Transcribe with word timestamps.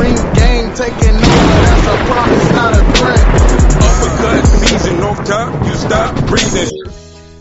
ring 0.00 0.16
game 0.34 0.72
taking 0.74 1.16
over. 1.16 1.56
That's 1.64 1.86
a 1.86 1.96
promise, 2.10 2.50
not 2.52 2.72
a 2.74 2.82
threat. 2.96 3.56
Uppercut 3.82 4.46
season, 4.46 5.00
no 5.00 5.14
time, 5.14 5.64
you 5.66 5.74
stop 5.74 6.26
breathing. 6.26 6.70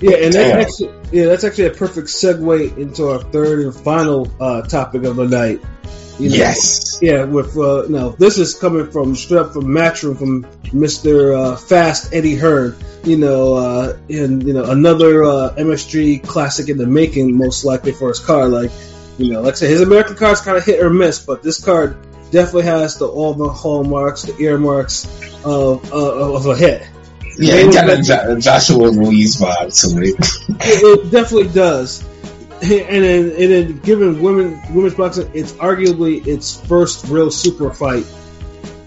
Yeah, 0.02 0.18
and 0.18 0.34
that's 0.34 0.54
actually 0.54 0.96
yeah, 1.12 1.26
that's 1.28 1.44
actually 1.44 1.68
a 1.68 1.72
perfect 1.72 2.08
segue 2.08 2.78
into 2.78 3.10
our 3.10 3.22
third 3.24 3.60
and 3.60 3.74
final 3.74 4.30
uh, 4.42 4.62
topic 4.64 5.04
of 5.04 5.16
the 5.16 5.28
night. 5.28 5.62
You 6.20 6.30
know, 6.30 6.36
yes. 6.36 7.00
Yeah, 7.02 7.24
with 7.26 7.58
uh, 7.58 7.86
no, 7.90 8.10
this 8.12 8.38
is 8.38 8.56
coming 8.56 8.90
from 8.92 9.16
straight 9.16 9.40
up 9.40 9.54
from 9.54 9.66
Matchroom 9.66 10.18
from 10.18 10.46
Mister 10.72 11.34
uh, 11.34 11.56
Fast 11.56 12.14
Eddie 12.14 12.36
Hearn. 12.36 12.76
You 13.04 13.18
know, 13.18 13.54
uh, 13.56 13.98
and 14.10 14.44
you 14.44 14.54
know 14.54 14.70
another 14.70 15.24
uh, 15.24 15.56
MSG 15.58 16.24
classic 16.24 16.70
in 16.70 16.78
the 16.78 16.88
making, 16.88 17.38
most 17.38 17.66
likely 17.66 17.92
for 17.92 18.10
his 18.10 18.20
car. 18.20 18.48
Like, 18.48 18.72
you 19.18 19.32
know, 19.32 19.42
like 19.42 19.54
I 19.54 19.58
said, 19.58 19.70
his 19.70 19.82
American 19.82 20.16
cards 20.16 20.42
kind 20.42 20.58
of 20.58 20.66
hit 20.66 20.82
or 20.82 20.90
miss, 20.90 21.24
but 21.24 21.44
this 21.44 21.64
card 21.64 21.98
definitely 22.36 22.64
has 22.64 22.98
the 22.98 23.08
all 23.08 23.34
the 23.34 23.50
hallmarks, 23.50 24.24
the 24.24 24.38
earmarks 24.44 25.06
of 25.44 25.92
uh, 25.92 26.36
of 26.36 26.46
a 26.46 26.56
hit. 26.56 26.88
Yeah, 27.38 27.56
it 27.56 27.74
got 27.74 28.30
a 28.30 28.40
Joshua 28.40 28.92
Ruiz 28.92 29.38
vibe 29.38 29.72
to 29.82 30.02
it. 30.02 30.16
it. 30.64 31.06
It 31.06 31.12
definitely 31.12 31.50
does. 31.50 32.04
And 32.62 33.04
then, 33.04 33.30
and 33.32 33.52
then, 33.52 33.80
given 33.80 34.22
women 34.22 34.62
women's 34.74 34.96
boxing, 34.96 35.32
it's 35.34 35.54
arguably 35.54 36.26
its 36.28 36.60
first 36.68 37.06
real 37.08 37.32
super 37.32 37.72
fight. 37.74 38.06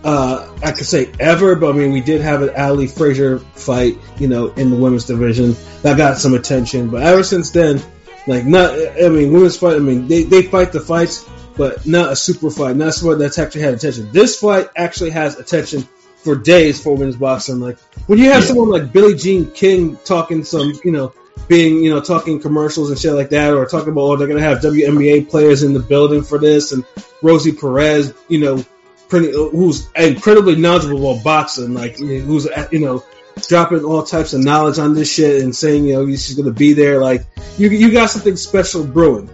Uh, 0.04 0.54
I 0.62 0.72
could 0.72 0.86
say 0.86 1.10
ever, 1.18 1.54
but 1.54 1.74
I 1.74 1.78
mean, 1.78 1.92
we 1.92 2.00
did 2.00 2.20
have 2.20 2.42
an 2.42 2.50
Ali 2.56 2.86
Frazier 2.86 3.38
fight, 3.38 3.98
you 4.18 4.28
know, 4.28 4.48
in 4.48 4.70
the 4.70 4.76
women's 4.76 5.04
division 5.04 5.56
that 5.82 5.96
got 5.96 6.18
some 6.18 6.34
attention. 6.34 6.88
But 6.88 7.02
ever 7.02 7.22
since 7.22 7.50
then, 7.50 7.82
like, 8.26 8.46
not, 8.46 8.72
I 8.72 9.08
mean, 9.08 9.32
women's 9.32 9.56
fight, 9.56 9.76
I 9.76 9.80
mean, 9.80 10.06
they, 10.06 10.22
they 10.22 10.42
fight 10.42 10.72
the 10.72 10.80
fights, 10.80 11.28
but 11.58 11.84
not 11.84 12.12
a 12.12 12.16
super 12.16 12.50
fight, 12.50 12.76
not 12.76 12.94
someone 12.94 13.18
that's 13.18 13.38
actually 13.38 13.62
had 13.62 13.74
attention. 13.74 14.10
This 14.12 14.38
fight 14.38 14.68
actually 14.76 15.10
has 15.10 15.38
attention 15.38 15.82
for 16.16 16.36
days 16.36 16.82
for 16.82 16.94
women's 16.94 17.16
boxing. 17.16 17.60
Like 17.60 17.78
when 18.06 18.18
you 18.18 18.30
have 18.30 18.42
yeah. 18.42 18.48
someone 18.48 18.70
like 18.70 18.92
Billie 18.92 19.16
Jean 19.16 19.50
King 19.50 19.96
talking 20.04 20.44
some, 20.44 20.72
you 20.84 20.92
know, 20.92 21.12
being, 21.48 21.82
you 21.82 21.90
know, 21.90 22.00
talking 22.00 22.40
commercials 22.40 22.90
and 22.90 22.98
shit 22.98 23.12
like 23.12 23.30
that, 23.30 23.52
or 23.52 23.66
talking 23.66 23.90
about, 23.90 24.02
oh, 24.02 24.16
they're 24.16 24.28
gonna 24.28 24.40
have 24.40 24.58
WNBA 24.58 25.28
players 25.28 25.62
in 25.62 25.72
the 25.72 25.80
building 25.80 26.22
for 26.22 26.38
this, 26.38 26.72
and 26.72 26.84
Rosie 27.22 27.52
Perez, 27.52 28.14
you 28.28 28.38
know, 28.38 28.64
pretty, 29.08 29.32
who's 29.32 29.88
incredibly 29.94 30.56
knowledgeable 30.56 31.10
about 31.10 31.24
boxing, 31.24 31.74
like 31.74 31.96
who's, 31.98 32.46
you 32.70 32.80
know, 32.80 33.04
dropping 33.48 33.84
all 33.84 34.02
types 34.02 34.32
of 34.34 34.42
knowledge 34.42 34.78
on 34.78 34.94
this 34.94 35.12
shit 35.12 35.42
and 35.42 35.54
saying, 35.54 35.84
you 35.84 35.94
know, 35.94 36.06
she's 36.06 36.34
gonna 36.34 36.52
be 36.52 36.72
there. 36.72 37.00
Like 37.00 37.24
you, 37.56 37.68
you 37.70 37.90
got 37.92 38.10
something 38.10 38.36
special 38.36 38.84
brewing. 38.84 39.30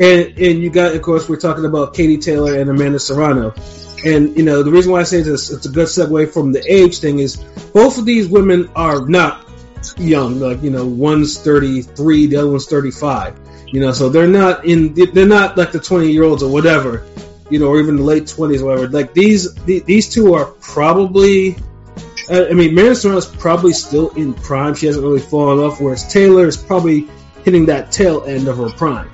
And, 0.00 0.38
and 0.38 0.62
you 0.62 0.70
got, 0.70 0.94
of 0.94 1.02
course, 1.02 1.28
we're 1.28 1.40
talking 1.40 1.64
about 1.64 1.94
Katie 1.94 2.18
Taylor 2.18 2.58
and 2.60 2.70
Amanda 2.70 2.98
Serrano. 2.98 3.54
And 4.04 4.36
you 4.36 4.44
know 4.44 4.62
the 4.62 4.70
reason 4.70 4.92
why 4.92 5.00
I 5.00 5.04
say 5.04 5.22
this, 5.22 5.50
it's 5.50 5.66
a 5.66 5.70
good 5.70 5.88
segue 5.88 6.32
from 6.32 6.52
the 6.52 6.62
age 6.72 6.98
thing 6.98 7.18
is 7.18 7.36
both 7.72 7.98
of 7.98 8.04
these 8.04 8.28
women 8.28 8.70
are 8.76 9.08
not 9.08 9.48
young. 9.96 10.38
Like 10.38 10.62
you 10.62 10.70
know, 10.70 10.86
one's 10.86 11.38
thirty 11.38 11.82
three, 11.82 12.26
the 12.26 12.36
other 12.36 12.50
one's 12.50 12.66
thirty 12.66 12.92
five. 12.92 13.38
You 13.66 13.80
know, 13.80 13.92
so 13.92 14.08
they're 14.08 14.28
not 14.28 14.64
in. 14.64 14.94
They're 14.94 15.26
not 15.26 15.56
like 15.56 15.72
the 15.72 15.80
twenty 15.80 16.12
year 16.12 16.24
olds 16.24 16.42
or 16.42 16.52
whatever. 16.52 17.06
You 17.50 17.58
know, 17.58 17.68
or 17.68 17.80
even 17.80 17.96
the 17.96 18.02
late 18.02 18.28
twenties, 18.28 18.62
whatever. 18.62 18.88
Like 18.88 19.14
these, 19.14 19.54
these 19.64 20.08
two 20.08 20.34
are 20.34 20.46
probably. 20.46 21.56
Uh, 22.30 22.44
I 22.50 22.52
mean, 22.52 22.74
Mary 22.74 22.90
is 22.90 23.26
probably 23.26 23.72
still 23.72 24.10
in 24.10 24.34
prime. 24.34 24.74
She 24.74 24.86
hasn't 24.86 25.02
really 25.02 25.20
fallen 25.20 25.58
off. 25.58 25.80
Whereas 25.80 26.12
Taylor 26.12 26.46
is 26.46 26.56
probably 26.56 27.08
hitting 27.42 27.66
that 27.66 27.90
tail 27.90 28.24
end 28.24 28.48
of 28.48 28.58
her 28.58 28.68
prime. 28.70 29.10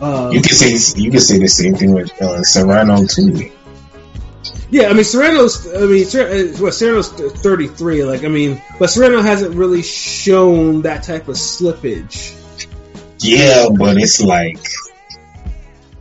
Um, 0.00 0.32
you 0.32 0.42
can 0.42 0.54
say 0.54 1.00
you 1.00 1.10
can 1.10 1.20
say 1.20 1.38
the 1.38 1.48
same 1.48 1.74
thing 1.74 1.94
with 1.94 2.10
uh, 2.20 2.42
Serrano 2.42 3.06
too. 3.06 3.50
Yeah, 4.70 4.88
I 4.88 4.92
mean 4.92 5.04
Serrano's. 5.04 5.66
I 5.66 5.86
mean, 5.86 6.06
uh, 6.06 6.58
what 6.58 6.74
Serrano's 6.74 7.08
thirty 7.10 7.68
three. 7.68 8.04
Like, 8.04 8.24
I 8.24 8.28
mean, 8.28 8.60
but 8.78 8.90
Serrano 8.90 9.22
hasn't 9.22 9.54
really 9.54 9.82
shown 9.82 10.82
that 10.82 11.04
type 11.04 11.28
of 11.28 11.36
slippage. 11.36 12.34
Yeah, 13.20 13.68
but 13.76 13.96
it's 13.96 14.20
like 14.20 14.58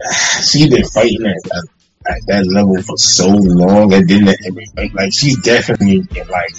she's 0.44 0.69
been 0.69 0.85
fighting 0.85 1.25
at, 1.25 1.57
at, 1.57 1.63
at 2.16 2.22
that 2.27 2.47
level 2.47 2.81
for 2.81 2.97
so 2.97 3.29
long, 3.29 3.94
and 3.94 4.09
then 4.09 4.25
like, 4.25 4.94
like 4.94 5.13
she's 5.13 5.39
definitely 5.41 6.01
like. 6.29 6.56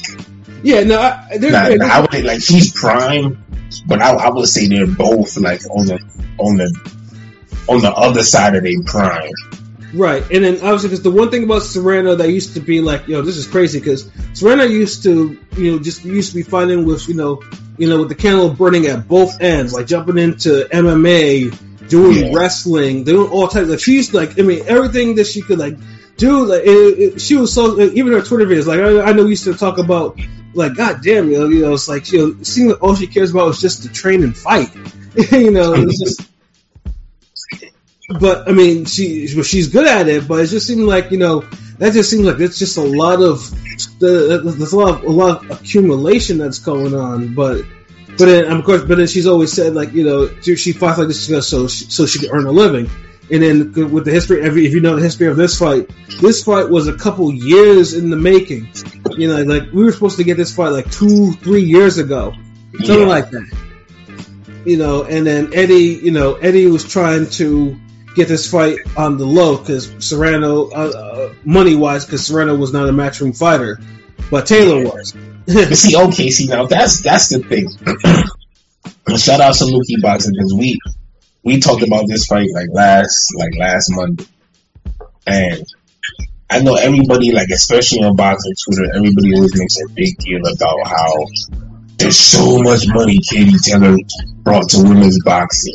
Yeah, 0.62 0.84
no, 0.84 0.98
I, 0.98 1.36
nah, 1.38 1.86
I 1.86 2.00
would 2.00 2.24
like 2.24 2.40
she's 2.40 2.72
prime, 2.72 3.44
but 3.86 4.00
I, 4.00 4.14
I 4.14 4.30
would 4.30 4.48
say 4.48 4.68
they're 4.68 4.86
both 4.86 5.36
like 5.36 5.60
on 5.70 5.86
the 5.86 6.00
on 6.38 6.56
the 6.56 6.96
on 7.68 7.80
the 7.80 7.92
other 7.92 8.22
side 8.22 8.54
of 8.54 8.62
their 8.62 8.82
prime. 8.84 9.32
Right, 9.94 10.22
and 10.30 10.44
then 10.44 10.54
obviously 10.56 10.90
because 10.90 11.02
the 11.02 11.10
one 11.10 11.30
thing 11.30 11.44
about 11.44 11.62
Serrano 11.62 12.16
that 12.16 12.30
used 12.30 12.54
to 12.54 12.60
be 12.60 12.80
like, 12.80 13.08
yo, 13.08 13.22
this 13.22 13.36
is 13.36 13.46
crazy 13.46 13.78
because 13.78 14.10
Serrano 14.34 14.64
used 14.64 15.04
to, 15.04 15.38
you 15.56 15.72
know, 15.72 15.78
just 15.78 16.04
used 16.04 16.30
to 16.30 16.36
be 16.36 16.42
fighting 16.42 16.84
with, 16.84 17.08
you 17.08 17.14
know, 17.14 17.42
you 17.78 17.88
know, 17.88 18.00
with 18.00 18.08
the 18.08 18.14
candle 18.14 18.50
burning 18.50 18.86
at 18.86 19.08
both 19.08 19.40
ends, 19.40 19.72
like 19.72 19.86
jumping 19.86 20.18
into 20.18 20.68
MMA, 20.70 21.88
doing 21.88 22.26
yeah. 22.26 22.32
wrestling, 22.34 23.04
doing 23.04 23.30
all 23.30 23.48
types. 23.48 23.68
Like 23.68 23.80
she 23.80 23.94
used 23.94 24.12
like, 24.12 24.38
I 24.38 24.42
mean, 24.42 24.64
everything 24.66 25.14
that 25.16 25.26
she 25.26 25.40
could 25.40 25.58
like 25.58 25.76
do. 26.16 26.44
Like 26.46 26.62
it, 26.64 26.68
it, 26.68 27.20
she 27.20 27.36
was 27.36 27.52
so 27.52 27.80
even 27.80 28.12
her 28.12 28.22
Twitter 28.22 28.46
videos. 28.46 28.66
Like 28.66 28.80
I, 28.80 29.10
I, 29.10 29.12
know 29.12 29.24
we 29.24 29.30
used 29.30 29.44
to 29.44 29.54
talk 29.54 29.78
about, 29.78 30.18
like, 30.54 30.74
god 30.74 31.02
damn, 31.02 31.30
you 31.30 31.38
know, 31.38 31.48
you 31.48 31.62
know, 31.62 31.74
it's 31.74 31.88
like 31.88 32.10
you 32.12 32.18
know, 32.18 32.42
seeing 32.42 32.72
all 32.72 32.94
she 32.94 33.06
cares 33.06 33.30
about 33.30 33.50
is 33.50 33.60
just 33.60 33.82
to 33.82 33.88
train 33.88 34.22
and 34.22 34.36
fight. 34.36 34.74
you 35.32 35.50
know, 35.50 35.74
it's 35.74 36.00
just 36.00 36.28
but 38.08 38.48
I 38.48 38.52
mean, 38.52 38.84
she 38.84 39.28
well, 39.34 39.42
she's 39.44 39.68
good 39.68 39.86
at 39.86 40.08
it. 40.08 40.28
But 40.28 40.40
it 40.40 40.46
just 40.48 40.66
seemed 40.66 40.84
like 40.84 41.10
you 41.10 41.18
know 41.18 41.40
that 41.78 41.92
just 41.92 42.10
seems 42.10 42.24
like 42.24 42.40
it's 42.40 42.58
just 42.58 42.76
a 42.76 42.82
lot 42.82 43.20
of 43.20 43.50
there's 43.98 44.72
a 44.72 44.78
lot 44.78 44.98
of, 44.98 45.04
a 45.04 45.10
lot 45.10 45.44
of 45.44 45.60
accumulation 45.60 46.38
that's 46.38 46.58
going 46.58 46.94
on. 46.94 47.34
But 47.34 47.64
but 48.16 48.26
then 48.26 48.50
of 48.50 48.64
course, 48.64 48.84
but 48.84 48.98
then 48.98 49.06
she's 49.06 49.26
always 49.26 49.52
said 49.52 49.74
like 49.74 49.92
you 49.92 50.04
know 50.04 50.28
she 50.40 50.72
fights 50.72 50.98
like 50.98 51.08
this 51.08 51.48
so 51.48 51.66
so 51.66 52.06
she 52.06 52.20
can 52.20 52.30
earn 52.30 52.46
a 52.46 52.52
living. 52.52 52.90
And 53.28 53.42
then 53.42 53.90
with 53.90 54.04
the 54.04 54.12
history, 54.12 54.42
if 54.44 54.54
you 54.54 54.80
know 54.80 54.94
the 54.94 55.02
history 55.02 55.26
of 55.26 55.36
this 55.36 55.58
fight, 55.58 55.90
this 56.20 56.44
fight 56.44 56.70
was 56.70 56.86
a 56.86 56.96
couple 56.96 57.32
years 57.34 57.92
in 57.92 58.08
the 58.08 58.16
making. 58.16 58.70
You 59.16 59.26
know, 59.26 59.42
like 59.42 59.72
we 59.72 59.82
were 59.82 59.90
supposed 59.90 60.18
to 60.18 60.24
get 60.24 60.36
this 60.36 60.54
fight 60.54 60.68
like 60.68 60.88
two, 60.92 61.32
three 61.32 61.64
years 61.64 61.98
ago, 61.98 62.34
something 62.74 63.00
yeah. 63.00 63.06
like 63.06 63.30
that. 63.30 63.52
You 64.64 64.76
know, 64.76 65.02
and 65.02 65.26
then 65.26 65.52
Eddie, 65.54 65.98
you 66.00 66.12
know, 66.12 66.34
Eddie 66.34 66.68
was 66.68 66.88
trying 66.88 67.28
to 67.30 67.76
get 68.16 68.28
this 68.28 68.50
fight 68.50 68.78
on 68.96 69.18
the 69.18 69.26
low 69.26 69.58
because 69.58 69.92
Serrano, 69.98 70.70
uh, 70.70 70.72
uh, 70.72 71.34
money 71.44 71.76
wise, 71.76 72.06
because 72.06 72.26
Serrano 72.26 72.56
was 72.56 72.72
not 72.72 72.88
a 72.88 72.92
matchroom 72.92 73.36
fighter, 73.36 73.78
but 74.30 74.46
Taylor 74.46 74.82
was. 74.82 75.14
see, 75.78 75.96
okay, 75.96 76.30
see 76.30 76.46
now 76.48 76.66
that's 76.66 77.02
that's 77.02 77.28
the 77.28 77.38
thing. 77.38 77.68
Shout 79.16 79.40
out 79.40 79.54
to 79.56 79.64
Lukey 79.64 80.02
Boxing 80.02 80.32
because 80.32 80.54
we 80.54 80.78
we 81.44 81.60
talked 81.60 81.86
about 81.86 82.08
this 82.08 82.26
fight 82.26 82.48
like 82.52 82.68
last 82.72 83.32
like 83.36 83.52
last 83.56 83.90
month, 83.90 84.28
and 85.26 85.64
I 86.50 86.62
know 86.62 86.74
everybody 86.74 87.30
like 87.30 87.50
especially 87.50 88.02
on 88.02 88.16
boxing 88.16 88.54
Twitter, 88.64 88.92
everybody 88.96 89.34
always 89.36 89.56
makes 89.56 89.76
a 89.76 89.88
big 89.94 90.16
deal 90.18 90.40
about 90.40 90.86
how 90.86 91.26
there's 91.98 92.18
so 92.18 92.60
much 92.62 92.88
money 92.88 93.18
Katie 93.18 93.58
Taylor 93.62 93.96
brought 94.42 94.68
to 94.70 94.82
women's 94.82 95.22
boxing 95.22 95.74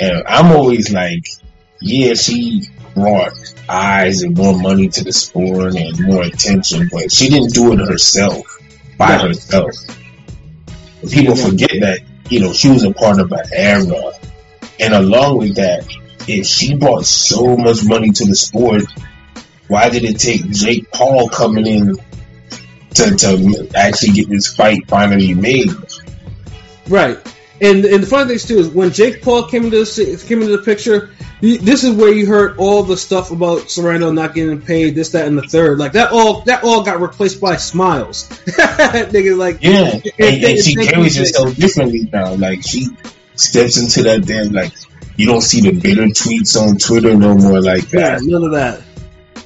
and 0.00 0.22
I'm 0.26 0.52
always 0.52 0.92
like, 0.92 1.24
yeah, 1.80 2.14
she 2.14 2.62
brought 2.94 3.32
eyes 3.68 4.22
and 4.22 4.36
more 4.36 4.58
money 4.58 4.88
to 4.88 5.04
the 5.04 5.12
sport 5.12 5.74
and 5.76 6.06
more 6.06 6.22
attention, 6.22 6.88
but 6.90 7.12
she 7.12 7.28
didn't 7.28 7.52
do 7.52 7.72
it 7.72 7.80
herself 7.80 8.44
by 8.96 9.18
herself. 9.18 9.74
People 11.10 11.36
forget 11.36 11.72
that, 11.80 12.00
you 12.28 12.40
know, 12.40 12.52
she 12.52 12.70
was 12.70 12.84
a 12.84 12.92
part 12.92 13.20
of 13.20 13.30
an 13.32 13.44
era. 13.52 14.12
And 14.78 14.94
along 14.94 15.38
with 15.38 15.56
that, 15.56 15.84
if 16.26 16.46
she 16.46 16.74
brought 16.76 17.04
so 17.04 17.56
much 17.56 17.84
money 17.84 18.10
to 18.10 18.24
the 18.24 18.34
sport, 18.34 18.84
why 19.68 19.90
did 19.90 20.04
it 20.04 20.18
take 20.18 20.50
Jake 20.50 20.90
Paul 20.90 21.28
coming 21.28 21.66
in 21.66 21.96
to, 22.94 23.16
to 23.16 23.70
actually 23.74 24.12
get 24.12 24.28
this 24.28 24.54
fight 24.54 24.88
finally 24.88 25.34
made? 25.34 25.70
Right. 26.88 27.18
And 27.60 27.84
and 27.84 28.02
the 28.02 28.06
funny 28.06 28.36
thing 28.36 28.48
too 28.48 28.58
is 28.58 28.68
when 28.68 28.90
Jake 28.90 29.22
Paul 29.22 29.46
came 29.46 29.64
into 29.64 29.84
the, 29.84 30.24
came 30.26 30.40
into 30.40 30.56
the 30.56 30.62
picture, 30.62 31.10
this 31.40 31.84
is 31.84 31.94
where 31.94 32.12
you 32.12 32.26
heard 32.26 32.56
all 32.58 32.82
the 32.82 32.96
stuff 32.96 33.30
about 33.30 33.70
Serrano 33.70 34.12
not 34.12 34.34
getting 34.34 34.62
paid, 34.62 34.94
this, 34.94 35.10
that, 35.10 35.26
and 35.26 35.36
the 35.36 35.42
third. 35.42 35.78
Like 35.78 35.92
that 35.92 36.10
all 36.10 36.40
that 36.42 36.64
all 36.64 36.82
got 36.82 37.00
replaced 37.00 37.40
by 37.40 37.56
smiles. 37.56 38.28
Nigga, 38.46 39.36
like 39.36 39.62
yeah, 39.62 39.92
and, 39.92 40.06
and, 40.18 40.44
and 40.44 40.58
she 40.58 40.74
carries 40.74 41.16
herself 41.16 41.54
differently 41.54 42.08
now. 42.10 42.34
Like 42.34 42.62
she 42.62 42.88
steps 43.34 43.78
into 43.78 44.02
that 44.04 44.26
damn 44.26 44.52
like 44.52 44.72
you 45.16 45.26
don't 45.26 45.42
see 45.42 45.60
the 45.60 45.72
bitter 45.72 46.06
tweets 46.06 46.60
on 46.60 46.78
Twitter 46.78 47.14
no 47.14 47.34
more 47.34 47.60
like 47.60 47.88
that. 47.88 48.22
Yeah, 48.22 48.26
none 48.26 48.44
of 48.44 48.52
that. 48.52 48.82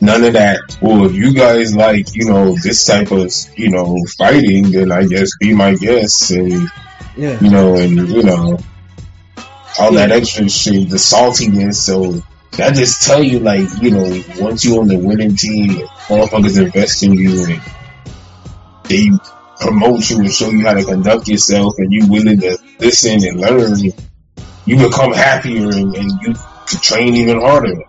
None 0.00 0.22
of 0.22 0.32
that. 0.34 0.78
Well, 0.80 1.06
if 1.06 1.14
you 1.14 1.34
guys 1.34 1.74
like, 1.74 2.14
you 2.14 2.26
know, 2.26 2.54
this 2.62 2.84
type 2.84 3.10
of, 3.10 3.32
you 3.56 3.70
know, 3.70 3.96
fighting, 4.18 4.70
then 4.70 4.92
I 4.92 5.06
guess 5.06 5.30
be 5.40 5.54
my 5.54 5.74
guest 5.74 6.30
and 6.30 6.70
you 7.16 7.50
know, 7.50 7.76
and 7.76 8.08
you 8.08 8.22
know, 8.22 8.58
all 9.78 9.92
yeah. 9.92 10.06
that 10.06 10.12
extra 10.12 10.48
shit, 10.48 10.88
the 10.88 10.96
saltiness. 10.96 11.74
So 11.74 12.22
I 12.62 12.72
just 12.72 13.02
tell 13.02 13.22
you 13.22 13.40
like 13.40 13.68
you 13.82 13.90
know 13.90 14.22
once 14.38 14.64
you 14.64 14.80
on 14.80 14.88
the 14.88 14.98
winning 14.98 15.36
team, 15.36 15.86
motherfuckers 16.08 16.62
invest 16.62 17.02
in 17.02 17.14
you 17.14 17.44
and 17.44 17.62
they 18.84 19.10
promote 19.60 20.08
you 20.10 20.18
and 20.18 20.32
show 20.32 20.50
you 20.50 20.64
how 20.64 20.74
to 20.74 20.84
conduct 20.84 21.28
yourself, 21.28 21.74
and 21.78 21.92
you 21.92 22.06
willing 22.06 22.40
to 22.40 22.58
listen 22.80 23.24
and 23.24 23.40
learn. 23.40 23.78
You 24.66 24.78
become 24.78 25.12
happier 25.12 25.70
and, 25.70 25.94
and 25.94 26.10
you 26.22 26.34
train 26.80 27.14
even 27.16 27.38
harder. 27.38 27.82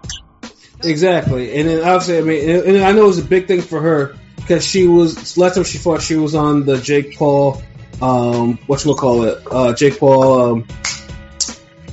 Exactly, 0.84 1.56
and 1.56 1.70
then 1.70 1.84
obviously, 1.84 2.18
I 2.18 2.22
mean, 2.22 2.50
and, 2.50 2.76
and 2.76 2.84
I 2.84 2.92
know 2.92 3.06
it 3.06 3.08
was 3.08 3.20
a 3.20 3.24
big 3.24 3.48
thing 3.48 3.62
for 3.62 3.80
her 3.80 4.16
because 4.36 4.66
she 4.66 4.88
was 4.88 5.38
last 5.38 5.56
time 5.56 5.64
she 5.64 5.78
fought, 5.78 6.02
she 6.02 6.16
was 6.16 6.36
on 6.36 6.66
the 6.66 6.78
Jake 6.78 7.18
Paul, 7.18 7.62
um, 8.02 8.58
what 8.68 8.84
you 8.84 8.96
call 8.96 9.24
it, 9.24 9.44
uh, 9.50 9.74
Jake 9.74 10.00
Paul, 10.00 10.42
um, 10.42 10.68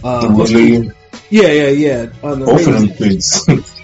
uh, 0.04 0.44
yeah, 1.30 1.48
yeah, 1.48 1.68
yeah, 1.68 2.06
on 2.22 2.40
the 2.40 2.46
both 2.46 2.66
of 2.66 2.74
them 2.74 2.88
things. 2.88 3.46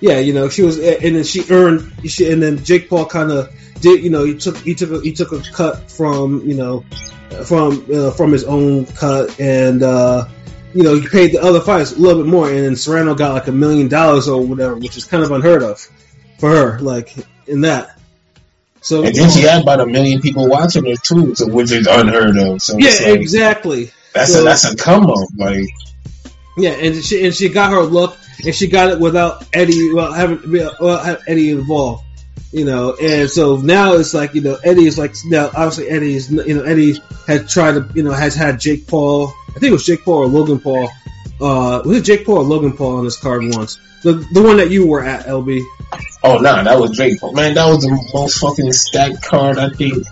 Yeah, 0.00 0.18
you 0.18 0.34
know, 0.34 0.50
she 0.50 0.60
was, 0.60 0.78
and 0.78 1.16
then 1.16 1.24
she 1.24 1.44
earned, 1.48 2.10
she, 2.10 2.30
and 2.30 2.42
then 2.42 2.62
Jake 2.62 2.90
Paul 2.90 3.06
kind 3.06 3.30
of 3.30 3.50
did, 3.80 4.04
you 4.04 4.10
know, 4.10 4.24
he 4.24 4.34
took, 4.34 4.58
he 4.58 4.74
took, 4.74 4.90
a, 4.90 5.00
he 5.00 5.12
took 5.12 5.32
a 5.32 5.40
cut 5.40 5.90
from, 5.90 6.46
you 6.46 6.54
know, 6.54 6.84
from 7.46 7.86
uh, 7.90 8.10
from 8.10 8.32
his 8.32 8.44
own 8.44 8.86
cut, 8.86 9.40
and 9.40 9.82
uh, 9.82 10.26
you 10.74 10.82
know, 10.82 10.94
he 10.94 11.08
paid 11.08 11.32
the 11.32 11.42
other 11.42 11.60
fighters 11.60 11.92
a 11.92 11.98
little 11.98 12.22
bit 12.22 12.30
more, 12.30 12.48
and 12.50 12.58
then 12.58 12.76
Serrano 12.76 13.14
got 13.14 13.32
like 13.32 13.46
a 13.46 13.52
million 13.52 13.88
dollars 13.88 14.28
or 14.28 14.44
whatever, 14.44 14.76
which 14.76 14.96
is 14.96 15.04
kind 15.04 15.22
of 15.22 15.30
unheard 15.30 15.62
of 15.62 15.80
for 16.38 16.50
her, 16.50 16.78
like 16.80 17.14
in 17.46 17.62
that. 17.62 17.93
So 18.84 19.02
and 19.02 19.14
then 19.16 19.30
she 19.30 19.40
had 19.40 19.62
about 19.62 19.80
a 19.80 19.86
million 19.86 20.20
people 20.20 20.46
watching 20.46 20.84
her 20.84 20.94
too, 20.96 21.34
so 21.34 21.48
which 21.48 21.72
is 21.72 21.86
unheard 21.86 22.36
of. 22.36 22.60
So 22.60 22.76
yeah, 22.78 22.90
like, 23.10 23.20
exactly. 23.20 23.90
that's 24.12 24.34
So- 24.34 24.42
a 24.42 24.44
that's 24.44 24.64
a 24.70 24.76
come 24.76 25.06
up. 25.10 25.26
Like 25.36 25.64
Yeah, 26.58 26.72
and 26.72 27.02
she 27.02 27.24
and 27.24 27.34
she 27.34 27.48
got 27.48 27.70
her 27.72 27.80
look, 27.80 28.16
and 28.44 28.54
she 28.54 28.66
got 28.68 28.90
it 28.90 29.00
without 29.00 29.46
Eddie, 29.54 29.90
well, 29.92 30.12
having 30.12 30.38
well, 30.78 31.02
have 31.02 31.22
Eddie 31.26 31.50
involved, 31.50 32.04
you 32.52 32.66
know. 32.66 32.94
And 33.00 33.30
so 33.30 33.56
now 33.56 33.94
it's 33.94 34.12
like 34.12 34.34
you 34.34 34.42
know 34.42 34.58
Eddie 34.62 34.86
is 34.86 34.98
like 34.98 35.14
now 35.24 35.46
obviously 35.46 35.88
Eddie 35.88 36.14
is 36.16 36.30
you 36.30 36.54
know 36.54 36.62
Eddie 36.64 37.00
had 37.26 37.48
tried 37.48 37.72
to 37.72 37.88
you 37.94 38.02
know 38.02 38.12
has 38.12 38.34
had 38.34 38.60
Jake 38.60 38.86
Paul, 38.86 39.32
I 39.48 39.52
think 39.60 39.70
it 39.70 39.72
was 39.72 39.86
Jake 39.86 40.04
Paul 40.04 40.24
or 40.24 40.26
Logan 40.26 40.60
Paul, 40.60 40.90
uh, 41.40 41.80
was 41.86 41.96
it 41.96 42.02
Jake 42.04 42.26
Paul 42.26 42.36
or 42.36 42.42
Logan 42.44 42.76
Paul 42.76 42.98
on 42.98 43.04
this 43.04 43.16
card 43.16 43.42
once? 43.46 43.78
The 44.02 44.12
the 44.34 44.42
one 44.42 44.58
that 44.58 44.70
you 44.70 44.86
were 44.86 45.02
at, 45.02 45.24
LB. 45.24 45.62
Oh 46.26 46.38
nah, 46.38 46.62
that 46.62 46.80
was 46.80 46.96
Drake. 46.96 47.18
Man, 47.32 47.54
that 47.54 47.66
was 47.66 47.84
the 47.84 48.10
most 48.14 48.38
fucking 48.38 48.72
stacked 48.72 49.22
card 49.22 49.58
I 49.58 49.68
think. 49.68 50.06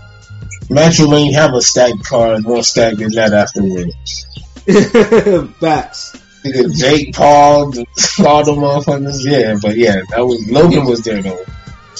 Metro 0.69 1.11
ain't 1.13 1.33
have 1.33 1.53
a 1.55 1.61
stacked 1.61 2.05
card 2.05 2.43
more 2.43 2.61
stacked 2.61 2.99
than 2.99 3.11
that 3.13 3.33
afterwards. 3.33 4.27
Facts. 5.59 6.15
Nigga, 6.43 6.75
Jake 6.77 7.15
Paul, 7.15 7.71
the, 7.71 7.85
all 8.27 8.45
the 8.45 8.51
motherfuckers, 8.51 9.23
yeah, 9.23 9.55
but 9.59 9.75
yeah, 9.75 10.01
that 10.09 10.25
was 10.25 10.45
Logan 10.51 10.85
was 10.85 11.01
there 11.01 11.21
though. 11.21 11.43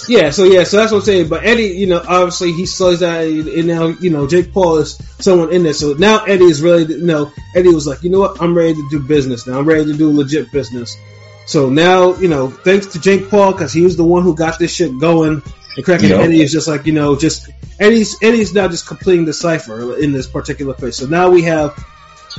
Yeah, 0.07 0.29
so 0.29 0.43
yeah, 0.43 0.63
so 0.63 0.77
that's 0.77 0.91
what 0.91 0.99
I'm 0.99 1.05
saying. 1.05 1.29
But 1.29 1.43
Eddie, 1.43 1.69
you 1.69 1.87
know, 1.87 2.03
obviously 2.07 2.51
he 2.51 2.67
says 2.67 2.99
that, 2.99 3.23
and 3.23 3.67
now 3.67 3.87
you 3.87 4.11
know 4.11 4.27
Jake 4.27 4.53
Paul 4.53 4.77
is 4.77 4.95
someone 5.19 5.51
in 5.51 5.63
there. 5.63 5.73
So 5.73 5.93
now 5.93 6.23
Eddie 6.25 6.45
is 6.45 6.61
really, 6.61 6.93
you 6.93 7.01
know, 7.03 7.31
Eddie 7.55 7.73
was 7.73 7.87
like, 7.87 8.03
you 8.03 8.11
know 8.11 8.19
what, 8.19 8.39
I'm 8.41 8.55
ready 8.55 8.75
to 8.75 8.89
do 8.91 8.99
business 8.99 9.47
now. 9.47 9.57
I'm 9.57 9.65
ready 9.65 9.85
to 9.85 9.97
do 9.97 10.11
legit 10.11 10.51
business. 10.51 10.97
So 11.45 11.69
now, 11.69 12.15
you 12.15 12.27
know, 12.27 12.49
thanks 12.49 12.87
to 12.87 12.99
Jake 12.99 13.29
Paul 13.29 13.51
because 13.51 13.73
he 13.73 13.81
was 13.81 13.97
the 13.97 14.03
one 14.03 14.23
who 14.23 14.35
got 14.35 14.59
this 14.59 14.73
shit 14.73 14.97
going. 14.99 15.41
And 15.75 15.85
cracking 15.85 16.09
Yeah. 16.09 16.19
Eddie 16.19 16.41
is 16.41 16.51
just 16.51 16.67
like 16.67 16.85
you 16.85 16.93
know, 16.93 17.15
just 17.15 17.49
Eddie's 17.79 18.15
Eddie's 18.21 18.53
now 18.53 18.67
just 18.67 18.87
completing 18.87 19.25
the 19.25 19.33
cipher 19.33 19.97
in 19.97 20.13
this 20.13 20.27
particular 20.27 20.73
place. 20.73 20.97
So 20.97 21.05
now 21.07 21.29
we 21.29 21.41
have 21.43 21.77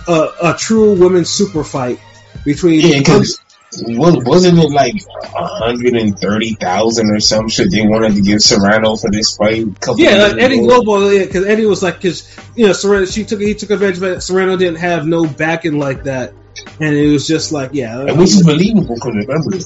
a, 0.09 0.29
a 0.43 0.57
true 0.57 0.95
women's 0.99 1.31
super 1.31 1.65
fight 1.65 2.01
between 2.45 2.81
Yeah, 2.81 2.99
because 2.99 3.41
wasn't 3.83 4.59
it 4.59 4.71
like 4.71 4.95
a 5.35 5.47
hundred 5.47 5.95
and 5.95 6.19
thirty 6.19 6.55
thousand 6.55 7.11
or 7.11 7.21
some 7.21 7.49
shit 7.49 7.71
they 7.71 7.83
wanted 7.83 8.15
to 8.15 8.23
give 8.23 8.41
Serrano 8.41 8.97
for 8.97 9.11
this 9.11 9.37
fight? 9.37 9.67
Yeah, 9.97 10.27
like 10.27 10.39
Eddie? 10.39 10.59
Global, 10.59 11.13
yeah, 11.13 11.25
because 11.25 11.45
Eddie 11.47 11.67
was 11.67 11.83
like, 11.83 11.97
because 11.97 12.29
you 12.57 12.67
know, 12.67 12.73
Serrano, 12.73 13.07
she 13.07 13.25
took 13.25 13.41
he 13.41 13.55
took 13.55 13.71
advantage 13.71 13.97
of 13.99 14.05
it. 14.05 14.21
Serrano 14.21 14.57
didn't 14.57 14.79
have 14.79 15.07
no 15.07 15.27
backing 15.27 15.79
like 15.79 16.05
that, 16.05 16.35
and 16.81 16.95
it 16.95 17.11
was 17.11 17.27
just 17.27 17.53
like, 17.53 17.71
yeah, 17.73 18.01
And 18.01 18.19
which 18.19 18.31
is 18.31 18.43
believable 18.43 18.95
because 18.95 19.15
remember, 19.15 19.57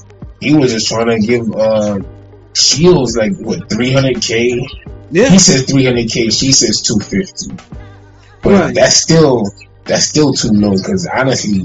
he 0.41 0.55
was 0.55 0.73
just 0.73 0.89
trying 0.89 1.21
to 1.21 1.27
give 1.27 1.51
uh 1.55 1.99
Shields 2.55 3.17
like 3.17 3.33
what 3.39 3.69
three 3.71 3.93
hundred 3.93 4.21
k. 4.21 4.67
yeah, 5.11 5.29
He 5.29 5.39
says 5.39 5.65
three 5.65 5.85
hundred 5.85 6.11
k. 6.11 6.29
She 6.31 6.53
says 6.53 6.81
two 6.83 6.99
fifty. 6.99 7.51
But 8.43 8.53
Right. 8.53 8.75
that's 8.75 8.97
still 8.97 9.45
that's 9.85 10.05
still 10.05 10.33
too 10.33 10.51
low 10.53 10.73
because 10.77 11.07
honestly, 11.07 11.65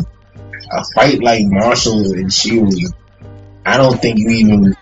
a 0.71 0.83
fight 0.95 1.21
like 1.23 1.43
Marshall 1.45 2.11
and 2.13 2.31
Shields, 2.31 2.93
I 3.65 3.77
don't 3.77 4.01
think 4.01 4.19
you 4.19 4.29
even 4.29 4.75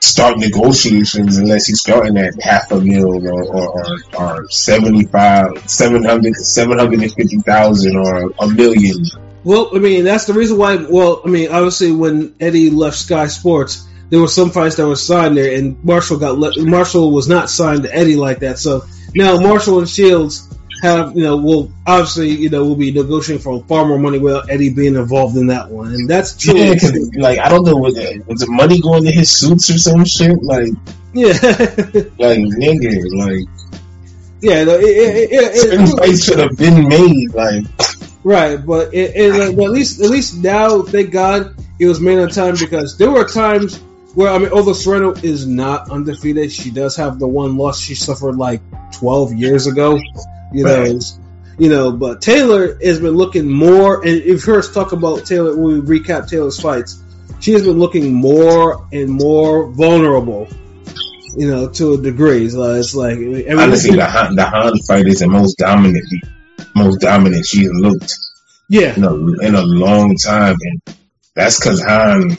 start 0.00 0.38
negotiations 0.38 1.38
unless 1.38 1.68
you're 1.68 1.76
starting 1.76 2.16
at 2.18 2.34
half 2.42 2.70
a 2.72 2.80
mil 2.80 3.24
or, 3.26 3.42
or, 3.44 3.84
or, 3.84 3.96
or 4.18 4.48
75, 4.50 5.70
700, 5.70 6.34
750,000 6.34 7.96
or 7.96 8.32
a 8.40 8.48
million. 8.48 8.96
Well, 9.44 9.70
I 9.74 9.78
mean, 9.78 10.04
that's 10.04 10.26
the 10.26 10.34
reason 10.34 10.56
why. 10.58 10.76
Well, 10.76 11.22
I 11.24 11.28
mean, 11.28 11.50
obviously, 11.50 11.92
when 11.92 12.34
Eddie 12.40 12.70
left 12.70 12.96
Sky 12.96 13.26
Sports, 13.26 13.88
there 14.10 14.20
were 14.20 14.28
some 14.28 14.50
fights 14.50 14.76
that 14.76 14.86
were 14.86 14.96
signed 14.96 15.36
there, 15.36 15.56
and 15.56 15.82
Marshall 15.84 16.18
got 16.18 16.38
le- 16.38 16.64
Marshall 16.64 17.10
was 17.12 17.28
not 17.28 17.50
signed 17.50 17.82
to 17.84 17.94
Eddie 17.94 18.16
like 18.16 18.40
that. 18.40 18.58
So 18.58 18.84
now 19.14 19.38
Marshall 19.40 19.78
and 19.80 19.88
Shields 19.88 20.48
have, 20.82 21.16
you 21.16 21.22
know, 21.22 21.36
will 21.36 21.72
obviously, 21.86 22.30
you 22.30 22.50
know, 22.50 22.64
will 22.64 22.76
be 22.76 22.92
negotiating 22.92 23.42
for 23.42 23.62
far 23.64 23.84
more 23.86 23.98
money 23.98 24.18
without 24.18 24.50
Eddie 24.50 24.70
being 24.74 24.96
involved 24.96 25.36
in 25.36 25.46
that 25.48 25.70
one, 25.70 25.94
and 25.94 26.08
that's 26.08 26.36
true. 26.36 26.54
Yeah, 26.56 26.74
because 26.74 27.10
like 27.16 27.38
I 27.38 27.48
don't 27.48 27.64
know 27.64 27.76
was 27.76 27.96
it 27.96 28.26
was 28.26 28.40
the 28.40 28.46
money 28.50 28.80
going 28.80 29.04
to 29.04 29.10
his 29.10 29.30
suits 29.30 29.70
or 29.70 29.78
some 29.78 30.04
shit 30.04 30.42
like 30.42 30.68
yeah, 31.14 31.26
like 32.18 32.38
nigga 32.38 33.04
like 33.16 33.48
yeah. 34.40 34.64
no, 34.64 34.74
it, 34.74 34.84
it, 34.84 35.32
it, 35.32 35.32
it, 35.32 35.54
certain 35.56 35.84
it- 35.84 35.96
fights 35.98 36.24
should 36.24 36.38
have 36.38 36.56
been 36.56 36.88
made 36.88 37.32
like 37.32 37.64
Right, 38.24 38.56
but 38.64 38.94
it, 38.94 39.16
it, 39.16 39.32
like, 39.32 39.66
at 39.66 39.70
least 39.70 40.00
at 40.00 40.08
least 40.08 40.36
now, 40.36 40.82
thank 40.82 41.10
God, 41.10 41.56
it 41.78 41.86
was 41.86 42.00
made 42.00 42.18
on 42.18 42.28
time 42.28 42.54
because 42.58 42.96
there 42.96 43.10
were 43.10 43.24
times 43.28 43.78
where 44.14 44.30
I 44.30 44.38
mean, 44.38 44.50
although 44.50 44.74
Serrano 44.74 45.12
is 45.12 45.46
not 45.46 45.90
undefeated, 45.90 46.52
she 46.52 46.70
does 46.70 46.96
have 46.96 47.18
the 47.18 47.26
one 47.26 47.56
loss 47.56 47.80
she 47.80 47.94
suffered 47.96 48.36
like 48.36 48.60
twelve 48.92 49.32
years 49.32 49.66
ago. 49.66 49.98
You 50.52 50.64
know, 50.64 50.82
Right. 50.82 51.02
you 51.58 51.68
know, 51.68 51.90
but 51.92 52.20
Taylor 52.20 52.78
has 52.80 53.00
been 53.00 53.16
looking 53.16 53.50
more, 53.50 54.02
and 54.02 54.22
if 54.22 54.46
you 54.46 54.54
us 54.54 54.72
talk 54.72 54.92
about 54.92 55.26
Taylor 55.26 55.56
when 55.56 55.84
we 55.84 55.98
recap 55.98 56.28
Taylor's 56.28 56.60
fights, 56.60 57.02
she 57.40 57.52
has 57.52 57.62
been 57.62 57.78
looking 57.78 58.14
more 58.14 58.86
and 58.92 59.10
more 59.10 59.66
vulnerable. 59.66 60.46
You 61.34 61.48
know, 61.50 61.68
to 61.70 61.94
a 61.94 61.98
degree, 61.98 62.50
so 62.50 62.74
it's 62.74 62.94
like 62.94 63.14
I 63.14 63.20
mean, 63.20 63.58
honestly 63.58 63.96
the 63.96 64.04
Han, 64.04 64.36
the 64.36 64.44
Han 64.44 64.78
fight 64.86 65.06
is 65.06 65.20
the 65.20 65.28
most 65.28 65.56
dominant 65.56 66.04
most 66.74 67.00
dominant 67.00 67.44
she's 67.46 67.70
looked 67.70 68.12
yeah, 68.68 68.94
in 68.96 69.04
a 69.04 69.14
in 69.46 69.54
a 69.54 69.62
long 69.62 70.16
time 70.16 70.56
and 70.60 70.96
that's 71.34 71.58
because 71.58 71.82
Han 71.82 72.36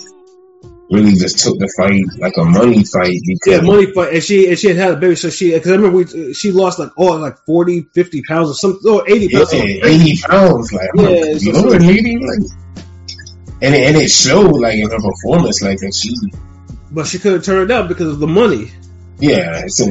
really 0.92 1.14
just 1.14 1.40
took 1.40 1.58
the 1.60 1.68
fight 1.78 2.04
like 2.20 2.34
a 2.38 2.44
money 2.44 2.84
fight 2.84 3.18
Yeah, 3.46 3.62
money 3.62 3.92
fight, 3.92 4.14
and 4.14 4.24
she 4.24 4.48
and 4.50 4.58
she 4.60 4.68
had 4.68 4.78
had 4.78 4.94
a 4.94 4.98
baby, 4.98 5.16
so 5.16 5.30
she 5.30 5.52
because 5.54 5.72
I 5.72 5.76
remember 5.76 5.98
we 5.98 6.34
she 6.34 6.52
lost 6.52 6.80
like 6.80 6.92
oh 6.98 7.16
like 7.18 7.38
40, 7.46 7.82
50 7.94 8.22
pounds 8.24 8.50
or 8.50 8.54
something, 8.54 8.92
or 8.92 9.02
oh, 9.02 9.06
eighty 9.08 9.28
yeah, 9.32 9.40
pounds. 9.40 9.54
eighty 9.54 10.22
pounds 10.22 10.74
like 10.74 10.90
Yeah, 10.96 11.04
like, 11.04 11.42
so- 11.42 11.52
Lord, 11.52 11.82
lady 11.82 12.18
like 12.18 12.40
and 13.62 13.74
it, 13.76 13.88
and 13.88 13.98
it 13.98 14.10
showed 14.12 14.52
like 14.60 14.76
in 14.76 14.90
her 14.90 15.00
performance 15.00 15.62
like 15.62 15.80
that 15.80 15.94
she 15.96 16.16
But 16.92 17.08
she 17.08 17.18
couldn't 17.18 17.44
turn 17.44 17.64
it 17.64 17.68
down 17.68 17.88
because 17.88 18.08
of 18.08 18.20
the 18.20 18.28
money. 18.28 18.72
Yeah, 19.20 19.64
so 19.68 19.86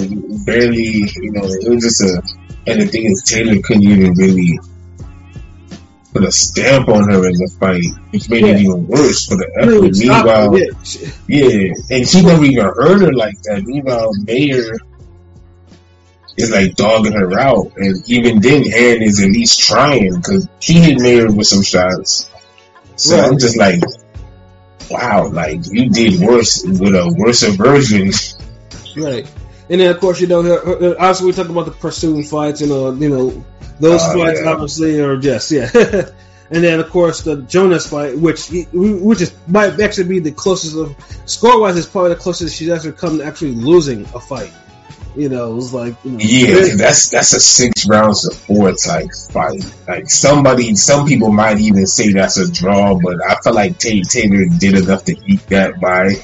barely, 0.45 1.09
you 1.17 1.33
know, 1.33 1.43
it 1.45 1.69
was 1.69 1.83
just 1.83 2.03
a, 2.03 2.23
and 2.67 2.81
the 2.81 2.87
thing 2.87 3.05
is, 3.07 3.23
Taylor 3.25 3.61
couldn't 3.63 3.83
even 3.83 4.13
really 4.15 4.59
put 6.13 6.25
a 6.25 6.33
stamp 6.33 6.89
on 6.89 7.09
her 7.11 7.27
in 7.27 7.33
the 7.33 7.55
fight, 7.59 7.85
which 8.11 8.29
made 8.29 8.45
it 8.45 8.61
even 8.61 8.87
worse 8.87 9.27
for 9.27 9.37
the 9.37 9.51
effort. 9.59 9.97
Meanwhile, 9.97 10.57
yeah. 11.29 11.97
And 11.97 12.09
she 12.09 12.23
never 12.23 12.45
even 12.45 12.65
heard 12.65 13.01
her 13.03 13.13
like 13.13 13.41
that. 13.43 13.63
Meanwhile, 13.65 14.11
Mayer 14.25 14.73
is 16.37 16.51
like 16.51 16.75
dogging 16.77 17.13
her 17.13 17.39
out, 17.39 17.73
and 17.77 18.09
even 18.09 18.41
then, 18.41 18.63
Han 18.63 19.03
is 19.03 19.21
at 19.21 19.29
least 19.31 19.61
trying 19.61 20.15
because 20.15 20.49
he 20.61 20.81
hit 20.81 21.01
Mayer 21.01 21.33
with 21.33 21.47
some 21.47 21.63
shots. 21.63 22.29
So 22.97 23.17
Right. 23.17 23.27
I'm 23.27 23.39
just 23.39 23.57
like, 23.57 23.83
wow, 24.91 25.29
like 25.29 25.61
you 25.71 25.89
did 25.91 26.21
worse 26.21 26.63
with 26.65 26.95
a 26.95 27.15
worse 27.19 27.43
version. 27.43 28.13
Right. 28.97 29.27
And 29.73 29.81
then 29.81 29.91
of 29.91 29.99
course 30.01 30.21
you 30.21 30.27
know 30.29 30.43
her, 30.43 30.95
obviously 31.01 31.27
we 31.27 31.33
talk 31.33 31.49
about 31.49 31.65
the 31.65 31.73
Persoon 31.73 32.23
fights 32.23 32.61
and 32.61 32.71
uh, 32.71 32.93
you 32.93 33.09
know 33.09 33.45
those 33.81 34.01
Oh, 34.05 34.19
fights 34.23 34.41
yeah. 34.45 34.51
obviously 34.51 35.01
are 35.01 35.17
just 35.17 35.51
yeah. 35.51 35.71
and 36.51 36.63
then 36.63 36.79
of 36.79 36.91
course 36.91 37.23
the 37.23 37.37
Jonas 37.43 37.89
fight, 37.89 38.19
which 38.19 38.49
which 38.73 39.21
is 39.23 39.35
might 39.49 39.81
actually 39.81 40.09
be 40.09 40.19
the 40.21 40.31
closest 40.33 40.77
of 40.77 40.95
score 41.25 41.59
wise 41.61 41.77
is 41.77 41.87
probably 41.87 42.11
the 42.11 42.17
closest 42.21 42.55
she's 42.57 42.69
actually 42.69 42.93
come 42.93 43.19
to 43.19 43.25
actually 43.25 43.53
losing 43.53 44.03
a 44.15 44.21
fight. 44.21 44.53
You 45.17 45.29
know, 45.29 45.53
it 45.53 45.55
was 45.57 45.75
like 45.75 45.95
you 46.05 46.13
know, 46.13 46.19
Yeah, 46.21 46.75
that's 46.77 47.11
that's 47.11 47.33
a 47.35 47.41
six 47.41 47.87
rounds 47.87 48.27
to 48.29 48.35
four 48.35 48.73
type 48.73 49.09
fight. 49.31 49.63
Like 49.89 50.09
somebody, 50.11 50.75
some 50.75 51.07
people 51.07 51.31
might 51.31 51.59
even 51.61 51.87
say 51.87 52.13
that's 52.13 52.39
a 52.39 52.51
draw, 52.51 52.99
but 52.99 53.23
I 53.23 53.37
feel 53.43 53.53
like 53.55 53.79
Tate 53.79 54.09
Taylor 54.09 54.47
did 54.59 54.75
enough 54.75 55.05
to 55.05 55.17
eat 55.27 55.47
that 55.49 55.81
by. 55.81 56.17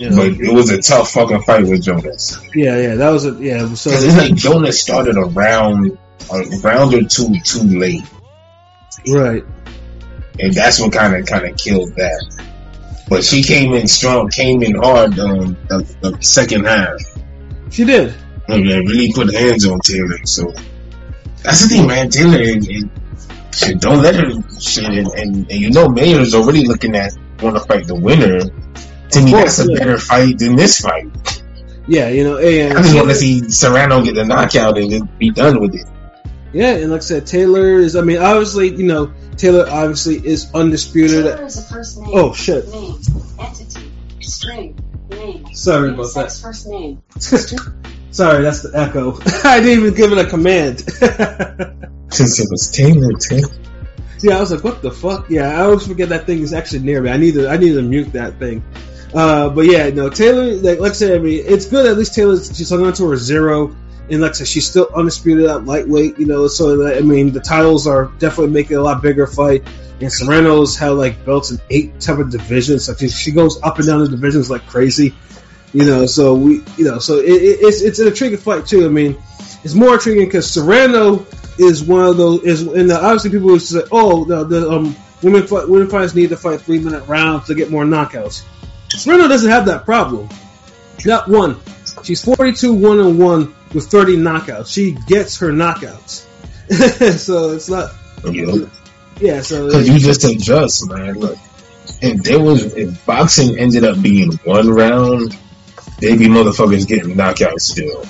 You 0.00 0.10
know, 0.10 0.16
But 0.16 0.40
it 0.40 0.52
was 0.52 0.70
a 0.70 0.80
tough 0.80 1.10
fucking 1.12 1.42
fight 1.42 1.64
with 1.64 1.82
Jonas 1.82 2.38
yeah, 2.54 2.76
yeah, 2.78 2.94
that 2.96 3.10
was 3.10 3.26
a 3.26 3.32
yeah. 3.42 3.66
So 3.74 3.90
because 3.90 4.04
it's 4.04 4.16
like 4.16 4.34
Jonas 4.34 4.80
started 4.80 5.16
a 5.16 5.24
round, 5.24 5.98
a 6.32 6.42
round 6.62 6.94
or 6.94 7.02
two 7.04 7.34
too 7.44 7.62
late, 7.78 8.04
right, 9.08 9.44
and 10.38 10.52
that's 10.54 10.80
what 10.80 10.92
kind 10.92 11.14
of 11.14 11.26
kind 11.26 11.46
of 11.46 11.56
killed 11.56 11.94
that. 11.96 12.46
But 13.08 13.22
she 13.24 13.42
came 13.42 13.72
in 13.72 13.86
strong, 13.86 14.28
came 14.30 14.62
in 14.62 14.74
hard 14.74 15.18
um, 15.18 15.56
the, 15.68 15.96
the 16.00 16.22
second 16.22 16.66
half. 16.66 17.00
she 17.70 17.84
did. 17.84 18.14
and 18.48 18.64
really 18.64 19.12
put 19.12 19.32
hands 19.32 19.66
on 19.66 19.78
Taylor. 19.80 20.18
So 20.24 20.52
that's 21.42 21.62
the 21.62 21.68
thing, 21.68 21.86
man. 21.86 22.10
Taylor 22.10 22.42
and, 22.42 22.66
and 22.68 22.90
shit, 23.54 23.80
don't 23.80 24.02
let 24.02 24.16
her 24.16 24.30
shit. 24.58 24.84
And, 24.84 25.06
and, 25.06 25.50
and 25.50 25.60
you 25.60 25.70
know, 25.70 25.88
Mayer's 25.88 26.34
already 26.34 26.66
looking 26.66 26.96
at 26.96 27.12
want 27.40 27.56
to 27.56 27.62
fight 27.62 27.86
the 27.86 27.94
winner. 27.94 28.40
To 29.10 29.22
me, 29.22 29.30
course, 29.30 29.56
that's 29.56 29.68
a 29.68 29.72
yeah. 29.72 29.78
better 29.78 29.98
fight 29.98 30.38
than 30.38 30.56
this 30.56 30.80
fight. 30.80 31.42
Yeah, 31.86 32.08
you 32.08 32.24
know, 32.24 32.38
and 32.38 32.76
I 32.76 32.82
just 32.82 32.94
want 32.94 33.08
to 33.08 33.14
see 33.14 33.48
Serrano 33.48 34.02
get 34.02 34.16
the 34.16 34.24
knockout 34.24 34.76
and 34.78 34.90
then 34.90 35.08
be 35.18 35.30
done 35.30 35.60
with 35.60 35.74
it. 35.74 35.86
yeah, 36.52 36.72
and 36.72 36.90
like 36.90 37.02
I 37.02 37.04
said, 37.04 37.26
Taylor 37.26 37.76
is. 37.76 37.94
I 37.94 38.02
mean, 38.02 38.18
obviously, 38.18 38.74
you 38.74 38.86
know, 38.86 39.12
Taylor 39.36 39.66
obviously 39.70 40.16
is 40.26 40.52
undisputed. 40.52 41.24
Taylor 41.24 41.44
is 41.44 41.58
a 41.58 41.62
first 41.62 41.98
name. 41.98 42.10
Oh 42.12 42.32
shit! 42.32 42.68
Name. 42.68 42.98
Entity. 43.38 43.92
String. 44.20 44.78
Name. 45.10 45.54
Sorry 45.54 45.90
about 45.90 46.06
Sex 46.06 46.42
first 46.42 46.66
name. 46.66 47.02
Sorry, 48.10 48.42
that's 48.42 48.62
the 48.62 48.70
echo. 48.74 49.18
I 49.44 49.60
didn't 49.60 49.84
even 49.84 49.94
give 49.94 50.10
it 50.10 50.18
a 50.18 50.28
command. 50.28 50.80
Since 52.10 52.40
it 52.40 52.48
was 52.50 52.70
Taylor, 52.70 53.12
Taylor. 53.12 53.54
Yeah, 54.22 54.38
I 54.38 54.40
was 54.40 54.50
like, 54.50 54.64
what 54.64 54.80
the 54.80 54.90
fuck? 54.90 55.28
Yeah, 55.28 55.50
I 55.50 55.64
always 55.64 55.86
forget 55.86 56.08
that 56.08 56.24
thing 56.24 56.40
is 56.40 56.54
actually 56.54 56.78
near 56.78 57.02
me. 57.02 57.10
I 57.10 57.18
need 57.18 57.34
to, 57.34 57.48
I 57.48 57.58
need 57.58 57.74
to 57.74 57.82
mute 57.82 58.14
that 58.14 58.38
thing. 58.38 58.64
Uh, 59.16 59.48
but 59.48 59.64
yeah, 59.64 59.88
no, 59.88 60.10
Taylor, 60.10 60.56
like, 60.56 60.78
like 60.78 60.90
I 60.90 60.94
said, 60.94 61.18
I 61.18 61.18
mean, 61.18 61.42
it's 61.46 61.64
good. 61.64 61.86
At 61.86 61.96
least 61.96 62.14
Taylor, 62.14 62.36
she's 62.36 62.68
hung 62.68 62.84
on 62.84 62.92
to 62.92 63.08
her 63.08 63.16
zero, 63.16 63.74
and 64.10 64.20
like 64.20 64.32
I 64.32 64.34
said, 64.34 64.46
she's 64.46 64.68
still 64.68 64.90
undisputed 64.94 65.46
at 65.46 65.64
lightweight. 65.64 66.18
You 66.18 66.26
know, 66.26 66.48
so 66.48 66.86
I 66.86 67.00
mean, 67.00 67.32
the 67.32 67.40
titles 67.40 67.86
are 67.86 68.12
definitely 68.18 68.52
making 68.52 68.76
a 68.76 68.82
lot 68.82 69.00
bigger 69.02 69.26
fight. 69.26 69.66
And 70.02 70.12
Serrano's 70.12 70.76
had 70.76 70.90
like 70.90 71.24
belts 71.24 71.50
in 71.50 71.58
eight 71.70 72.06
of 72.06 72.30
divisions. 72.30 72.90
Like 72.90 72.98
she, 72.98 73.08
she 73.08 73.30
goes 73.30 73.58
up 73.62 73.78
and 73.78 73.86
down 73.86 74.00
the 74.00 74.08
divisions 74.10 74.50
like 74.50 74.66
crazy. 74.66 75.14
You 75.72 75.86
know, 75.86 76.04
so 76.04 76.34
we, 76.34 76.62
you 76.76 76.84
know, 76.84 76.98
so 76.98 77.16
it, 77.16 77.24
it, 77.24 77.58
it's 77.62 77.80
it's 77.80 77.98
an 77.98 78.08
intriguing 78.08 78.38
fight 78.38 78.66
too. 78.66 78.84
I 78.84 78.90
mean, 78.90 79.16
it's 79.64 79.74
more 79.74 79.94
intriguing 79.94 80.26
because 80.26 80.50
Serrano 80.52 81.26
is 81.58 81.82
one 81.82 82.04
of 82.04 82.18
those 82.18 82.42
is 82.42 82.62
and 82.66 82.92
obviously 82.92 83.30
people 83.30 83.48
would 83.48 83.62
say, 83.62 83.80
oh, 83.90 84.26
the, 84.26 84.44
the 84.44 84.70
um 84.70 84.94
women 85.22 85.46
fight, 85.46 85.66
women 85.70 85.88
fighters 85.88 86.14
need 86.14 86.28
to 86.28 86.36
fight 86.36 86.60
three 86.60 86.78
minute 86.78 87.06
rounds 87.08 87.46
to 87.46 87.54
get 87.54 87.70
more 87.70 87.84
knockouts. 87.84 88.44
Serrano 88.96 89.28
doesn't 89.28 89.50
have 89.50 89.66
that 89.66 89.84
problem. 89.84 90.28
Not 91.04 91.28
one. 91.28 91.60
She's 92.02 92.24
forty 92.24 92.52
two 92.52 92.72
one 92.72 92.98
and 93.00 93.18
one 93.18 93.54
with 93.74 93.86
thirty 93.88 94.16
knockouts. 94.16 94.72
She 94.72 94.92
gets 94.92 95.38
her 95.38 95.50
knockouts. 95.50 96.26
so 97.18 97.50
it's 97.52 97.68
not. 97.68 97.92
Know, 98.24 98.68
Yeah. 99.20 99.42
So 99.42 99.66
because 99.66 99.88
you 99.88 99.98
just 99.98 100.24
adjust, 100.24 100.88
man. 100.88 101.14
Look, 101.14 101.38
if 102.00 102.22
there 102.22 102.40
was 102.40 102.74
if 102.74 103.04
boxing 103.06 103.58
ended 103.58 103.84
up 103.84 104.02
being 104.02 104.32
one 104.44 104.68
round, 104.68 105.36
they'd 106.00 106.18
be 106.18 106.26
motherfuckers 106.26 106.86
getting 106.86 107.14
knockouts 107.14 107.60
still. 107.60 108.04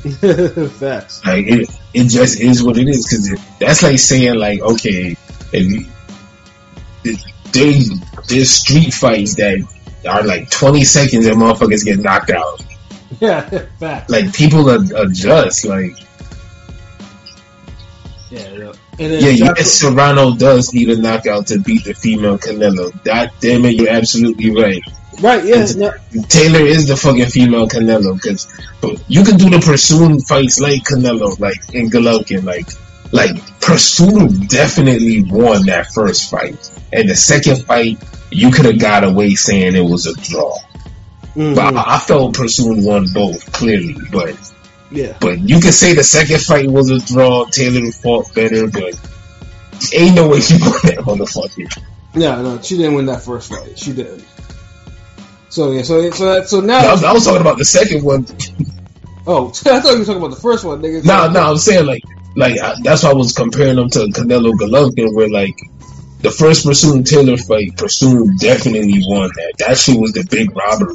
facts. 0.68 1.24
Like 1.26 1.46
it, 1.46 1.68
it 1.92 2.08
just 2.08 2.40
is 2.40 2.62
what 2.62 2.78
it 2.78 2.88
is. 2.88 3.06
Because 3.06 3.38
that's 3.58 3.82
like 3.82 3.98
saying 3.98 4.38
like, 4.38 4.60
okay, 4.60 5.16
if 5.52 5.86
you, 7.04 7.16
there, 7.52 7.74
there's 8.28 8.50
street 8.50 8.94
fights 8.94 9.34
that 9.36 9.58
are 10.08 10.22
like 10.22 10.50
20 10.50 10.84
seconds 10.84 11.26
and 11.26 11.36
motherfuckers 11.36 11.84
get 11.84 11.98
knocked 12.00 12.30
out. 12.30 12.62
Yeah. 13.20 13.66
Like 14.08 14.32
people 14.32 14.70
ad- 14.70 14.92
adjust. 14.92 15.66
Like 15.66 15.96
Yeah. 18.30 18.38
yeah. 18.52 18.72
And 19.00 19.12
then 19.12 19.22
yeah, 19.22 19.52
yes, 19.56 19.72
Serrano 19.72 20.36
does 20.36 20.72
need 20.72 20.90
a 20.90 20.96
knockout 20.96 21.48
to 21.48 21.58
beat 21.58 21.84
the 21.84 21.94
female 21.94 22.38
Canelo. 22.38 22.92
That 23.02 23.32
damn 23.40 23.64
it, 23.64 23.74
you're 23.74 23.88
absolutely 23.90 24.50
right. 24.54 24.82
right. 25.20 25.44
Yeah. 25.44 25.66
No, 25.76 25.92
Taylor 26.28 26.60
is 26.60 26.86
the 26.86 26.96
fucking 26.96 27.26
female 27.26 27.66
Canelo 27.66 28.14
because 28.14 28.46
you 29.08 29.24
can 29.24 29.36
do 29.36 29.50
the 29.50 29.58
Persoon 29.60 30.20
fights 30.20 30.60
like 30.60 30.84
Canelo, 30.84 31.38
like 31.40 31.74
in 31.74 31.90
Golovkin, 31.90 32.44
like 32.44 32.68
like 33.12 33.60
Persoon 33.60 34.46
definitely 34.46 35.24
won 35.24 35.66
that 35.66 35.88
first 35.92 36.30
fight, 36.30 36.70
and 36.92 37.08
the 37.10 37.16
second 37.16 37.64
fight 37.64 37.98
you 38.30 38.50
could 38.50 38.64
have 38.66 38.78
got 38.78 39.04
away 39.04 39.34
saying 39.34 39.74
it 39.74 39.80
was 39.88 40.06
a 40.06 40.14
draw. 40.14 40.56
mhm, 41.34 41.54
But 41.54 41.76
I, 41.76 41.96
I 41.96 41.98
felt 41.98 42.34
Persoon 42.36 42.84
won 42.84 43.06
both 43.12 43.52
clearly, 43.52 43.96
but 44.12 44.34
yeah. 44.90 45.16
but 45.20 45.38
you 45.38 45.60
can 45.60 45.72
say 45.72 45.94
the 45.94 46.02
second 46.04 46.40
fight 46.40 46.68
was 46.70 46.90
a 46.90 46.98
draw. 47.00 47.44
Taylor 47.46 47.90
fought 47.92 48.32
better, 48.34 48.66
but 48.68 48.94
ain't 49.94 50.14
no 50.16 50.28
way 50.28 50.40
she 50.40 50.54
won 50.60 50.72
that 50.84 50.98
motherfucker. 51.06 51.82
Yeah, 52.14 52.40
no, 52.42 52.60
she 52.60 52.76
didn't 52.76 52.94
win 52.94 53.06
that 53.06 53.22
first 53.22 53.50
fight. 53.50 53.78
She 53.78 53.92
didn't. 53.92 54.24
So 55.48 55.72
yeah, 55.72 55.82
so 55.82 56.10
so 56.10 56.24
that, 56.34 56.48
so 56.48 56.58
I 56.58 56.64
now. 56.66 56.92
was, 56.92 57.04
I 57.04 57.12
was 57.12 57.24
talking 57.24 57.40
about 57.40 57.58
the 57.58 57.64
second 57.64 58.04
one. 58.04 58.26
oh, 59.26 59.48
I 59.66 59.80
thought 59.80 59.92
you 59.92 59.98
were 59.98 60.04
talking 60.04 60.16
about 60.22 60.30
the 60.30 60.40
first 60.40 60.64
one, 60.64 60.80
nigga. 60.80 61.04
No, 61.04 61.30
no, 61.30 61.40
I'm 61.50 61.56
saying 61.58 61.86
like, 61.86 62.02
like 62.36 62.58
I, 62.60 62.74
that's 62.82 63.02
why 63.02 63.10
I 63.10 63.14
was 63.14 63.32
comparing 63.32 63.76
them 63.76 63.90
to 63.90 63.98
Canelo 64.06 64.52
Golovkin, 64.52 65.12
where 65.14 65.28
like 65.28 65.54
the 66.22 66.30
first 66.30 66.66
Persoon 66.66 67.04
Taylor 67.04 67.36
fight, 67.36 67.76
Persoon 67.76 68.36
definitely 68.36 69.02
won 69.06 69.30
that. 69.36 69.54
That 69.58 69.78
shit 69.78 69.98
was 69.98 70.12
the 70.12 70.24
big 70.30 70.54
robbery. 70.54 70.94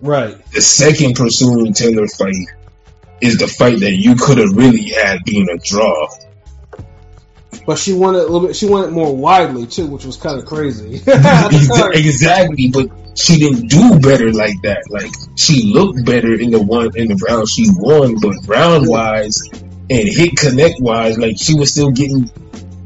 Right. 0.00 0.36
The 0.52 0.60
second 0.60 1.14
Persoon 1.16 1.72
Taylor 1.72 2.06
fight 2.06 2.46
is 3.20 3.38
the 3.38 3.46
fight 3.46 3.80
that 3.80 3.92
you 3.92 4.16
could 4.16 4.38
have 4.38 4.52
really 4.52 4.90
had 4.90 5.24
being 5.24 5.48
a 5.48 5.56
draw. 5.58 6.08
But 7.66 7.78
she 7.78 7.94
won 7.94 8.14
it 8.14 8.18
a 8.18 8.22
little 8.22 8.46
bit. 8.48 8.56
She 8.56 8.66
won 8.66 8.84
it 8.84 8.90
more 8.90 9.16
widely 9.16 9.66
too, 9.66 9.86
which 9.86 10.04
was 10.04 10.18
kind 10.18 10.38
of 10.38 10.44
crazy. 10.44 10.96
At 10.96 11.04
the 11.04 11.74
time. 11.74 11.92
exactly, 11.92 12.68
but 12.68 12.90
she 13.16 13.38
didn't 13.38 13.68
do 13.68 13.98
better 14.00 14.30
like 14.32 14.60
that. 14.62 14.82
Like 14.90 15.12
she 15.36 15.72
looked 15.72 16.04
better 16.04 16.34
in 16.34 16.50
the 16.50 16.60
one 16.60 16.90
in 16.96 17.08
the 17.08 17.16
round 17.26 17.48
she 17.48 17.68
won, 17.74 18.16
but 18.20 18.34
round 18.46 18.86
wise 18.86 19.40
and 19.52 20.08
hit 20.08 20.36
connect 20.36 20.80
wise, 20.80 21.16
like 21.16 21.36
she 21.38 21.54
was 21.54 21.70
still 21.70 21.90
getting 21.90 22.30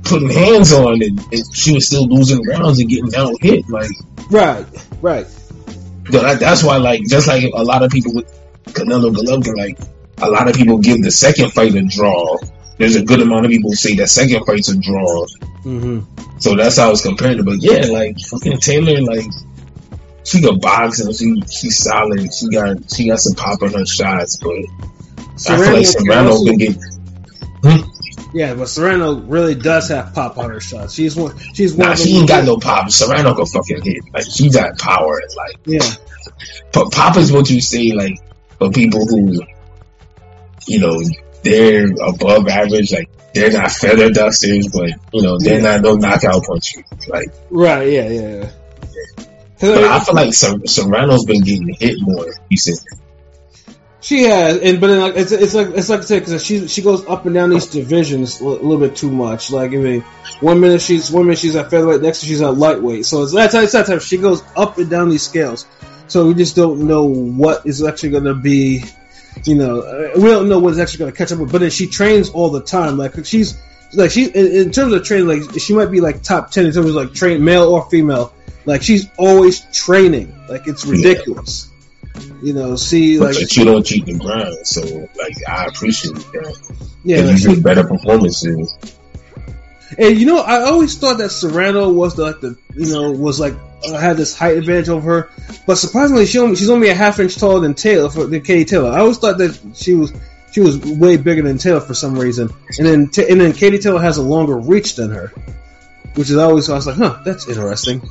putting 0.09 0.31
hands 0.31 0.73
on 0.73 1.03
and, 1.03 1.21
and 1.33 1.55
she 1.55 1.73
was 1.75 1.87
still 1.87 2.07
losing 2.07 2.45
rounds 2.47 2.81
and 2.81 2.89
getting 2.89 3.15
out 3.15 3.35
hit. 3.41 3.69
Like 3.69 3.91
right, 4.31 4.67
right. 5.01 5.27
so 5.27 6.21
that, 6.21 6.41
that's 6.41 6.63
why, 6.63 6.77
like 6.77 7.03
just 7.09 7.27
like 7.27 7.45
a 7.55 7.63
lot 7.63 7.83
of 7.83 7.91
people 7.91 8.15
with 8.15 8.27
Canelo 8.67 9.15
Golovkin, 9.15 9.57
like 9.57 9.79
a 10.19 10.31
lot 10.31 10.49
of 10.49 10.55
people 10.57 10.79
give 10.79 11.03
the 11.03 11.11
second 11.11 11.53
fight 11.53 11.75
a 11.75 11.83
draw. 11.83 12.37
There's 12.79 12.97
a 12.97 13.05
good 13.05 13.21
amount 13.21 13.45
of 13.45 13.51
people 13.51 13.71
who 13.71 13.77
say 13.77 13.95
that 13.97 14.09
second 14.09 14.45
fight's 14.45 14.69
a 14.69 14.79
draw. 14.79 15.27
hmm 15.63 16.01
So 16.39 16.55
that's 16.55 16.77
how 16.77 16.89
I 16.89 16.91
was 16.91 17.03
comparing 17.03 17.39
it. 17.39 17.45
But 17.45 17.61
yeah, 17.61 17.87
like 17.87 18.19
fucking 18.31 18.59
Taylor, 18.59 19.01
like 19.01 19.27
she 20.25 20.41
got 20.41 20.61
box 20.61 21.01
and 21.01 21.15
she 21.15 21.41
she's 21.51 21.79
solid. 21.79 22.33
She 22.33 22.49
got 22.49 22.77
she 22.91 23.09
got 23.09 23.19
some 23.19 23.35
pop 23.35 23.63
in 23.63 23.73
her 23.73 23.87
shots, 23.87 24.37
but 24.37 24.57
I 25.49 25.57
feel 25.57 25.73
like 25.73 25.87
Serrano 25.87 26.45
been 26.45 26.59
getting 26.59 26.83
yeah, 28.35 28.55
but 28.55 28.69
Serrano 28.69 29.21
really 29.21 29.55
does 29.55 29.89
have 29.89 30.15
pop 30.15 30.39
on 30.39 30.51
her 30.51 30.61
shots. 30.61 30.95
She's 30.95 31.17
one. 31.17 31.39
She's 31.55 31.75
one. 31.75 31.87
nah. 31.87 31.93
of 31.93 31.99
She 31.99 32.17
ain't 32.17 32.29
got 32.29 32.45
no 32.45 32.59
pop. 32.59 32.91
Serrano 32.91 33.35
can 33.35 33.47
fucking 33.47 33.83
hit. 33.83 34.03
Like 34.13 34.25
she 34.31 34.51
got 34.51 34.79
power. 34.79 35.21
Like, 35.37 35.59
Yeah, 35.65 35.91
but 36.73 36.93
pop 36.93 37.17
is 37.17 37.33
what 37.33 37.49
you 37.49 37.61
say. 37.61 37.93
Like 37.93 38.19
for 38.59 38.71
people 38.71 39.07
who, 39.07 39.41
you 40.67 40.81
know, 40.81 41.01
they're 41.43 41.87
above 42.03 42.49
average. 42.49 42.93
Like 42.93 43.09
they're 43.35 43.53
not 43.53 43.71
feather 43.71 44.11
dusters, 44.11 44.69
but 44.69 44.91
you 45.13 45.23
know 45.23 45.39
they're 45.39 45.63
not 45.63 45.81
no 45.81 45.95
knockout 45.95 46.45
punchers. 46.45 46.85
Like, 47.09 47.33
right. 47.51 47.91
Yeah, 47.91 48.09
yeah. 48.09 48.31
yeah. 48.31 48.51
but 49.61 49.85
I 49.85 49.97
I 49.97 50.01
feel 50.01 50.15
like 50.15 50.35
Ser- 50.35 50.67
Serrano's 50.67 51.25
been 51.25 51.43
getting 51.43 51.75
hit 51.79 51.97
more 52.01 52.27
recently. 52.51 52.99
She 54.09 54.23
has, 54.23 54.57
and 54.57 54.81
but 54.81 54.89
like 54.89 55.17
it's 55.17 55.33
it's 55.33 55.53
like 55.53 55.69
it's 55.75 55.91
like 55.91 55.99
I 55.99 56.03
said 56.03 56.21
because 56.25 56.43
she 56.43 56.67
she 56.67 56.81
goes 56.81 57.05
up 57.07 57.27
and 57.27 57.35
down 57.35 57.51
these 57.51 57.67
divisions 57.67 58.41
a 58.41 58.45
little 58.47 58.79
bit 58.79 58.97
too 58.97 59.11
much. 59.11 59.51
Like 59.51 59.73
I 59.73 59.77
mean, 59.77 60.01
one 60.41 60.61
minute 60.61 60.81
she's 60.81 61.11
one 61.11 61.27
minute 61.27 61.39
she's 61.39 61.55
at 61.57 61.69
featherweight, 61.69 62.01
next 62.01 62.25
she's 62.25 62.41
at 62.41 62.57
lightweight. 62.57 63.05
So 63.05 63.23
it's 63.23 63.35
that 63.35 63.51
type, 63.51 63.65
it's 63.65 63.75
that 63.75 63.85
type. 63.85 64.01
She 64.01 64.17
goes 64.17 64.43
up 64.57 64.79
and 64.79 64.89
down 64.89 65.11
these 65.11 65.25
scales. 65.25 65.67
So 66.07 66.27
we 66.27 66.33
just 66.33 66.57
don't 66.57 66.87
know 66.87 67.05
what 67.05 67.67
is 67.67 67.85
actually 67.85 68.13
going 68.13 68.25
to 68.25 68.35
be. 68.35 68.83
You 69.45 69.57
know, 69.57 69.81
uh, 69.83 70.13
we 70.17 70.23
don't 70.23 70.49
know 70.49 70.59
what's 70.59 70.79
actually 70.79 71.01
going 71.01 71.13
to 71.13 71.19
catch 71.19 71.31
up 71.31 71.41
with. 71.41 71.53
But 71.53 71.61
then 71.61 71.71
she 71.71 71.87
trains 71.87 72.31
all 72.31 72.49
the 72.49 72.63
time. 72.63 72.97
Like 72.97 73.27
she's 73.27 73.61
like 73.93 74.11
she 74.11 74.25
in, 74.25 74.47
in 74.69 74.71
terms 74.73 74.95
of 74.95 75.05
training, 75.05 75.29
like 75.29 75.61
she 75.61 75.75
might 75.75 75.91
be 75.91 76.01
like 76.01 76.23
top 76.23 76.51
ten 76.51 76.65
in 76.65 76.73
terms 76.73 76.89
of 76.89 76.95
like 76.95 77.13
train 77.13 77.45
male 77.45 77.65
or 77.65 77.85
female. 77.91 78.33
Like 78.65 78.83
she's 78.83 79.07
always 79.19 79.61
training. 79.71 80.35
Like 80.49 80.67
it's 80.67 80.87
ridiculous. 80.87 81.69
You 82.43 82.53
know, 82.53 82.77
see 82.77 83.19
like 83.19 83.35
but 83.35 83.57
you 83.57 83.65
don't 83.65 83.85
cheat 83.85 84.07
the 84.07 84.15
grind, 84.15 84.67
so 84.67 85.09
like 85.17 85.37
I 85.49 85.67
appreciate 85.67 86.15
that. 86.15 86.77
yeah, 87.05 87.19
Yeah, 87.19 87.25
like, 87.25 87.41
you 87.41 87.55
get 87.55 87.63
better 87.63 87.85
performances. 87.85 88.77
And 89.97 90.19
you 90.19 90.27
know, 90.27 90.39
I 90.39 90.63
always 90.63 90.97
thought 90.99 91.19
that 91.19 91.31
Serrano 91.31 91.91
was 91.91 92.15
the, 92.15 92.23
like 92.25 92.41
the 92.41 92.59
you 92.75 92.93
know 92.93 93.11
was 93.11 93.41
like 93.41 93.55
uh, 93.87 93.97
had 93.97 94.17
this 94.17 94.37
height 94.37 94.57
advantage 94.59 94.89
over 94.89 95.23
her, 95.23 95.31
but 95.67 95.77
surprisingly, 95.77 96.27
she 96.27 96.39
only, 96.39 96.57
she's 96.57 96.71
only 96.71 96.89
a 96.89 96.95
half 96.95 97.19
inch 97.21 97.37
taller 97.37 97.61
than 97.61 97.75
Taylor 97.75 98.11
for 98.11 98.27
than 98.27 98.43
Katie 98.43 98.65
Taylor. 98.65 98.91
I 98.91 99.01
always 99.01 99.19
thought 99.19 99.39
that 99.39 99.59
she 99.75 99.95
was 99.95 100.13
she 100.53 100.61
was 100.61 100.79
way 100.79 101.17
bigger 101.17 101.43
than 101.43 101.59
Taylor 101.59 101.81
for 101.81 101.95
some 101.95 102.19
reason, 102.19 102.51
and 102.79 102.87
then 102.87 103.11
and 103.29 103.41
then 103.41 103.53
Katie 103.53 103.79
Taylor 103.79 104.01
has 104.01 104.19
a 104.19 104.23
longer 104.23 104.59
reach 104.59 104.97
than 104.97 105.11
her, 105.11 105.29
which 106.15 106.31
is 106.31 106.37
always 106.37 106.69
I 106.69 106.75
was 106.75 106.87
like, 106.87 106.97
huh, 106.97 107.23
that's 107.25 107.49
interesting. 107.49 108.03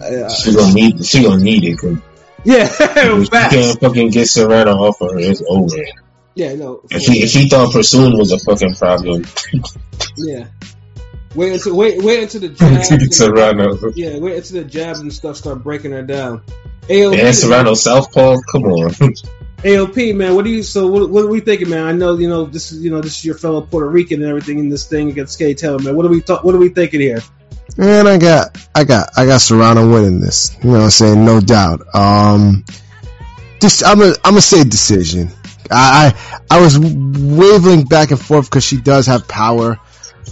Uh, 0.00 0.28
She 0.28 0.54
gonna 0.54 0.74
need 0.74 1.04
she 1.04 1.22
gonna 1.22 1.42
need 1.42 1.64
it. 1.64 2.02
Yeah, 2.44 2.68
if 2.80 3.30
can't 3.30 3.80
fucking 3.80 4.10
get 4.10 4.26
Serrano 4.28 4.72
off 4.72 5.00
of 5.00 5.12
her, 5.12 5.18
it's 5.18 5.42
over. 5.48 5.76
Yeah, 6.34 6.54
no, 6.54 6.80
If 6.90 7.02
he 7.06 7.22
if 7.22 7.32
he 7.32 7.48
thought 7.48 7.72
Persoon 7.72 8.16
was 8.16 8.32
a 8.32 8.38
fucking 8.38 8.74
problem, 8.76 9.24
yeah. 10.16 10.46
Wait 11.34 11.52
until 11.52 11.76
wait 11.76 12.02
wait 12.02 12.22
until 12.22 12.40
the 12.40 12.48
jabs 12.54 12.90
and- 12.90 13.14
Serrano. 13.14 13.76
yeah 13.94 14.18
wait 14.18 14.36
until 14.36 14.62
the 14.62 14.68
jabs 14.68 15.00
and 15.00 15.12
stuff 15.12 15.36
start 15.36 15.62
breaking 15.62 15.92
her 15.92 16.02
down. 16.02 16.42
AOP, 16.88 17.18
And 17.18 17.34
Serrano 17.36 17.74
Southpaw, 17.74 18.38
come 18.50 18.64
on. 18.64 18.90
AOP, 19.62 20.14
man, 20.16 20.34
what 20.34 20.44
do 20.44 20.50
you? 20.50 20.62
So, 20.62 20.86
what, 20.88 21.10
what 21.10 21.24
are 21.24 21.28
we 21.28 21.38
thinking, 21.40 21.68
man? 21.68 21.86
I 21.86 21.92
know, 21.92 22.16
you 22.16 22.28
know, 22.28 22.46
this 22.46 22.72
is, 22.72 22.82
you 22.82 22.90
know, 22.90 23.00
this 23.00 23.18
is 23.18 23.24
your 23.24 23.36
fellow 23.36 23.60
Puerto 23.60 23.88
Rican 23.88 24.22
and 24.22 24.28
everything 24.30 24.58
in 24.58 24.70
this 24.70 24.86
thing 24.88 25.10
against 25.10 25.38
Katie 25.38 25.54
Taylor, 25.54 25.78
man. 25.78 25.94
What 25.94 26.06
are 26.06 26.08
we, 26.08 26.20
th- 26.22 26.40
what 26.42 26.54
are 26.54 26.58
we 26.58 26.70
thinking 26.70 27.00
here? 27.00 27.20
And 27.78 28.08
I 28.08 28.18
got, 28.18 28.58
I 28.74 28.84
got, 28.84 29.10
I 29.16 29.26
got 29.26 29.40
Serrano 29.40 29.90
winning 29.90 30.20
this. 30.20 30.56
You 30.62 30.70
know 30.70 30.78
what 30.78 30.84
I'm 30.84 30.90
saying? 30.90 31.24
No 31.24 31.40
doubt. 31.40 31.82
Um, 31.94 32.64
this, 33.60 33.82
I'm 33.82 34.00
a, 34.00 34.08
I'm 34.24 34.32
gonna 34.32 34.40
say 34.40 34.64
decision. 34.64 35.30
I, 35.70 36.12
I, 36.50 36.56
I 36.56 36.60
was 36.60 36.78
wavering 36.78 37.84
back 37.84 38.10
and 38.10 38.20
forth 38.20 38.50
because 38.50 38.64
she 38.64 38.80
does 38.80 39.06
have 39.06 39.28
power, 39.28 39.78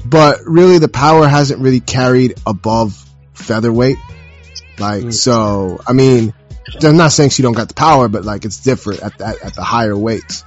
but 0.04 0.40
really 0.46 0.78
the 0.78 0.88
power 0.88 1.26
hasn't 1.28 1.60
really 1.60 1.80
carried 1.80 2.34
above 2.46 2.94
featherweight. 3.34 3.98
Like, 4.78 5.04
Mm. 5.04 5.14
so, 5.14 5.80
I 5.86 5.92
mean, 5.92 6.34
I'm 6.82 6.96
not 6.96 7.12
saying 7.12 7.30
she 7.30 7.42
don't 7.42 7.54
got 7.54 7.68
the 7.68 7.74
power, 7.74 8.08
but 8.08 8.24
like 8.24 8.44
it's 8.44 8.58
different 8.62 9.02
at, 9.02 9.20
at, 9.20 9.42
at 9.42 9.54
the 9.54 9.62
higher 9.62 9.96
weights. 9.96 10.44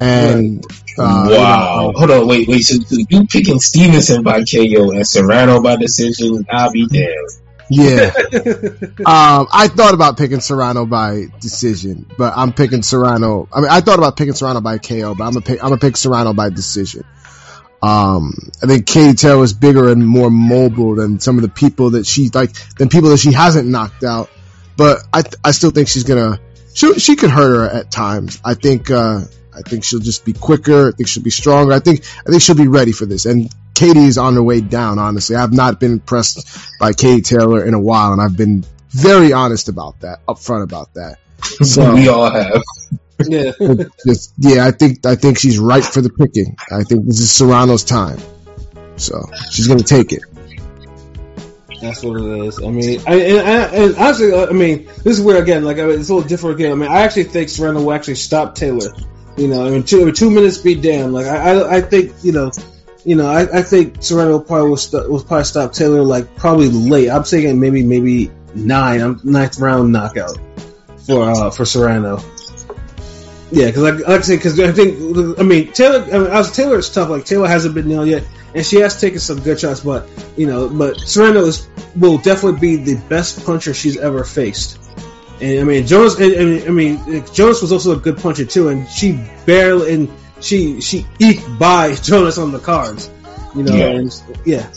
And, 0.00 0.64
uh, 0.98 1.26
you 1.28 1.36
wow. 1.36 1.92
know, 1.92 1.98
Hold 1.98 2.10
on, 2.10 2.26
wait, 2.26 2.48
wait. 2.48 2.62
So 2.62 2.76
you 2.88 3.26
picking 3.26 3.60
Stevenson 3.60 4.22
by 4.22 4.44
KO 4.44 4.90
and 4.90 5.06
Serrano 5.06 5.62
by 5.62 5.76
decision? 5.76 6.46
I'll 6.50 6.72
be 6.72 6.86
damned. 6.86 7.30
Yeah. 7.70 8.10
um, 9.06 9.46
I 9.52 9.68
thought 9.68 9.94
about 9.94 10.18
picking 10.18 10.40
Serrano 10.40 10.86
by 10.86 11.26
decision, 11.40 12.04
but 12.18 12.32
I'm 12.36 12.52
picking 12.52 12.82
Serrano. 12.82 13.48
I 13.52 13.60
mean, 13.60 13.70
I 13.70 13.80
thought 13.80 13.98
about 13.98 14.16
picking 14.16 14.34
Serrano 14.34 14.60
by 14.60 14.78
KO, 14.78 15.14
but 15.14 15.24
I'm 15.24 15.32
gonna 15.34 15.44
pick, 15.44 15.62
I'm 15.62 15.68
gonna 15.68 15.80
pick 15.80 15.96
Serrano 15.96 16.34
by 16.34 16.50
decision. 16.50 17.04
Um, 17.82 18.50
I 18.62 18.66
think 18.66 18.86
Katie 18.86 19.14
Taylor 19.14 19.44
is 19.44 19.54
bigger 19.54 19.88
and 19.88 20.04
more 20.04 20.30
mobile 20.30 20.96
than 20.96 21.20
some 21.20 21.36
of 21.36 21.42
the 21.42 21.48
people 21.48 21.90
that 21.90 22.06
she 22.06 22.28
like, 22.34 22.52
than 22.76 22.88
people 22.88 23.10
that 23.10 23.18
she 23.18 23.32
hasn't 23.32 23.68
knocked 23.68 24.02
out. 24.02 24.30
But 24.76 25.02
I, 25.12 25.22
I 25.44 25.52
still 25.52 25.70
think 25.70 25.88
she's 25.88 26.04
gonna, 26.04 26.40
she, 26.74 26.98
she 26.98 27.14
could 27.14 27.30
hurt 27.30 27.54
her 27.54 27.78
at 27.78 27.90
times. 27.90 28.40
I 28.44 28.54
think, 28.54 28.90
uh, 28.90 29.22
I 29.64 29.68
think 29.68 29.84
she'll 29.84 30.00
just 30.00 30.24
be 30.24 30.32
quicker. 30.32 30.88
I 30.88 30.92
think 30.92 31.08
she'll 31.08 31.22
be 31.22 31.30
stronger. 31.30 31.72
I 31.72 31.80
think, 31.80 32.04
I 32.26 32.30
think 32.30 32.42
she'll 32.42 32.56
be 32.56 32.68
ready 32.68 32.92
for 32.92 33.06
this. 33.06 33.26
And 33.26 33.52
Katie 33.74 34.04
is 34.04 34.18
on 34.18 34.34
her 34.34 34.42
way 34.42 34.60
down, 34.60 34.98
honestly. 34.98 35.36
I've 35.36 35.52
not 35.52 35.80
been 35.80 35.92
impressed 35.92 36.78
by 36.78 36.92
Katie 36.92 37.22
Taylor 37.22 37.64
in 37.64 37.74
a 37.74 37.80
while, 37.80 38.12
and 38.12 38.20
I've 38.20 38.36
been 38.36 38.64
very 38.90 39.32
honest 39.32 39.68
about 39.68 40.00
that, 40.00 40.24
upfront 40.26 40.64
about 40.64 40.94
that. 40.94 41.18
So, 41.62 41.94
we 41.94 42.08
all 42.08 42.30
have. 42.30 42.62
yeah, 43.26 43.52
just, 44.06 44.34
yeah, 44.38 44.66
I 44.66 44.70
think 44.70 45.04
I 45.06 45.14
think 45.14 45.38
she's 45.38 45.58
right 45.58 45.84
for 45.84 46.00
the 46.00 46.10
picking. 46.10 46.56
I 46.70 46.84
think 46.84 47.06
this 47.06 47.20
is 47.20 47.32
Serrano's 47.32 47.82
time, 47.82 48.18
so 48.96 49.28
she's 49.50 49.66
gonna 49.66 49.82
take 49.82 50.12
it. 50.12 50.22
that's 51.80 52.02
what 52.02 52.20
it 52.20 52.46
is. 52.46 52.62
I 52.62 52.68
mean, 52.70 53.00
I, 53.06 53.14
and, 53.14 53.38
and, 53.48 53.74
and 53.74 53.96
honestly, 53.96 54.34
I 54.34 54.52
mean, 54.52 54.86
this 55.02 55.18
is 55.18 55.22
where 55.22 55.42
again, 55.42 55.64
like, 55.64 55.78
I 55.78 55.86
mean, 55.86 55.98
it's 56.00 56.08
a 56.10 56.14
little 56.14 56.28
different 56.28 56.60
again. 56.60 56.72
I 56.72 56.74
mean, 56.74 56.90
I 56.90 57.02
actually 57.02 57.24
think 57.24 57.48
Serrano 57.48 57.82
will 57.82 57.92
actually 57.92 58.16
stop 58.16 58.54
Taylor. 58.54 58.94
You 59.40 59.48
know, 59.48 59.66
I 59.66 59.70
mean, 59.70 59.84
two 59.84 60.12
two 60.12 60.30
minutes 60.30 60.58
be 60.58 60.74
damned. 60.74 61.14
Like, 61.14 61.24
I, 61.24 61.52
I, 61.52 61.76
I 61.76 61.80
think, 61.80 62.12
you 62.22 62.32
know. 62.32 62.50
You 63.02 63.16
know, 63.16 63.30
I, 63.30 63.60
I 63.60 63.62
think 63.62 64.02
Serrano 64.02 64.38
probably 64.38 64.68
will, 64.68 64.76
st- 64.76 65.08
will 65.08 65.24
probably 65.24 65.44
stop 65.44 65.72
Taylor 65.72 66.02
like 66.02 66.36
probably 66.36 66.68
late. 66.68 67.08
I'm 67.08 67.24
saying 67.24 67.58
maybe 67.58 67.82
maybe 67.82 68.30
nine, 68.54 69.18
ninth 69.24 69.58
round 69.58 69.90
knockout 69.90 70.38
for 71.06 71.22
uh, 71.22 71.50
for 71.50 71.64
Serrano. 71.64 72.18
Yeah, 73.52 73.66
because 73.68 73.82
like, 73.82 73.94
like 74.06 74.18
I 74.18 74.20
said, 74.20 74.36
because 74.36 74.60
I 74.60 74.72
think 74.72 75.40
I 75.40 75.42
mean 75.42 75.72
Taylor. 75.72 76.04
I 76.04 76.42
mean, 76.42 76.52
Taylor 76.52 76.78
is 76.78 76.90
tough. 76.90 77.08
Like 77.08 77.24
Taylor 77.24 77.48
hasn't 77.48 77.74
been 77.74 77.88
nailed 77.88 78.08
yet, 78.08 78.22
and 78.54 78.66
she 78.66 78.76
has 78.80 79.00
taken 79.00 79.18
some 79.18 79.40
good 79.40 79.58
shots. 79.58 79.80
But 79.80 80.06
you 80.36 80.46
know, 80.46 80.68
but 80.68 81.00
Serrano 81.00 81.46
is 81.46 81.66
will 81.96 82.18
definitely 82.18 82.60
be 82.60 82.76
the 82.76 82.96
best 83.08 83.46
puncher 83.46 83.72
she's 83.72 83.96
ever 83.96 84.24
faced. 84.24 84.78
And 85.40 85.60
I 85.60 85.64
mean, 85.64 85.86
Jonas. 85.86 86.18
And, 86.18 86.32
and, 86.32 86.64
I 86.64 86.70
mean, 86.70 87.24
Jonas 87.32 87.62
was 87.62 87.72
also 87.72 87.96
a 87.96 88.00
good 88.00 88.18
puncher 88.18 88.44
too, 88.44 88.68
and 88.68 88.88
she 88.88 89.24
barely 89.46 89.94
and 89.94 90.10
she 90.40 90.80
she 90.80 91.06
eked 91.18 91.58
by 91.58 91.94
Jonas 92.02 92.38
on 92.38 92.52
the 92.52 92.58
cards. 92.58 93.10
You 93.54 93.64
know, 93.64 93.74
Yeah. 93.74 93.86
and 93.86 94.22
yeah. 94.44 94.70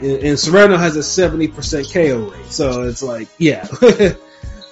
And, 0.00 0.22
and 0.22 0.38
Serrano 0.38 0.76
has 0.76 0.96
a 0.96 1.02
seventy 1.02 1.48
percent 1.48 1.90
KO 1.92 2.30
rate, 2.30 2.46
so 2.46 2.82
it's 2.82 3.02
like, 3.02 3.28
yeah. 3.38 3.66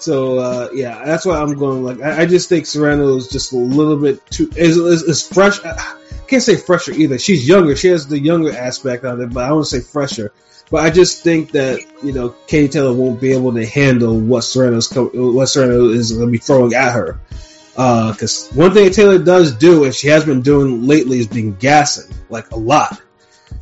So 0.05 0.39
uh, 0.39 0.69
yeah, 0.75 1.03
that's 1.03 1.25
why 1.25 1.39
I'm 1.39 1.55
going. 1.55 1.83
Like 1.83 2.03
I, 2.03 2.23
I 2.23 2.27
just 2.27 2.51
think 2.51 2.67
Serrano 2.67 3.17
is 3.17 3.29
just 3.29 3.53
a 3.55 3.57
little 3.57 3.97
bit 3.97 4.25
too 4.27 4.51
is, 4.55 4.77
is, 4.77 5.03
is 5.03 5.27
fresh. 5.27 5.65
I 5.65 5.97
can't 6.27 6.43
say 6.43 6.57
fresher 6.57 6.93
either. 6.93 7.19
She's 7.19 7.49
younger. 7.49 7.75
She 7.75 7.89
has 7.89 8.07
the 8.07 8.19
younger 8.19 8.55
aspect 8.55 9.05
of 9.05 9.21
it, 9.21 9.33
but 9.33 9.45
I 9.45 9.51
wouldn't 9.53 9.69
say 9.69 9.81
fresher. 9.81 10.31
But 10.71 10.85
I 10.85 10.91
just 10.91 11.23
think 11.23 11.53
that 11.53 11.81
you 12.03 12.13
know 12.13 12.31
Katie 12.47 12.69
Taylor 12.69 12.95
won't 12.95 13.21
be 13.21 13.33
able 13.33 13.53
to 13.55 13.67
handle 13.67 14.19
what 14.19 14.43
Serrano's 14.43 14.89
co- 14.89 15.11
what 15.13 15.45
is 15.57 16.13
going 16.13 16.27
to 16.27 16.33
be 16.33 16.39
throwing 16.39 16.75
at 16.75 16.93
her. 16.93 17.21
Uh, 17.77 18.13
because 18.13 18.49
one 18.51 18.73
thing 18.73 18.91
Taylor 18.91 19.19
does 19.19 19.57
do, 19.57 19.85
and 19.85 19.95
she 19.95 20.09
has 20.09 20.25
been 20.25 20.43
doing 20.43 20.87
lately, 20.87 21.19
is 21.19 21.27
being 21.27 21.55
gassing 21.57 22.15
like 22.29 22.51
a 22.53 22.57
lot. 22.57 23.01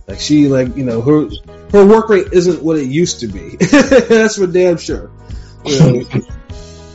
Like 0.06 0.20
she 0.20 0.48
like 0.48 0.76
you 0.76 0.84
know 0.84 1.00
her 1.00 1.28
her 1.72 1.86
work 1.86 2.08
rate 2.08 2.28
isn't 2.32 2.62
what 2.62 2.76
it 2.76 2.86
used 2.86 3.20
to 3.20 3.28
be. 3.28 3.56
That's 3.56 4.36
for 4.36 4.46
damn 4.46 4.76
sure. 4.76 5.10
You 5.64 5.78
know, 5.78 6.04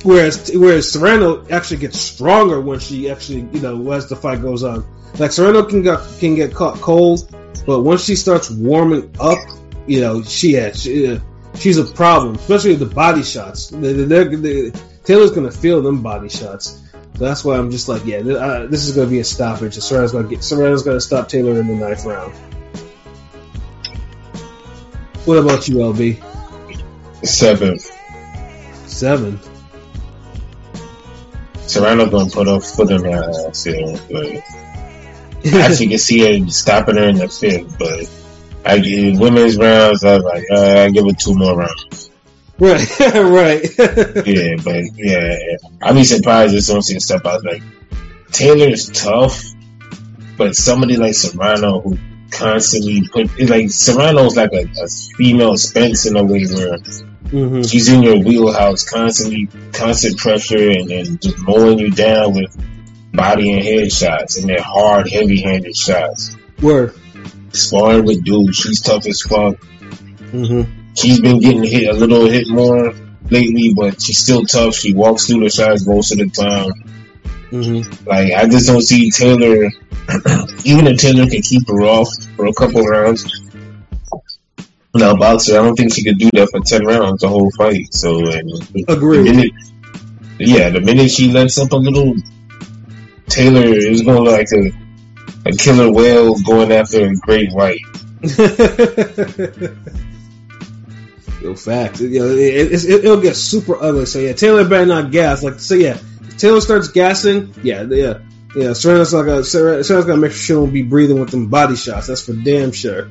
whereas 0.04 0.52
whereas 0.54 0.92
Serrano 0.92 1.46
actually 1.50 1.78
gets 1.78 2.00
stronger 2.00 2.62
when 2.62 2.80
she 2.80 3.10
actually 3.10 3.48
you 3.52 3.62
know 3.62 3.92
as 3.92 4.08
the 4.08 4.16
fight 4.16 4.42
goes 4.42 4.64
on. 4.64 4.86
Like 5.18 5.32
Serrano 5.32 5.64
can 5.64 5.82
get 5.82 6.00
can 6.20 6.36
get 6.36 6.54
caught 6.54 6.80
cold, 6.82 7.34
but 7.66 7.82
once 7.82 8.04
she 8.04 8.16
starts 8.16 8.52
warming 8.52 9.16
up, 9.20 9.40
you 9.88 10.02
know 10.02 10.22
she 10.24 10.54
has 10.54 10.82
she, 10.82 11.08
uh, 11.16 11.20
she's 11.56 11.78
a 11.78 11.86
problem, 11.86 12.36
especially 12.36 12.76
the 12.76 12.86
body 12.86 13.24
shots. 13.24 13.68
They, 13.70 13.94
they, 13.94 14.04
they're- 14.06 14.36
they- 14.38 14.72
Taylor's 15.04 15.32
gonna 15.32 15.52
feel 15.52 15.82
them 15.82 16.02
body 16.04 16.28
shots. 16.30 16.82
So 17.18 17.26
that's 17.26 17.44
why 17.44 17.58
I'm 17.58 17.72
just 17.72 17.88
like, 17.88 18.06
yeah, 18.06 18.22
th- 18.22 18.36
uh, 18.36 18.66
this 18.68 18.86
is 18.88 18.96
gonna 18.96 19.10
be 19.10 19.20
a 19.20 19.24
stoppage. 19.24 19.74
Serrano's 19.76 20.12
gonna 20.12 20.28
get 20.28 20.44
Serrano's 20.44 20.84
gonna 20.84 21.00
stop 21.02 21.30
Taylor 21.30 21.60
in 21.60 21.68
the 21.68 21.74
ninth 21.76 22.04
round. 22.06 22.34
What 25.26 25.38
about 25.40 25.68
you, 25.68 25.76
LB? 25.78 27.26
Seven. 27.26 27.80
Seven. 28.86 29.40
Serrano 31.62 32.10
gonna 32.10 32.30
put 32.30 32.48
her 32.48 32.60
foot 32.62 32.92
in 32.92 33.04
her 33.04 33.48
ass. 33.50 33.66
Yeah, 33.66 33.98
but 34.12 34.26
I 34.26 35.62
actually 35.64 35.88
can 35.90 35.98
see 35.98 36.42
her 36.42 36.50
stopping 36.50 36.96
her 36.98 37.10
in 37.10 37.16
the 37.18 37.28
fifth, 37.30 37.78
but 37.78 38.10
I 38.68 38.80
give 38.80 39.20
women's 39.20 39.58
rounds. 39.58 40.04
I 40.04 40.16
was 40.16 40.24
like, 40.24 40.44
uh, 40.52 40.84
I 40.84 40.90
give 40.90 41.06
it 41.08 41.20
two 41.20 41.36
more 41.36 41.56
rounds. 41.58 42.12
right, 42.60 43.00
right. 43.00 43.64
Yeah, 44.26 44.56
but 44.64 44.84
yeah, 44.96 45.36
I'd 45.82 45.96
be 45.96 46.04
surprised 46.04 46.56
if 46.56 46.64
someone 46.64 46.82
see 46.84 47.00
step 47.00 47.26
out. 47.26 47.44
Like 47.46 47.64
Taylor 48.32 48.68
is 48.68 48.90
tough, 48.90 49.44
but 50.38 50.56
somebody 50.56 50.98
like 50.98 51.14
Serrano 51.14 51.82
who 51.82 51.98
constantly 52.32 53.08
put 53.08 53.30
it's 53.38 53.50
like 53.50 53.70
Serrano's 53.70 54.36
like 54.36 54.52
a, 54.54 54.66
a 54.82 54.88
female 55.18 55.58
Spence 55.58 56.06
in 56.06 56.18
a 56.18 56.24
way 56.24 56.46
where 56.46 56.78
hmm 57.30 57.62
she's 57.62 57.90
in 57.90 58.04
your 58.04 58.20
wheelhouse, 58.20 58.84
constantly, 58.90 59.48
constant 59.74 60.18
pressure, 60.18 60.70
and, 60.72 60.92
and 60.92 61.22
just 61.22 61.38
mowing 61.40 61.80
you 61.80 61.92
down 61.92 62.34
with 62.34 62.56
body 63.14 63.54
and 63.54 63.64
head 63.64 63.92
shots, 63.92 64.38
and 64.38 64.50
they're 64.50 64.62
hard, 64.62 65.10
heavy-handed 65.10 65.76
shots. 65.76 66.36
Word. 66.62 66.94
Sparring 67.52 68.06
with 68.06 68.24
dudes, 68.24 68.58
she's 68.58 68.82
tough 68.82 69.06
as 69.08 69.22
fuck. 69.22 69.56
hmm 70.32 70.64
She's 70.96 71.22
been 71.22 71.40
getting 71.40 71.64
hit 71.64 71.88
a 71.90 71.94
little 71.94 72.26
hit 72.28 72.48
more 72.50 72.94
lately, 73.30 73.74
but 73.76 74.02
she's 74.02 74.18
still 74.18 74.44
tough. 74.44 74.74
She 74.76 74.94
walks 74.94 75.28
through 75.28 75.42
the 75.44 75.50
shots 75.50 75.86
most 75.86 76.12
of 76.12 76.18
the 76.18 76.30
time. 76.30 76.72
hmm 77.50 77.82
Like 78.10 78.34
I 78.34 78.48
just 78.48 78.68
don't 78.68 78.82
see 78.82 79.12
Taylor. 79.12 79.70
even 80.64 80.88
if 80.88 80.98
Taylor 81.00 81.28
can 81.30 81.42
keep 81.42 81.68
her 81.68 81.82
off 81.82 82.08
for 82.36 82.48
a 82.48 82.54
couple 82.54 82.82
rounds. 82.84 83.26
Now, 84.96 85.16
boxer, 85.16 85.60
I 85.60 85.64
don't 85.64 85.76
think 85.76 85.94
she 85.94 86.04
could 86.04 86.18
do 86.18 86.30
that 86.34 86.50
for 86.50 86.60
ten 86.62 86.86
rounds 86.86 87.22
the 87.22 87.28
whole 87.30 87.52
fight. 87.52 87.94
So, 87.94 88.18
and 88.32 88.50
Agreed. 88.88 89.28
The 89.28 89.32
minute, 89.34 89.52
Yeah, 90.40 90.70
the 90.70 90.82
minute 90.82 91.12
she 91.12 91.32
lets 91.32 91.58
up 91.60 91.72
a 91.74 91.76
little, 91.76 92.16
Taylor 93.28 93.66
is 93.68 94.02
going 94.02 94.24
to 94.24 94.32
like 94.32 94.48
a, 94.54 94.72
a 95.50 95.58
killer 95.58 95.92
whale 95.92 96.40
going 96.42 96.72
after 96.72 97.06
a 97.06 97.16
great 97.16 97.52
white. 97.52 97.82
Yo, 101.42 101.56
facts. 101.56 102.02
You 102.02 102.20
know, 102.20 102.30
it, 102.30 102.84
it, 102.84 103.04
will 103.04 103.22
get 103.22 103.36
super 103.36 103.76
ugly. 103.82 104.06
So 104.06 104.20
yeah, 104.20 104.34
Taylor 104.34 104.68
better 104.68 104.86
not 104.86 105.12
gas. 105.12 105.44
Like 105.44 105.60
so, 105.60 105.76
yeah. 105.76 106.00
Taylor 106.38 106.62
starts 106.62 106.90
gassing, 106.90 107.54
yeah, 107.64 107.84
yeah, 107.84 108.20
yeah. 108.56 108.74
Serena's 108.74 109.14
like 109.14 109.28
a 109.28 109.44
Serena's 109.44 109.90
gonna 109.90 110.18
make 110.18 110.32
sure 110.32 110.40
she 110.40 110.54
won't 110.54 110.74
be 110.74 110.84
breathing 110.84 111.20
with 111.20 111.30
them 111.30 111.48
body 111.48 111.76
shots. 111.76 112.08
That's 112.08 112.24
for 112.26 112.34
damn 112.34 112.72
sure. 112.72 113.10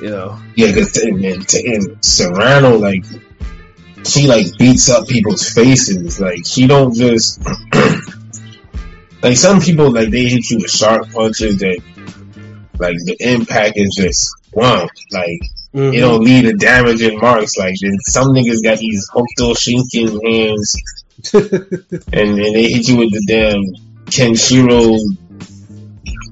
You 0.00 0.10
know. 0.10 0.38
Yeah, 0.56 0.68
because 0.68 0.96
and, 0.96 1.24
and 1.24 2.04
Serrano, 2.04 2.76
like, 2.76 3.04
she, 4.04 4.26
like, 4.26 4.56
beats 4.58 4.88
up 4.90 5.08
people's 5.08 5.48
faces. 5.48 6.20
Like, 6.20 6.46
she 6.46 6.66
don't 6.66 6.94
just... 6.94 7.42
like, 9.22 9.36
some 9.36 9.60
people, 9.60 9.90
like, 9.92 10.10
they 10.10 10.26
hit 10.26 10.50
you 10.50 10.58
with 10.58 10.70
sharp 10.70 11.10
punches 11.12 11.58
that, 11.58 11.80
like, 12.78 12.96
the 13.04 13.16
impact 13.20 13.74
is 13.76 13.94
just, 13.96 14.28
wow. 14.52 14.88
Like, 15.12 15.40
Mhm. 15.74 15.94
it 15.94 16.00
don't 16.00 16.24
leave 16.24 16.44
the 16.44 16.54
damaging 16.54 17.18
marks. 17.20 17.56
Like, 17.56 17.74
then 17.80 17.96
some 18.00 18.28
niggas 18.28 18.62
got 18.64 18.78
these 18.78 19.08
Hokuto 19.14 19.54
Shinken 19.54 20.18
hands, 20.26 20.74
and, 22.12 22.38
and 22.40 22.54
they 22.54 22.70
hit 22.70 22.88
you 22.88 22.96
with 22.96 23.10
the 23.12 23.22
damn 23.28 23.62
Kenshiro 24.06 24.98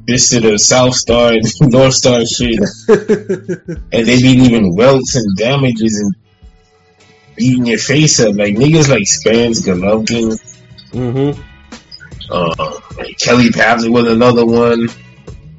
this 0.06 0.30
to 0.30 0.40
the 0.40 0.58
South 0.58 0.94
Star 0.94 1.32
and 1.34 1.44
North 1.70 1.92
Star 1.92 2.24
shit 2.24 2.58
and 2.88 4.06
they 4.06 4.16
be 4.22 4.34
leaving 4.40 4.74
welts 4.74 5.14
and 5.16 5.36
damages 5.36 6.00
and 6.00 6.14
beating 7.36 7.66
your 7.66 7.78
face 7.78 8.18
up. 8.20 8.34
Like 8.34 8.54
niggas 8.54 8.88
like 8.88 9.06
Spence 9.06 9.60
Golovkin, 9.66 10.40
Mhm. 10.92 11.38
Uh, 12.30 12.54
Kelly 13.18 13.48
Pavlik 13.50 13.90
was 13.90 14.06
another 14.08 14.44
one. 14.46 14.88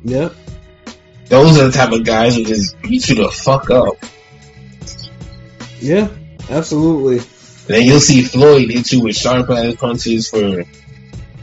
Yep. 0.04 0.36
Those 1.28 1.60
are 1.60 1.66
the 1.68 1.72
type 1.72 1.92
of 1.92 2.04
guys 2.06 2.36
who 2.36 2.44
just 2.44 2.80
beat 2.82 3.08
you 3.10 3.16
the 3.16 3.30
fuck 3.30 3.70
up. 3.70 3.96
Yeah. 5.80 6.10
Absolutely. 6.50 7.18
And 7.20 7.28
then 7.78 7.86
you'll 7.86 8.00
see 8.00 8.24
Floyd 8.24 8.70
hit 8.72 8.92
you 8.92 9.04
with 9.04 9.16
sharp 9.16 9.50
ass 9.50 9.76
punches 9.76 10.30
for 10.30 10.64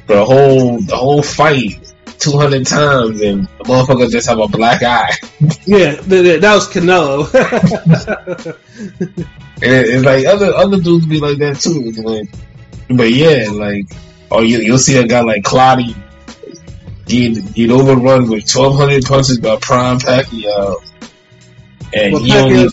for 0.06 0.14
a 0.16 0.24
whole 0.24 0.78
the 0.80 0.96
whole 0.96 1.22
fight. 1.22 1.82
200 2.18 2.66
times 2.66 3.20
and 3.20 3.46
the 3.58 3.64
motherfucker 3.64 4.10
just 4.10 4.26
have 4.26 4.38
a 4.38 4.48
black 4.48 4.82
eye. 4.82 5.10
Yeah. 5.66 5.96
th- 5.96 6.06
th- 6.06 6.40
that 6.40 6.54
was 6.54 6.66
Canelo. 6.66 7.26
And 9.62 9.72
it- 9.72 9.88
it's 9.88 10.04
like 10.04 10.26
other 10.26 10.52
other 10.54 10.80
dudes 10.80 11.06
be 11.06 11.20
like 11.20 11.38
that 11.38 11.60
too. 11.60 11.92
But, 12.02 12.96
but 12.96 13.10
yeah, 13.12 13.48
like 13.52 13.86
or 14.30 14.44
you 14.44 14.58
you'll 14.58 14.78
see 14.78 14.96
a 14.98 15.06
guy 15.06 15.20
like 15.22 15.42
Clottey 15.42 15.96
get 17.06 17.54
get 17.54 17.70
overrun 17.70 18.28
with 18.28 18.50
twelve 18.50 18.76
hundred 18.76 19.04
punches 19.04 19.38
by 19.38 19.56
Prime 19.56 19.98
Pacquiao, 19.98 20.82
and 21.94 22.12
Well, 22.12 22.22
he 22.22 22.32
only 22.36 22.54
Pacquiao- 22.66 22.72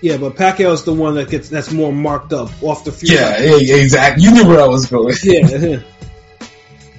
yeah, 0.00 0.16
but 0.16 0.36
Pacquiao's 0.36 0.84
the 0.84 0.92
one 0.94 1.14
that 1.16 1.28
gets 1.28 1.48
that's 1.48 1.72
more 1.72 1.92
marked 1.92 2.32
up 2.32 2.50
off 2.62 2.84
the 2.84 2.92
field. 2.92 3.12
yeah 3.12 3.38
yeah, 3.40 3.76
exactly. 3.76 4.22
You 4.24 4.32
knew 4.32 4.46
where 4.46 4.60
I 4.60 4.68
was 4.68 4.86
going. 4.86 5.14
Yeah. 5.22 5.80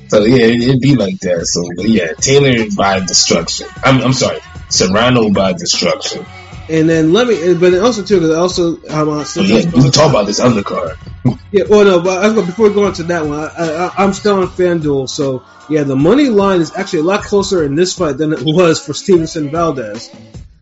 So 0.10 0.24
yeah, 0.26 0.46
it, 0.48 0.64
it'd 0.64 0.82
be 0.82 0.96
like 0.96 1.20
that. 1.20 1.46
So 1.46 1.64
yeah, 1.86 2.14
Taylor 2.14 2.66
by 2.76 3.00
destruction. 3.00 3.68
I'm 3.84 4.02
I'm 4.02 4.14
sorry, 4.14 4.40
Serrano 4.70 5.30
by 5.30 5.54
destruction. 5.54 6.26
And 6.70 6.88
then 6.88 7.14
let 7.14 7.28
me, 7.28 7.54
but 7.56 7.72
then 7.72 7.82
also 7.82 8.04
too, 8.04 8.20
because 8.20 8.36
also 8.36 8.78
um, 8.90 9.10
uh, 9.10 9.24
So 9.24 9.42
yeah, 9.42 9.70
we 9.74 9.90
talk 9.90 10.10
about 10.12 10.26
this 10.28 10.40
undercard. 10.40 10.98
Yeah, 11.52 11.64
well, 11.68 11.84
no, 11.84 12.00
but 12.02 12.20
I 12.24 12.28
was 12.28 12.36
gonna- 12.36 12.46
before 12.46 12.68
we 12.70 12.76
go 12.76 12.86
into 12.86 13.02
that 13.04 13.26
one, 13.26 13.40
I, 13.40 13.48
I, 13.88 13.94
I'm 14.04 14.14
still 14.14 14.40
on 14.40 14.48
FanDuel, 14.50 15.10
so 15.10 15.44
yeah, 15.68 15.82
the 15.82 15.96
money 15.96 16.30
line 16.30 16.62
is 16.62 16.72
actually 16.76 17.00
a 17.00 17.04
lot 17.04 17.24
closer 17.24 17.64
in 17.64 17.74
this 17.74 17.96
fight 17.98 18.20
than 18.20 18.34
it 18.34 18.42
was 18.44 18.80
for 18.86 18.94
Stevenson 18.94 19.50
Valdez. 19.50 20.12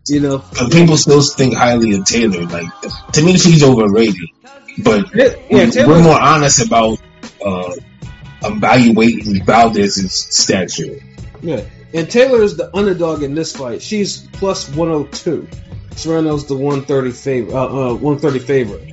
You 0.06 0.20
know, 0.20 0.38
But 0.58 0.72
people 0.72 0.96
still 0.96 1.20
think 1.20 1.54
highly 1.54 1.94
of 1.94 2.06
Taylor. 2.06 2.42
Like 2.46 2.64
to 3.12 3.22
me, 3.22 3.36
she's 3.36 3.62
overrated. 3.62 4.30
But 4.82 5.14
yeah, 5.14 5.34
we're, 5.50 5.70
Taylor- 5.70 5.88
we're 5.88 6.02
more 6.02 6.18
honest 6.18 6.64
about 6.66 6.98
uh, 7.44 7.74
evaluating 8.42 9.44
Valdez's 9.44 10.12
stature. 10.14 10.96
yeah, 11.42 11.60
and 11.92 12.10
Taylor 12.10 12.42
is 12.42 12.56
the 12.56 12.74
underdog 12.74 13.22
in 13.22 13.34
this 13.34 13.54
fight. 13.54 13.82
She's 13.82 14.26
plus 14.26 14.68
102. 14.74 15.46
Serrano's 15.98 16.46
the 16.46 16.54
130 16.54 17.10
favor, 17.12 17.56
uh, 17.56 17.90
uh, 17.90 17.94
130 17.94 18.38
favorite. 18.38 18.92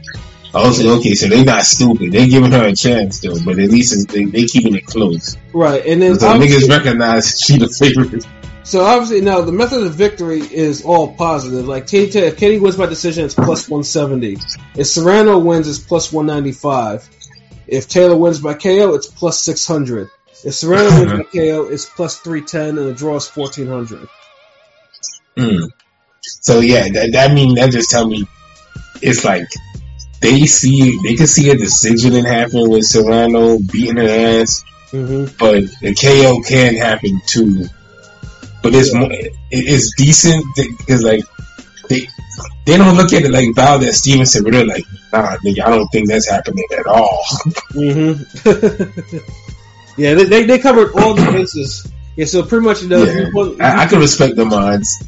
I 0.53 0.65
was 0.65 0.81
like, 0.81 0.99
okay, 0.99 1.15
so 1.15 1.27
they're 1.27 1.43
not 1.43 1.63
stupid. 1.63 2.13
They're 2.13 2.27
giving 2.27 2.51
her 2.53 2.67
a 2.67 2.73
chance 2.73 3.19
though, 3.19 3.35
but 3.43 3.59
at 3.59 3.69
least 3.69 4.07
they 4.07 4.23
they 4.23 4.45
keeping 4.45 4.75
it 4.75 4.85
close. 4.85 5.37
Right, 5.53 5.85
and 5.85 6.01
then 6.01 6.17
So 6.17 6.27
niggas 6.27 6.69
recognize 6.69 7.41
she 7.41 7.57
the 7.57 7.67
favorite. 7.67 8.25
So 8.63 8.83
obviously 8.83 9.19
now 9.21 9.41
the 9.41 9.51
method 9.51 9.83
of 9.85 9.93
victory 9.93 10.39
is 10.39 10.83
all 10.83 11.13
positive. 11.13 11.67
Like 11.67 11.87
Katie, 11.87 12.19
if 12.19 12.37
Katie 12.37 12.57
wins 12.57 12.77
by 12.77 12.85
decision, 12.85 13.25
it's 13.25 13.35
plus 13.35 13.67
one 13.67 13.83
seventy. 13.83 14.37
If 14.75 14.87
Serrano 14.87 15.37
wins, 15.39 15.67
it's 15.67 15.79
plus 15.79 16.11
one 16.11 16.25
ninety 16.25 16.53
five. 16.53 17.07
If 17.67 17.89
Taylor 17.89 18.15
wins 18.15 18.39
by 18.39 18.53
KO, 18.53 18.93
it's 18.93 19.07
plus 19.07 19.39
six 19.39 19.67
hundred. 19.67 20.09
If 20.45 20.53
Serrano 20.53 20.89
wins 20.99 21.11
by 21.11 21.23
KO, 21.33 21.67
it's 21.67 21.85
plus 21.85 22.19
three 22.19 22.41
ten, 22.41 22.77
and 22.77 22.87
the 22.87 22.93
draw 22.93 23.17
is 23.17 23.27
fourteen 23.27 23.67
hundred. 23.67 24.07
Mm. 25.37 25.69
So 26.45 26.59
yeah, 26.59 26.87
that 26.89 27.11
that 27.13 27.33
mean 27.33 27.55
that 27.55 27.71
just 27.71 27.89
tell 27.89 28.05
me 28.07 28.27
it's 29.01 29.25
like 29.25 29.47
they 30.21 30.45
see 30.45 30.99
they 31.03 31.15
can 31.15 31.25
see 31.25 31.49
a 31.49 31.55
decision 31.57 32.23
happen 32.23 32.69
with 32.69 32.83
Serrano 32.85 33.57
beating 33.57 33.97
her 33.97 34.41
ass, 34.41 34.63
Mm-hmm. 34.91 35.35
but 35.39 35.63
the 35.81 35.93
KO 35.95 36.41
can 36.47 36.75
happen 36.75 37.19
too. 37.25 37.65
But 38.61 38.75
it's 38.75 38.93
more, 38.93 39.09
it's 39.49 39.95
decent 39.97 40.45
because 40.55 41.01
like 41.03 41.23
they 41.89 42.07
they 42.67 42.77
don't 42.77 42.95
look 42.95 43.11
at 43.11 43.23
it 43.23 43.31
like 43.31 43.49
Valdez 43.55 43.97
Stevenson, 43.97 44.43
but 44.43 44.53
they're 44.53 44.65
like, 44.67 44.85
nah, 45.11 45.35
nigga, 45.43 45.65
I 45.65 45.69
don't 45.71 45.87
think 45.91 46.07
that's 46.07 46.29
happening 46.29 46.65
at 46.77 46.85
all. 46.85 47.23
Mm-hmm. 47.73 49.01
yeah, 50.01 50.13
they, 50.13 50.25
they 50.25 50.43
they 50.45 50.59
covered 50.59 50.93
all 50.95 51.15
the 51.15 51.25
bases. 51.31 51.87
Yeah, 52.15 52.25
so 52.25 52.43
pretty 52.43 52.65
much 52.65 52.81
you 52.83 52.89
know, 52.89 53.03
Yeah. 53.03 53.29
I, 53.59 53.83
I 53.83 53.85
can 53.87 53.99
respect 53.99 54.35
the 54.37 54.45
minds. 54.45 55.03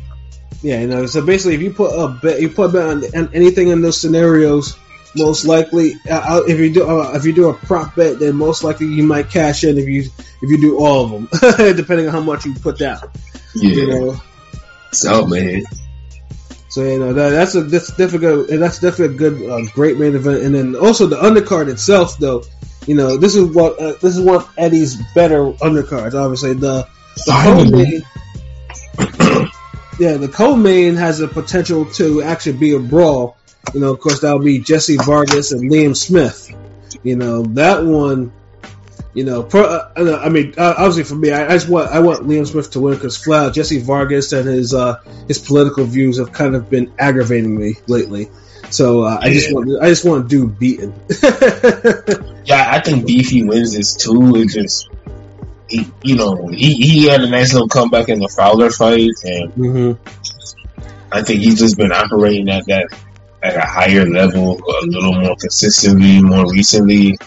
Yeah, 0.61 0.81
you 0.81 0.87
know. 0.87 1.05
So 1.05 1.25
basically, 1.25 1.55
if 1.55 1.61
you 1.61 1.73
put 1.73 1.91
a 1.91 2.07
bet, 2.07 2.41
you 2.41 2.49
put 2.49 2.69
a 2.69 2.73
bet 2.73 3.15
on, 3.15 3.33
anything 3.33 3.69
in 3.69 3.81
those 3.81 3.99
scenarios, 3.99 4.77
most 5.15 5.45
likely, 5.45 5.95
uh, 6.09 6.41
if 6.47 6.59
you 6.59 6.73
do 6.73 6.87
uh, 6.87 7.13
if 7.15 7.25
you 7.25 7.33
do 7.33 7.49
a 7.49 7.53
prop 7.53 7.95
bet, 7.95 8.19
then 8.19 8.35
most 8.35 8.63
likely 8.63 8.87
you 8.87 9.03
might 9.03 9.29
cash 9.29 9.63
in 9.63 9.77
if 9.77 9.87
you 9.87 10.01
if 10.41 10.49
you 10.49 10.57
do 10.59 10.77
all 10.77 11.05
of 11.05 11.11
them, 11.11 11.75
depending 11.75 12.07
on 12.07 12.13
how 12.13 12.21
much 12.21 12.45
you 12.45 12.53
put 12.55 12.77
down. 12.77 13.09
Yeah, 13.55 13.71
You 13.71 13.87
know. 13.87 14.21
so 14.91 15.25
man, 15.25 15.63
So 16.69 16.83
you 16.83 16.99
know 16.99 17.13
that, 17.13 17.29
that's 17.29 17.55
a 17.55 17.61
that's 17.61 17.95
difficult 17.95 18.49
and 18.49 18.61
that's 18.61 18.79
definitely 18.79 19.15
a 19.15 19.17
good 19.17 19.49
uh, 19.49 19.71
great 19.73 19.97
main 19.97 20.15
event. 20.15 20.43
And 20.43 20.55
then 20.55 20.75
also 20.75 21.07
the 21.07 21.17
undercard 21.17 21.69
itself, 21.69 22.17
though, 22.17 22.43
you 22.85 22.95
know 22.95 23.17
this 23.17 23.35
is 23.35 23.53
what 23.53 23.79
uh, 23.79 23.93
this 24.01 24.17
is 24.17 24.21
one 24.21 24.37
of 24.37 24.53
Eddie's 24.57 24.95
better 25.13 25.51
undercards. 25.53 26.13
Obviously, 26.13 26.53
the 26.53 26.87
the 27.25 27.31
Finally. 27.31 28.03
Yeah, 29.99 30.17
the 30.17 30.27
co-main 30.27 30.95
has 30.95 31.19
the 31.19 31.27
potential 31.27 31.85
to 31.93 32.21
actually 32.21 32.57
be 32.57 32.73
a 32.73 32.79
brawl. 32.79 33.37
You 33.73 33.79
know, 33.79 33.91
of 33.91 33.99
course, 33.99 34.21
that'll 34.21 34.39
be 34.39 34.59
Jesse 34.59 34.97
Vargas 34.97 35.51
and 35.51 35.69
Liam 35.71 35.95
Smith. 35.95 36.53
You 37.03 37.15
know 37.15 37.43
that 37.43 37.83
one. 37.83 38.31
You 39.13 39.23
know, 39.23 39.41
per, 39.41 39.63
uh, 39.95 40.19
I 40.23 40.29
mean, 40.29 40.53
uh, 40.57 40.75
obviously 40.77 41.03
for 41.03 41.15
me, 41.15 41.31
I, 41.31 41.47
I 41.47 41.53
just 41.53 41.67
want 41.67 41.89
I 41.89 41.99
want 41.99 42.27
Liam 42.27 42.45
Smith 42.45 42.71
to 42.71 42.79
win 42.79 42.93
because 42.93 43.17
flat 43.17 43.53
Jesse 43.53 43.79
Vargas 43.79 44.31
and 44.31 44.47
his 44.47 44.73
uh, 44.73 45.01
his 45.27 45.39
political 45.39 45.85
views 45.85 46.19
have 46.19 46.31
kind 46.31 46.55
of 46.55 46.69
been 46.69 46.93
aggravating 46.99 47.57
me 47.57 47.75
lately. 47.87 48.29
So 48.69 49.03
uh, 49.03 49.17
I 49.19 49.31
just 49.31 49.51
want 49.51 49.81
I 49.81 49.87
just 49.89 50.05
want 50.05 50.29
dude 50.29 50.59
beaten. 50.59 50.93
yeah, 52.45 52.67
I 52.69 52.79
think 52.79 53.07
Beefy 53.07 53.43
wins 53.43 53.73
this 53.73 53.95
too. 53.95 54.35
It 54.35 54.49
just 54.49 54.89
he, 55.69 55.85
you 56.03 56.15
know, 56.15 56.47
he, 56.47 56.73
he 56.73 57.07
had 57.07 57.21
a 57.21 57.29
nice 57.29 57.53
little 57.53 57.67
comeback 57.67 58.09
in 58.09 58.19
the 58.19 58.29
Fowler 58.29 58.69
fight, 58.69 59.11
and 59.23 59.53
hmm 59.53 59.91
I 61.11 61.21
think 61.23 61.41
he's 61.41 61.59
just 61.59 61.77
been 61.77 61.91
operating 61.91 62.49
at 62.49 62.65
that 62.65 62.87
at 63.41 63.55
a 63.55 63.61
higher 63.61 64.05
level, 64.05 64.57
a 64.57 64.85
little 64.85 65.13
more 65.13 65.35
consistently, 65.37 66.21
more 66.21 66.51
recently. 66.51 67.17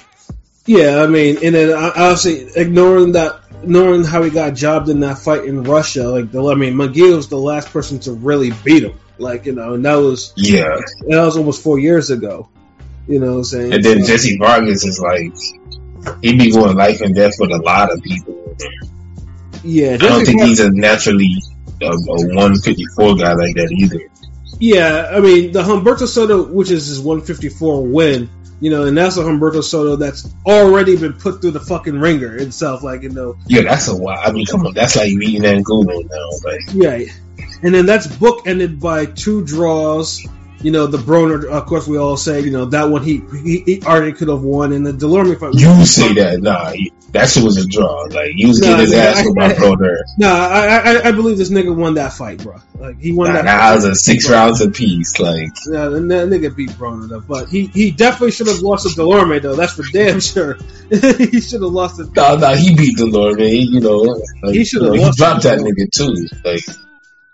Yeah, 0.66 1.02
I 1.02 1.06
mean, 1.06 1.38
and 1.42 1.54
then 1.54 1.72
obviously 1.72 2.50
ignoring 2.54 3.12
that, 3.12 3.40
ignoring 3.62 4.04
how 4.04 4.22
he 4.22 4.30
got 4.30 4.54
jobbed 4.54 4.88
in 4.90 5.00
that 5.00 5.18
fight 5.18 5.44
in 5.46 5.62
Russia. 5.62 6.08
Like, 6.08 6.30
the, 6.30 6.46
I 6.46 6.54
mean, 6.54 6.74
Munguia 6.74 7.16
was 7.16 7.28
the 7.28 7.38
last 7.38 7.70
person 7.70 8.00
to 8.00 8.12
really 8.12 8.50
beat 8.64 8.84
him. 8.84 8.98
Like, 9.18 9.46
you 9.46 9.52
know, 9.52 9.74
and 9.74 9.84
that 9.84 9.96
was 9.96 10.32
Yeah, 10.36 10.76
that 11.08 11.24
was 11.24 11.36
almost 11.36 11.62
four 11.62 11.78
years 11.78 12.10
ago. 12.10 12.48
You 13.08 13.18
know 13.18 13.32
what 13.32 13.38
I'm 13.38 13.44
saying? 13.44 13.72
and 13.72 13.84
then 13.84 14.04
Jesse 14.04 14.36
Vargas 14.38 14.84
is 14.84 15.00
like 15.00 15.32
he 16.22 16.36
be 16.36 16.50
going 16.50 16.76
life 16.76 17.00
and 17.00 17.14
death 17.14 17.34
with 17.38 17.50
a 17.50 17.58
lot 17.58 17.92
of 17.92 18.02
people. 18.02 18.56
yeah, 19.62 19.94
I 19.94 19.96
don't 19.96 20.24
think 20.24 20.42
he's 20.42 20.60
a 20.60 20.70
naturally 20.70 21.34
a, 21.82 21.86
a 21.86 22.26
154 22.34 23.16
guy 23.16 23.32
like 23.34 23.54
that 23.56 23.70
either. 23.72 24.00
Yeah, 24.58 25.10
I 25.12 25.20
mean 25.20 25.52
the 25.52 25.62
Humberto 25.62 26.06
Soto, 26.06 26.42
which 26.44 26.70
is 26.70 26.86
his 26.86 27.00
154 27.00 27.86
win, 27.86 28.28
You 28.60 28.70
know, 28.70 28.84
and 28.84 28.96
that's 28.96 29.16
a 29.16 29.22
Humberto 29.22 29.62
Soto 29.64 29.96
that's 29.96 30.28
already 30.46 30.96
been 30.96 31.14
put 31.14 31.40
through 31.40 31.52
the 31.52 31.60
fucking 31.60 31.98
ringer 31.98 32.36
itself. 32.36 32.82
Like, 32.82 33.02
you 33.02 33.08
know, 33.08 33.36
Yeah, 33.46 33.62
that's 33.62 33.88
a 33.88 33.96
wild. 33.96 34.20
I 34.22 34.32
mean, 34.32 34.44
come 34.44 34.66
on, 34.66 34.74
that's 34.74 34.96
like 34.96 35.08
eating 35.08 35.46
Angulo 35.46 36.00
now. 36.00 36.28
Like, 36.44 36.60
yeah. 36.72 37.12
And 37.62 37.74
then 37.74 37.86
that's 37.86 38.06
bookended 38.06 38.80
by 38.80 39.06
two 39.06 39.44
draws. 39.44 40.26
You 40.62 40.70
know, 40.70 40.86
the 40.86 40.98
Broner, 40.98 41.46
of 41.46 41.64
course, 41.66 41.86
we 41.86 41.96
all 41.96 42.16
say, 42.18 42.40
you 42.42 42.50
know, 42.50 42.66
that 42.66 42.90
one 42.90 43.02
he 43.02 43.22
he, 43.42 43.60
he 43.64 43.82
already 43.82 44.12
could 44.12 44.28
have 44.28 44.42
won, 44.42 44.72
and 44.72 44.86
the 44.86 44.92
Dulorme 44.92 45.38
fight. 45.38 45.54
you 45.54 45.86
say 45.86 46.12
that, 46.14 46.42
nah, 46.42 46.70
he- 46.72 46.92
that 47.12 47.28
shit 47.28 47.42
was 47.42 47.56
a 47.56 47.66
draw. 47.66 48.02
Like, 48.04 48.30
he 48.36 48.46
was 48.46 48.60
Nah, 48.60 48.66
getting 48.68 48.80
his 48.84 48.92
nah, 48.94 48.98
ass 48.98 49.24
with 49.26 49.36
my 49.36 49.46
I- 49.46 49.54
brother. 49.58 50.04
No, 50.18 50.28
I, 50.28 50.76
I 50.76 51.08
I 51.08 51.12
believe 51.12 51.38
this 51.38 51.50
nigga 51.50 51.74
won 51.74 51.94
that 51.94 52.12
fight, 52.12 52.42
bro. 52.42 52.56
Like 52.78 53.00
he 53.00 53.10
won 53.12 53.28
Nah, 53.28 53.34
that. 53.36 53.44
that 53.46 53.74
was 53.74 53.84
a 53.84 53.94
six 53.94 54.28
rounds 54.30 54.60
apiece. 54.60 55.18
Like, 55.18 55.48
Yeah, 55.66 55.88
that 55.88 56.28
nigga 56.28 56.54
beat 56.54 56.70
Broner 56.70 57.08
though, 57.08 57.20
but 57.20 57.48
he 57.48 57.66
he 57.66 57.90
definitely 57.90 58.30
should 58.32 58.46
have 58.48 58.60
lost 58.60 58.86
to 58.86 59.00
Dulorme 59.00 59.40
though. 59.42 59.56
That's 59.56 59.72
for 59.72 59.82
damn 59.92 60.20
sure. 60.30 60.58
he 60.90 61.40
should 61.40 61.62
have 61.62 61.72
lost 61.72 61.96
to. 61.96 62.04
Nah, 62.14 62.36
no, 62.36 62.54
he 62.54 62.76
beat 62.76 62.98
Dulorme. 62.98 63.66
You 63.66 63.80
know, 63.80 64.20
like, 64.42 64.54
He 64.54 64.64
should've 64.64 64.94
you 64.94 65.00
know, 65.00 65.06
he 65.10 65.16
dropped 65.16 65.42
that 65.44 65.58
nigga 65.58 65.90
too. 65.90 66.28
Like, 66.44 66.64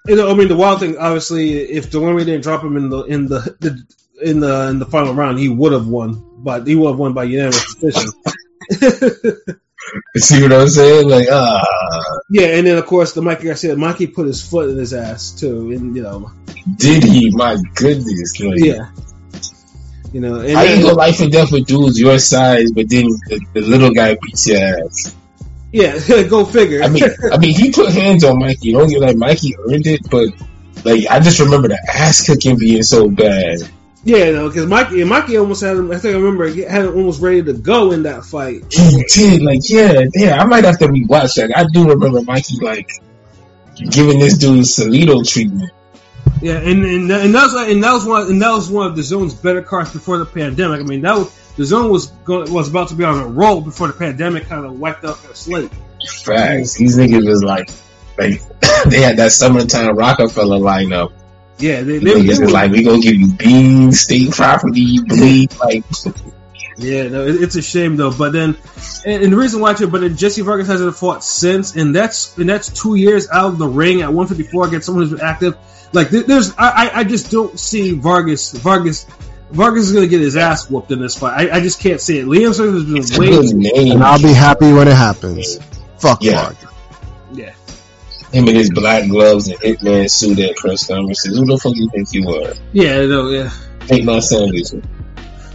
You 0.08 0.16
know, 0.16 0.30
I 0.30 0.34
mean, 0.34 0.48
the 0.48 0.56
wild 0.56 0.80
thing, 0.80 0.96
obviously, 0.98 1.54
if 1.54 1.90
Dulorme 1.90 2.24
didn't 2.24 2.42
drop 2.42 2.62
him 2.62 2.76
in 2.76 2.90
the 2.90 3.02
in 3.04 3.26
the, 3.26 3.56
the 3.60 3.84
in 4.22 4.40
the 4.40 4.68
in 4.68 4.78
the 4.78 4.86
final 4.86 5.14
round, 5.14 5.38
he 5.38 5.48
would 5.48 5.72
have 5.72 5.88
won, 5.88 6.22
but 6.38 6.66
he 6.66 6.74
would 6.74 6.88
have 6.88 6.98
won 6.98 7.12
by 7.12 7.24
unanimous 7.24 7.74
decision. 7.74 8.12
see 10.16 10.42
what 10.42 10.52
I'm 10.52 10.68
saying? 10.68 11.08
Like, 11.08 11.28
ah, 11.30 11.64
yeah, 12.30 12.56
and 12.56 12.66
then 12.66 12.78
of 12.78 12.86
course 12.86 13.12
the 13.12 13.22
Mikey 13.22 13.44
Garcia, 13.44 13.76
Mikey 13.76 14.06
put 14.08 14.26
his 14.26 14.48
foot 14.48 14.70
in 14.70 14.76
his 14.76 14.94
ass 14.94 15.32
too, 15.32 15.72
and 15.72 15.96
you 15.96 16.02
know, 16.02 16.30
did 16.76 17.02
he? 17.02 17.30
My 17.30 17.56
goodness. 17.74 18.40
Like, 18.40 18.58
yeah, 18.58 18.90
you 20.12 20.20
know, 20.20 20.40
and 20.40 20.48
you 20.48 20.54
then, 20.54 20.82
go 20.82 20.92
life 20.92 21.20
and 21.20 21.32
death 21.32 21.52
with 21.52 21.66
dudes 21.66 22.00
your 22.00 22.18
size, 22.18 22.72
but 22.72 22.88
then 22.88 23.06
the, 23.28 23.44
the 23.54 23.60
little 23.60 23.90
guy 23.90 24.16
beats 24.20 24.46
your 24.46 24.58
ass? 24.58 25.14
Yeah, 25.76 26.22
go 26.28 26.46
figure. 26.46 26.82
I 26.82 26.88
mean, 26.88 27.04
I 27.30 27.36
mean, 27.36 27.54
he 27.54 27.70
put 27.70 27.92
hands 27.92 28.24
on 28.24 28.38
Mikey. 28.38 28.72
Don't 28.72 28.88
get 28.88 29.00
like 29.00 29.16
Mikey 29.16 29.54
earned 29.58 29.86
it, 29.86 30.08
but 30.10 30.28
like 30.84 31.06
I 31.10 31.20
just 31.20 31.38
remember 31.38 31.68
the 31.68 31.78
ass 31.92 32.26
kicking 32.26 32.56
being 32.56 32.82
so 32.82 33.10
bad. 33.10 33.58
yeah, 34.02 34.30
no, 34.30 34.48
because 34.48 34.66
Mikey, 34.66 35.04
Mikey 35.04 35.36
almost 35.36 35.62
had 35.62 35.76
him. 35.76 35.92
I 35.92 35.98
think 35.98 36.14
I 36.14 36.18
remember 36.18 36.48
he 36.48 36.62
had 36.62 36.86
him 36.86 36.96
almost 36.96 37.20
ready 37.20 37.42
to 37.42 37.52
go 37.52 37.92
in 37.92 38.04
that 38.04 38.24
fight. 38.24 38.72
He 38.72 39.04
did, 39.06 39.42
like, 39.42 39.68
yeah, 39.68 40.00
yeah. 40.14 40.40
I 40.40 40.46
might 40.46 40.64
have 40.64 40.78
to 40.78 40.86
rewatch 40.86 41.34
that. 41.34 41.54
I 41.54 41.66
do 41.70 41.86
remember 41.90 42.22
Mikey 42.22 42.56
like 42.62 42.88
giving 43.76 44.18
this 44.18 44.38
dude 44.38 44.60
Salido 44.60 45.28
treatment. 45.28 45.70
Yeah, 46.40 46.56
and 46.56 46.84
and, 46.84 47.10
and 47.10 47.34
that 47.34 47.52
was 47.52 47.70
and 47.70 47.84
that 47.84 47.92
was 47.92 48.06
one 48.06 48.30
and 48.30 48.40
that 48.40 48.50
was 48.50 48.70
one 48.70 48.86
of 48.86 48.96
the 48.96 49.02
zone's 49.02 49.34
better 49.34 49.60
cards 49.60 49.92
before 49.92 50.16
the 50.16 50.24
pandemic. 50.24 50.80
I 50.80 50.84
mean, 50.84 51.02
that 51.02 51.16
was 51.16 51.45
the 51.56 51.64
zone 51.64 51.90
was 51.90 52.06
going, 52.24 52.52
was 52.52 52.68
about 52.68 52.88
to 52.88 52.94
be 52.94 53.04
on 53.04 53.18
a 53.18 53.26
roll 53.26 53.60
before 53.60 53.86
the 53.88 53.92
pandemic 53.94 54.46
kind 54.46 54.64
of 54.64 54.78
wiped 54.78 55.04
out 55.04 55.22
their 55.22 55.34
slate. 55.34 55.70
Facts. 56.24 56.74
These 56.74 56.96
niggas 56.98 57.26
was 57.26 57.42
like, 57.42 57.68
like 58.18 58.40
they 58.86 59.00
had 59.00 59.16
that 59.18 59.32
summertime 59.32 59.96
Roc-A-Fella 59.96 60.58
lineup. 60.60 61.12
Yeah, 61.58 61.82
they, 61.82 61.98
they, 61.98 62.10
Niggas 62.12 62.28
was 62.28 62.40
were- 62.40 62.48
like, 62.50 62.70
we 62.70 62.82
gonna 62.84 63.00
give 63.00 63.14
you 63.14 63.28
beans, 63.32 64.00
state 64.00 64.30
property, 64.32 64.98
Bleek, 65.00 65.58
like. 65.58 65.84
yeah, 66.76 67.08
no, 67.08 67.26
it, 67.26 67.42
it's 67.42 67.56
a 67.56 67.62
shame 67.62 67.96
though. 67.96 68.12
But 68.12 68.32
then, 68.34 68.58
and, 69.06 69.24
and 69.24 69.32
the 69.32 69.36
reason 69.38 69.60
why 69.60 69.72
too, 69.72 69.88
but 69.88 70.02
then 70.02 70.16
Jesse 70.16 70.42
Vargas 70.42 70.66
hasn't 70.68 70.94
fought 70.96 71.24
since, 71.24 71.74
and 71.74 71.96
that's 71.96 72.36
and 72.36 72.46
that's 72.46 72.68
two 72.68 72.94
years 72.96 73.30
out 73.30 73.46
of 73.46 73.58
the 73.58 73.66
ring 73.66 74.02
at 74.02 74.12
154 74.12 74.66
against 74.68 74.84
someone 74.86 75.04
who's 75.06 75.18
been 75.18 75.26
active. 75.26 75.56
Like 75.94 76.10
there's, 76.10 76.52
I- 76.58 76.90
I 76.92 77.04
just 77.04 77.30
don't 77.30 77.58
see 77.58 77.92
Vargas, 77.92 78.52
Vargas. 78.52 79.06
Vargas 79.50 79.84
is 79.86 79.92
gonna 79.92 80.06
get 80.08 80.20
his 80.20 80.36
ass 80.36 80.68
whooped 80.68 80.90
in 80.90 81.00
this 81.00 81.14
fight. 81.16 81.50
I, 81.50 81.56
I 81.56 81.60
just 81.60 81.80
can't 81.80 82.00
see 82.00 82.18
it. 82.18 82.26
Liam 82.26 82.52
Smith 82.54 82.74
has 82.74 82.84
been 83.16 83.32
It's 83.44 83.52
a 83.52 83.56
name. 83.56 83.92
And 83.92 84.02
I'll 84.04 84.20
be 84.20 84.32
happy 84.32 84.72
when 84.72 84.88
it 84.88 84.96
happens. 84.96 85.58
Fuck 85.98 86.22
Yeah. 86.22 86.42
Vargas. 86.42 86.70
yeah, 87.32 87.52
Him 88.32 88.48
in 88.48 88.54
his 88.56 88.70
black 88.70 89.08
gloves 89.08 89.48
and 89.48 89.58
Hitman 89.60 90.10
suit 90.10 90.38
at 90.40 90.56
press 90.56 90.86
conferences. 90.88 91.38
Who 91.38 91.46
the 91.46 91.58
fuck 91.58 91.74
do 91.74 91.80
you 91.80 91.88
think 91.90 92.12
you 92.12 92.28
are? 92.28 92.54
yeah, 92.72 93.06
no, 93.06 93.28
yeah. 93.30 93.50
Take 93.86 94.04
my 94.04 94.18
sandwich. 94.20 94.72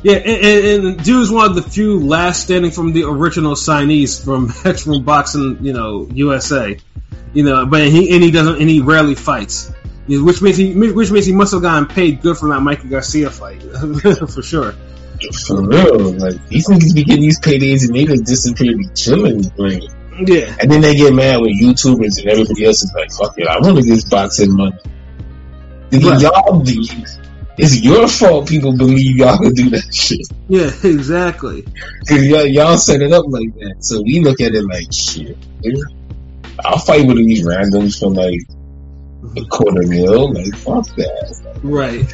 Yeah, 0.04 0.16
and, 0.16 0.28
and, 0.46 0.86
and 0.88 1.04
Dude 1.04 1.22
is 1.22 1.32
one 1.32 1.46
of 1.50 1.56
the 1.56 1.62
few 1.62 2.00
last 2.00 2.44
standing 2.44 2.72
from 2.72 2.92
the 2.94 3.04
original 3.04 3.54
signees 3.54 4.24
from 4.24 4.48
Matchroom 4.64 5.06
Boxing, 5.06 5.58
you 5.62 5.74
know, 5.74 6.08
USA. 6.14 6.78
You 7.34 7.44
know, 7.44 7.66
but 7.66 7.88
he 7.88 8.14
and 8.14 8.24
he 8.24 8.32
doesn't 8.32 8.60
and 8.60 8.70
he 8.70 8.82
rarely 8.82 9.16
fights, 9.16 9.68
You 9.68 9.74
know, 9.74 9.81
which 10.20 10.42
means 10.42 10.58
he 10.58 10.74
which 10.74 11.12
means 11.12 11.26
he 11.26 11.34
must 11.34 11.54
have 11.54 11.62
gotten 11.62 11.88
paid 11.88 12.22
good 12.22 12.38
from 12.38 12.50
that 12.50 12.62
Mikey 12.62 12.88
Garcia 12.88 13.30
fight 13.30 13.62
for 14.30 14.42
sure. 14.42 14.74
For 15.46 15.62
real. 15.62 16.14
Like, 16.14 16.48
these 16.48 16.68
niggas 16.68 16.96
be 16.96 17.04
getting 17.04 17.22
these 17.22 17.40
paydays 17.40 17.86
and 17.86 17.96
they 17.96 18.06
just 18.06 18.24
disappear 18.26 18.76
be 18.76 18.88
chilling. 18.96 19.44
Like, 19.56 19.84
Yeah, 20.28 20.56
and 20.60 20.72
then 20.72 20.82
they 20.82 20.96
get 20.96 21.14
mad 21.14 21.42
when 21.42 21.52
YouTubers 21.52 22.20
and 22.20 22.28
everybody 22.28 22.66
else 22.66 22.84
is 22.84 22.92
like, 22.96 23.12
fuck 23.12 23.38
it, 23.38 23.48
I 23.48 23.60
want 23.60 23.78
to 23.78 23.84
get 23.84 24.10
boxing 24.10 24.56
money. 24.56 24.78
Right. 25.92 26.22
Y'all, 26.22 26.64
it's 27.58 27.82
your 27.82 28.08
fault 28.08 28.48
people 28.48 28.76
believe 28.76 29.18
y'all 29.18 29.38
can 29.38 29.54
do 29.54 29.70
that 29.72 29.94
shit. 29.94 30.26
yeah, 30.48 30.72
exactly. 30.84 31.64
Cause 32.08 32.26
y'all, 32.26 32.46
y'all 32.46 32.78
set 32.78 33.02
it 33.02 33.12
up 33.12 33.26
like 33.28 33.54
that. 33.56 33.76
So 33.82 34.02
we 34.02 34.22
look 34.22 34.42
at 34.42 34.56
it 34.56 34.64
like, 34.64 34.92
shit, 34.92 35.38
dude, 35.62 35.80
I'll 36.64 36.80
fight 36.80 37.06
with 37.06 37.18
these 37.18 37.46
randoms 37.46 38.00
for 38.00 38.10
like 38.10 38.40
a 39.36 39.46
quarter 39.46 39.84
mil. 39.88 40.34
Like, 40.34 40.56
fuck 40.56 40.88
that. 40.96 41.60
Right. 41.64 42.06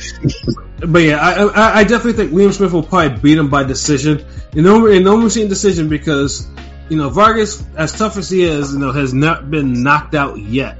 But 0.80 1.00
yeah, 1.00 1.17
I, 1.17 1.43
I 1.43 1.78
I 1.80 1.84
definitely 1.84 2.13
think 2.13 2.32
Liam 2.32 2.54
Smith 2.54 2.72
will 2.72 2.84
probably 2.84 3.17
beat 3.20 3.38
him 3.38 3.50
by 3.50 3.63
decision. 3.63 4.26
You 4.54 4.62
know, 4.62 4.86
in 4.88 5.04
no 5.04 5.17
machine 5.17 5.48
decision 5.48 5.89
because 5.89 6.48
you 6.89 6.98
know 6.98 7.10
Vargas, 7.10 7.63
as 7.76 7.93
tough 7.93 8.17
as 8.17 8.30
he 8.30 8.43
is, 8.43 8.74
you 8.74 8.80
know, 8.80 8.91
has 8.91 9.13
not 9.13 9.50
been 9.50 9.84
knocked 9.84 10.15
out 10.15 10.38
yet. 10.38 10.78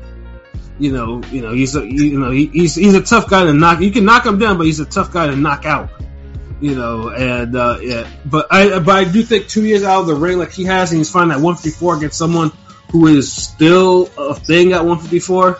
You 0.80 0.92
know, 0.92 1.24
you 1.32 1.42
know 1.42 1.52
he's 1.52 1.76
a 1.76 1.84
you 1.86 2.20
know 2.20 2.30
he, 2.30 2.46
he's 2.48 2.76
he's 2.76 2.94
a 2.94 3.02
tough 3.02 3.30
guy 3.30 3.46
to 3.46 3.54
knock. 3.54 3.82
You 3.82 3.92
can 3.92 4.06
knock 4.06 4.26
him 4.26 4.38
down, 4.38 4.58
but 4.58 4.68
he's 4.68 4.80
a 4.80 4.86
tough 4.86 5.12
guy 5.12 5.28
to 5.28 5.36
knock 5.36 5.66
out. 5.66 5.90
You 6.60 6.76
know, 6.76 7.10
and 7.10 7.56
uh, 7.56 7.80
yeah, 7.82 8.08
but 8.26 8.48
I 8.52 8.80
but 8.80 8.96
I 8.96 9.04
do 9.04 9.24
think 9.24 9.48
two 9.48 9.66
years 9.66 9.84
out 9.84 10.02
of 10.02 10.08
the 10.08 10.16
ring 10.16 10.38
like 10.38 10.52
he 10.52 10.66
has, 10.66 10.92
and 10.92 11.00
he's 11.00 11.10
finding 11.10 11.30
that 11.30 11.44
154 11.44 11.98
against 11.98 12.18
someone 12.18 12.52
who 12.92 13.08
is 13.08 13.32
still 13.32 14.10
a 14.18 14.36
thing 14.36 14.74
at 14.74 14.86
154. 14.86 15.60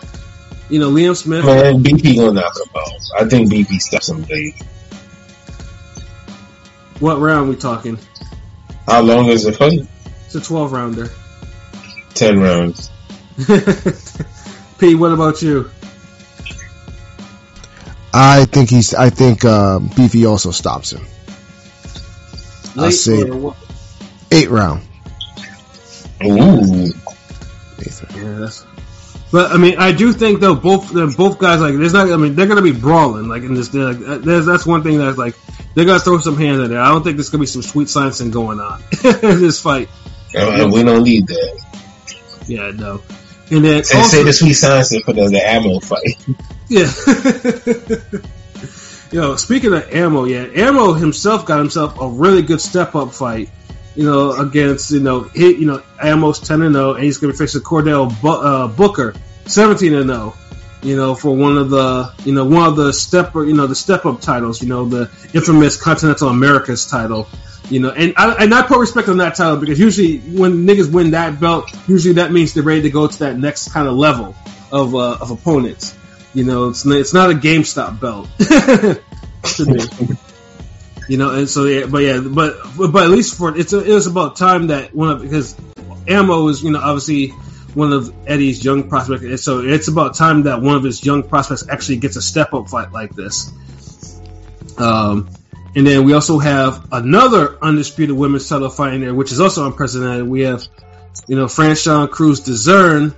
You 0.68 0.78
know, 0.78 0.90
Liam 0.90 1.16
Smith. 1.16 1.44
Man, 1.44 1.82
BP 1.82 2.16
gonna 2.16 2.32
knock 2.32 2.54
him 2.56 2.68
out. 2.76 3.20
I 3.20 3.24
think 3.28 3.50
BP 3.50 3.80
stops 3.80 4.08
him 4.08 4.22
late. 4.24 4.54
What 7.00 7.18
round 7.18 7.48
we 7.48 7.56
talking? 7.56 7.98
How 8.86 9.02
long 9.02 9.26
is 9.26 9.44
the 9.44 9.52
fight? 9.52 9.80
It's 10.26 10.34
a 10.34 10.40
12 10.40 10.72
rounder. 10.72 11.08
Ten 12.14 12.40
rounds. 12.40 12.90
P, 14.78 14.94
what 14.94 15.12
about 15.12 15.40
you? 15.40 15.70
I 18.12 18.46
think 18.46 18.70
he's. 18.70 18.94
I 18.94 19.10
think 19.10 19.44
uh, 19.44 19.78
Beefy 19.78 20.26
also 20.26 20.50
stops 20.50 20.92
him. 20.92 21.06
I 22.76 22.82
Late 22.82 22.90
see. 22.92 23.30
or? 23.30 23.54
Eight 24.32 24.50
round. 24.50 24.82
Ooh. 26.24 26.86
Eighth 27.78 28.02
round. 28.02 28.16
Yeah, 28.16 28.38
that's. 28.40 28.66
But 29.30 29.52
I 29.52 29.58
mean, 29.58 29.78
I 29.78 29.92
do 29.92 30.12
think 30.12 30.40
though 30.40 30.54
both 30.54 30.92
both 31.16 31.38
guys 31.38 31.60
like 31.60 31.74
there's 31.74 31.92
not. 31.92 32.10
I 32.10 32.16
mean, 32.16 32.34
they're 32.34 32.46
gonna 32.46 32.62
be 32.62 32.72
brawling 32.72 33.28
like 33.28 33.42
in 33.42 33.54
this. 33.54 33.72
Like, 33.74 33.98
there's 34.22 34.46
that's 34.46 34.64
one 34.64 34.82
thing 34.82 34.98
that's 34.98 35.18
like 35.18 35.34
they're 35.74 35.84
gonna 35.84 36.00
throw 36.00 36.18
some 36.18 36.36
hands 36.36 36.60
in 36.60 36.70
there. 36.70 36.80
I 36.80 36.88
don't 36.88 37.04
think 37.04 37.16
there's 37.16 37.28
gonna 37.28 37.42
be 37.42 37.46
some 37.46 37.62
sweet 37.62 37.90
science 37.90 38.20
going 38.22 38.58
on 38.58 38.80
in 39.04 39.40
this 39.40 39.60
fight. 39.60 39.90
Oh, 40.34 40.50
and 40.50 40.72
we 40.72 40.82
don't 40.82 41.02
need 41.02 41.26
that. 41.26 41.64
Yeah, 42.46 42.70
no. 42.70 43.02
And 43.50 43.64
then 43.64 43.84
Say, 43.84 43.98
also, 43.98 44.16
say 44.18 44.22
the 44.24 44.32
sweet 44.32 44.54
science 44.54 44.94
for 45.04 45.12
the, 45.12 45.28
the 45.28 45.46
ammo 45.46 45.80
fight. 45.80 46.18
Yeah. 46.70 46.92
Yo, 49.10 49.36
speaking 49.36 49.72
of 49.72 49.90
ammo, 49.90 50.24
yeah, 50.26 50.48
ammo 50.54 50.92
himself 50.92 51.46
got 51.46 51.58
himself 51.60 51.98
a 51.98 52.06
really 52.06 52.42
good 52.42 52.60
step 52.60 52.94
up 52.94 53.14
fight. 53.14 53.48
You 53.94 54.04
know, 54.04 54.32
against 54.32 54.90
you 54.90 55.00
know, 55.00 55.22
hit 55.22 55.58
you 55.58 55.66
know, 55.66 55.82
ammo's 56.00 56.38
ten 56.40 56.62
and 56.62 56.74
zero, 56.74 56.94
and 56.94 57.04
he's 57.04 57.18
gonna 57.18 57.32
be 57.32 57.38
facing 57.38 57.62
Cordell 57.62 58.08
Bu- 58.22 58.28
uh, 58.28 58.68
Booker, 58.68 59.14
seventeen 59.46 59.94
and 59.94 60.08
zero. 60.08 60.34
You 60.82 60.94
know, 60.94 61.16
for 61.16 61.34
one 61.34 61.58
of 61.58 61.70
the 61.70 62.12
you 62.24 62.32
know 62.32 62.44
one 62.44 62.68
of 62.68 62.76
the 62.76 62.92
step 62.92 63.34
you 63.34 63.54
know 63.54 63.66
the 63.66 63.74
step 63.74 64.06
up 64.06 64.20
titles. 64.20 64.62
You 64.62 64.68
know, 64.68 64.84
the 64.84 65.10
infamous 65.34 65.80
Continental 65.80 66.28
Americas 66.28 66.86
title. 66.86 67.28
You 67.70 67.80
know, 67.80 67.90
and 67.90 68.14
I 68.16 68.44
and 68.44 68.54
I 68.54 68.62
put 68.62 68.78
respect 68.78 69.08
on 69.08 69.18
that 69.18 69.34
title 69.34 69.56
because 69.56 69.78
usually 69.78 70.18
when 70.18 70.66
niggas 70.66 70.90
win 70.90 71.10
that 71.10 71.40
belt, 71.40 71.70
usually 71.88 72.14
that 72.14 72.32
means 72.32 72.54
they're 72.54 72.62
ready 72.62 72.82
to 72.82 72.90
go 72.90 73.06
to 73.08 73.18
that 73.18 73.36
next 73.36 73.72
kind 73.72 73.88
of 73.88 73.94
level 73.94 74.34
of 74.70 74.94
uh, 74.94 75.18
of 75.20 75.30
opponents. 75.30 75.96
You 76.34 76.44
know, 76.44 76.68
it's 76.68 76.86
it's 76.86 77.12
not 77.12 77.30
a 77.30 77.34
GameStop 77.34 78.00
belt 78.00 78.28
to 78.38 79.66
me. 79.66 80.16
You 81.08 81.16
know, 81.16 81.34
and 81.34 81.48
so 81.48 81.64
yeah, 81.64 81.86
but 81.86 81.98
yeah, 81.98 82.20
but 82.20 82.58
but, 82.76 83.02
at 83.02 83.10
least 83.10 83.36
for 83.38 83.56
it's 83.56 83.72
it 83.72 83.86
was 83.86 84.06
about 84.06 84.36
time 84.36 84.68
that 84.68 84.94
one 84.94 85.10
of 85.10 85.22
because 85.22 85.56
ammo 86.06 86.48
is 86.48 86.62
you 86.62 86.70
know 86.70 86.80
obviously 86.80 87.28
one 87.74 87.92
of 87.92 88.14
Eddie's 88.26 88.62
young 88.64 88.88
prospects, 88.88 89.22
and 89.24 89.40
so 89.40 89.60
it's 89.60 89.88
about 89.88 90.14
time 90.14 90.42
that 90.44 90.60
one 90.60 90.76
of 90.76 90.84
his 90.84 91.04
young 91.04 91.22
prospects 91.22 91.66
actually 91.68 91.96
gets 91.96 92.16
a 92.16 92.22
step 92.22 92.52
up 92.52 92.68
fight 92.68 92.92
like 92.92 93.14
this. 93.14 93.52
Um, 94.78 95.28
And 95.74 95.86
then 95.86 96.04
we 96.04 96.12
also 96.14 96.38
have 96.38 96.88
another 96.92 97.56
undisputed 97.62 98.16
women's 98.16 98.48
title 98.48 98.70
fight 98.70 98.94
in 98.94 99.00
there, 99.00 99.14
which 99.14 99.32
is 99.32 99.38
also 99.40 99.66
unprecedented. 99.66 100.26
We 100.26 100.40
have, 100.40 100.66
you 101.26 101.36
know, 101.36 101.46
Franchon 101.46 102.10
Crews-Dezurn, 102.10 103.14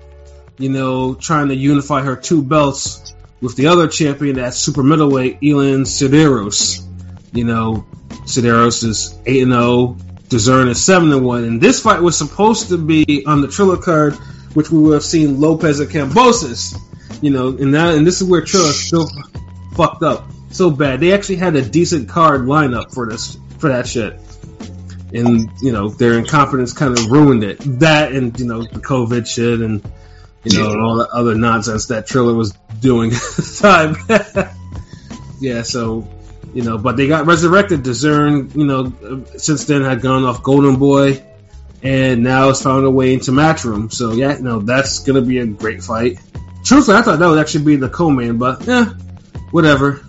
you 0.58 0.68
know, 0.68 1.14
trying 1.14 1.48
to 1.48 1.54
unify 1.54 2.02
her 2.02 2.16
two 2.16 2.42
belts 2.42 3.14
with 3.40 3.56
the 3.56 3.68
other 3.68 3.88
champion 3.88 4.38
at 4.38 4.52
super 4.52 4.82
middleweight, 4.82 5.38
Elin 5.42 5.84
Cederroos. 5.84 6.84
You 7.32 7.44
know, 7.44 7.86
Cederroos 8.24 8.84
is 8.84 9.18
8 9.26 9.42
and 9.42 9.52
0, 9.52 9.96
Dezurn 10.28 10.68
is 10.68 10.84
7 10.84 11.12
and 11.12 11.24
1. 11.24 11.44
And 11.44 11.60
this 11.60 11.80
fight 11.80 12.00
was 12.00 12.16
supposed 12.16 12.68
to 12.68 12.78
be 12.78 13.24
on 13.26 13.40
the 13.40 13.48
Triller 13.48 13.76
card, 13.76 14.14
which 14.54 14.70
we 14.70 14.78
would 14.78 14.94
have 14.94 15.04
seen 15.04 15.40
Lopez 15.40 15.80
and 15.80 15.90
Kambosos. 15.90 16.76
You 17.22 17.30
know, 17.30 17.48
and 17.48 17.74
that 17.74 17.94
and 17.96 18.06
this 18.06 18.20
is 18.20 18.28
where 18.28 18.40
Triller 18.40 18.72
still 18.72 19.10
fucked 19.74 20.02
up 20.02 20.30
so 20.50 20.70
bad. 20.70 21.00
They 21.00 21.12
actually 21.12 21.36
had 21.36 21.56
a 21.56 21.62
decent 21.62 22.08
card 22.08 22.42
lineup 22.42 22.92
for 22.92 23.06
this 23.06 23.38
for 23.58 23.68
that 23.68 23.86
shit. 23.86 24.18
And 25.12 25.50
you 25.60 25.72
know 25.72 25.88
their 25.88 26.18
incompetence 26.18 26.72
kind 26.72 26.96
of 26.96 27.10
ruined 27.10 27.44
it. 27.44 27.58
That 27.80 28.12
and 28.12 28.38
you 28.38 28.46
know 28.46 28.62
the 28.62 28.80
COVID 28.80 29.26
shit 29.26 29.60
and 29.60 29.82
you 30.44 30.58
know 30.58 30.72
and 30.72 30.80
all 30.80 30.96
the 30.96 31.08
other 31.08 31.34
nonsense 31.34 31.86
that 31.86 32.06
Triller 32.06 32.34
was 32.34 32.52
doing 32.80 33.10
at 33.14 33.20
the 33.20 33.58
time. 33.60 34.54
yeah, 35.40 35.62
so 35.62 36.08
you 36.54 36.62
know, 36.62 36.78
but 36.78 36.96
they 36.96 37.06
got 37.06 37.26
resurrected. 37.26 37.82
Dezurn, 37.82 38.54
you 38.56 38.64
know, 38.64 39.24
since 39.36 39.64
then 39.64 39.82
had 39.82 40.00
gone 40.00 40.24
off 40.24 40.42
Golden 40.42 40.76
Boy, 40.76 41.22
and 41.82 42.22
now 42.22 42.50
it's 42.50 42.62
found 42.62 42.84
a 42.84 42.90
way 42.90 43.14
into 43.14 43.30
Matchroom. 43.30 43.92
So 43.92 44.12
yeah, 44.12 44.36
you 44.36 44.42
know 44.42 44.60
that's 44.60 45.00
gonna 45.00 45.22
be 45.22 45.38
a 45.38 45.46
great 45.46 45.82
fight. 45.82 46.18
Truthfully, 46.64 46.96
I 46.96 47.02
thought 47.02 47.18
that 47.18 47.26
would 47.26 47.38
actually 47.38 47.64
be 47.64 47.76
the 47.76 47.88
co-main, 47.88 48.38
but 48.38 48.66
yeah, 48.66 48.86
whatever. 49.50 50.02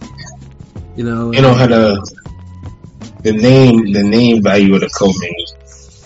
You 0.95 1.05
know, 1.05 1.31
You 1.31 1.41
know 1.41 1.53
how 1.53 1.67
the 1.67 2.21
the 3.23 3.31
name 3.33 3.93
the 3.93 4.03
name 4.03 4.43
value 4.43 4.73
of 4.75 4.81
the 4.81 4.89
co-main. 4.89 5.45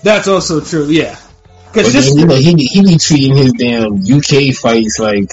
that's 0.03 0.27
also 0.27 0.61
true. 0.61 0.85
Yeah, 0.87 1.17
because 1.67 1.93
just 1.93 2.17
you 2.17 2.25
know, 2.25 2.35
he 2.35 2.55
be, 2.55 2.65
he 2.65 2.81
be 2.83 2.97
treating 2.97 3.35
his 3.35 3.53
damn 3.53 3.95
UK 3.95 4.53
fights 4.53 4.99
like 4.99 5.31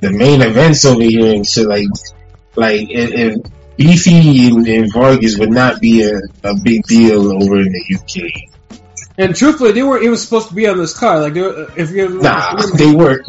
the 0.00 0.10
main 0.10 0.42
events 0.42 0.84
over 0.84 1.02
here 1.02 1.34
and 1.34 1.46
shit. 1.46 1.66
Like 1.66 1.88
like 2.56 2.90
if, 2.90 3.10
if 3.12 3.59
Beefy 3.80 4.48
and, 4.48 4.68
and 4.68 4.92
Vargas 4.92 5.38
would 5.38 5.50
not 5.50 5.80
be 5.80 6.02
a, 6.02 6.20
a 6.44 6.54
big 6.54 6.82
deal 6.82 7.32
over 7.32 7.60
in 7.60 7.72
the 7.72 7.96
UK. 7.96 8.78
and 9.16 9.34
truthfully, 9.34 9.72
they 9.72 9.82
weren't 9.82 10.04
even 10.04 10.18
supposed 10.18 10.48
to 10.48 10.54
be 10.54 10.68
on 10.68 10.76
this 10.76 10.96
card. 10.96 11.22
Like, 11.22 11.32
they 11.32 11.40
were, 11.40 11.72
if 11.78 11.90
you 11.90 12.20
Nah, 12.20 12.56
they 12.76 12.94
weren't. 12.94 13.26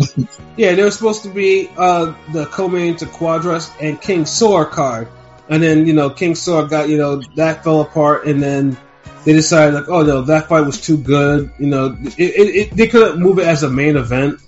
Yeah, 0.57 0.75
they 0.75 0.83
were 0.83 0.91
supposed 0.91 1.23
to 1.23 1.29
be 1.29 1.69
uh, 1.77 2.13
the 2.33 2.47
co-main 2.47 2.97
to 2.97 3.05
Quadras 3.05 3.71
and 3.79 4.01
King 4.01 4.25
Sor 4.25 4.65
card, 4.65 5.07
and 5.47 5.63
then 5.63 5.85
you 5.87 5.93
know 5.93 6.09
King 6.09 6.35
Sor 6.35 6.67
got 6.67 6.89
you 6.89 6.97
know 6.97 7.21
that 7.37 7.63
fell 7.63 7.79
apart, 7.79 8.25
and 8.25 8.43
then 8.43 8.77
they 9.23 9.31
decided 9.31 9.73
like, 9.73 9.87
oh 9.87 10.01
no, 10.01 10.23
that 10.23 10.49
fight 10.49 10.65
was 10.65 10.81
too 10.81 10.97
good. 10.97 11.49
You 11.59 11.67
know, 11.67 11.97
it, 12.01 12.19
it, 12.19 12.55
it, 12.55 12.75
they 12.75 12.87
couldn't 12.87 13.21
move 13.21 13.39
it 13.39 13.47
as 13.47 13.63
a 13.63 13.69
main 13.69 13.95
event. 13.95 14.41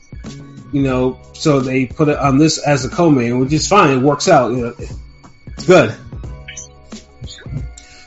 You 0.74 0.82
know, 0.82 1.22
so 1.32 1.62
they 1.62 1.86
put 1.86 2.10
it 2.10 2.18
on 2.18 2.40
this 2.40 2.58
as 2.58 2.84
a 2.84 2.90
co-main, 2.90 3.40
which 3.40 3.54
is 3.54 3.70
fine. 3.70 3.98
It 3.98 4.02
works 4.02 4.28
out. 4.28 4.52
You 4.52 4.58
know, 4.58 4.76
it's 5.56 5.66
good. 5.66 5.96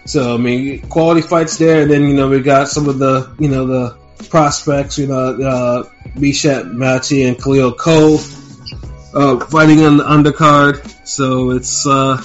So 0.07 0.35
I 0.35 0.37
mean, 0.37 0.81
quality 0.89 1.21
fights 1.21 1.57
there, 1.59 1.83
and 1.83 1.91
then 1.91 2.03
you 2.03 2.15
know 2.15 2.29
we 2.29 2.41
got 2.41 2.69
some 2.69 2.89
of 2.89 2.99
the 2.99 3.35
you 3.39 3.49
know 3.49 3.67
the 3.67 3.97
prospects, 4.29 4.99
you 4.99 5.09
know, 5.09 5.35
uh, 5.35 5.83
Bishat 6.17 6.73
Mati 6.73 7.25
and 7.25 7.41
Khalil 7.41 7.73
Coe 7.73 8.19
uh, 9.15 9.41
fighting 9.47 9.83
on 9.83 9.97
the 9.97 10.05
undercard. 10.05 11.07
So 11.07 11.51
it's 11.51 11.87
uh, 11.87 12.23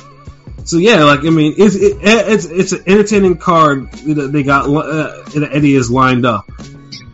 so 0.63 0.77
yeah, 0.77 1.03
like 1.03 1.21
I 1.21 1.29
mean, 1.29 1.55
it's 1.57 1.75
it, 1.75 1.97
it's 2.01 2.45
it's 2.45 2.71
an 2.71 2.83
entertaining 2.85 3.37
card 3.37 3.91
that 3.91 4.31
they 4.31 4.43
got 4.43 4.69
uh, 4.69 5.23
that 5.29 5.49
Eddie 5.51 5.75
is 5.75 5.89
lined 5.89 6.25
up. 6.25 6.49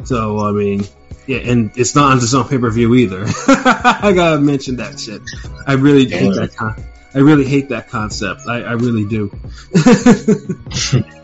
So 0.03 0.39
I 0.39 0.51
mean, 0.51 0.83
yeah, 1.27 1.39
and 1.39 1.71
it's 1.75 1.95
not 1.95 2.11
on 2.11 2.19
just 2.19 2.33
on 2.33 2.47
pay 2.47 2.57
per 2.57 2.71
view 2.71 2.95
either. 2.95 3.25
I 3.47 4.11
gotta 4.13 4.41
mention 4.41 4.77
that 4.77 4.99
shit. 4.99 5.21
I 5.65 5.73
really 5.73 6.07
hate 6.09 6.33
that 6.33 6.55
con- 6.55 6.83
I 7.17 7.21
really 7.21 7.45
hate 7.45 7.69
that 7.69 7.89
concept. 7.89 8.41
I, 8.47 8.61
I 8.61 8.73
really 8.73 9.03
do. 9.05 9.31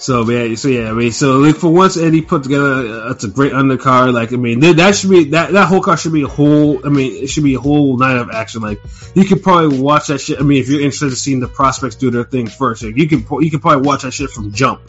So 0.00 0.28
yeah, 0.30 0.54
so 0.54 0.68
yeah, 0.68 0.88
I 0.88 0.94
mean, 0.94 1.12
so 1.12 1.36
like 1.36 1.56
for 1.56 1.70
once 1.70 1.98
Eddie 1.98 2.22
put 2.22 2.44
together, 2.44 2.72
uh, 2.72 3.10
it's 3.10 3.24
a 3.24 3.28
great 3.28 3.52
undercard. 3.52 4.14
Like 4.14 4.32
I 4.32 4.36
mean, 4.36 4.60
that, 4.60 4.96
should 4.96 5.10
be 5.10 5.24
that 5.24 5.52
that 5.52 5.68
whole 5.68 5.82
card 5.82 6.00
should 6.00 6.14
be 6.14 6.22
a 6.22 6.26
whole. 6.26 6.86
I 6.86 6.88
mean, 6.88 7.22
it 7.22 7.28
should 7.28 7.44
be 7.44 7.54
a 7.54 7.60
whole 7.60 7.98
night 7.98 8.16
of 8.16 8.30
action. 8.30 8.62
Like 8.62 8.80
you 9.14 9.26
could 9.26 9.42
probably 9.42 9.78
watch 9.78 10.06
that 10.06 10.22
shit. 10.22 10.40
I 10.40 10.42
mean, 10.42 10.62
if 10.62 10.70
you're 10.70 10.80
interested 10.80 11.10
in 11.10 11.16
seeing 11.16 11.40
the 11.40 11.48
prospects 11.48 11.96
do 11.96 12.10
their 12.10 12.24
thing 12.24 12.46
first, 12.46 12.82
like, 12.82 12.96
you 12.96 13.08
can 13.08 13.26
you 13.42 13.50
can 13.50 13.60
probably 13.60 13.86
watch 13.86 14.02
that 14.04 14.12
shit 14.12 14.30
from 14.30 14.52
jump. 14.52 14.80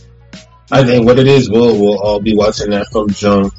I 0.72 0.86
think 0.86 1.06
what 1.06 1.20
it 1.20 1.28
is, 1.28 1.50
we'll 1.50 1.78
we'll 1.78 2.00
all 2.00 2.22
be 2.22 2.34
watching 2.34 2.70
that 2.70 2.88
from 2.88 3.10
jump, 3.10 3.54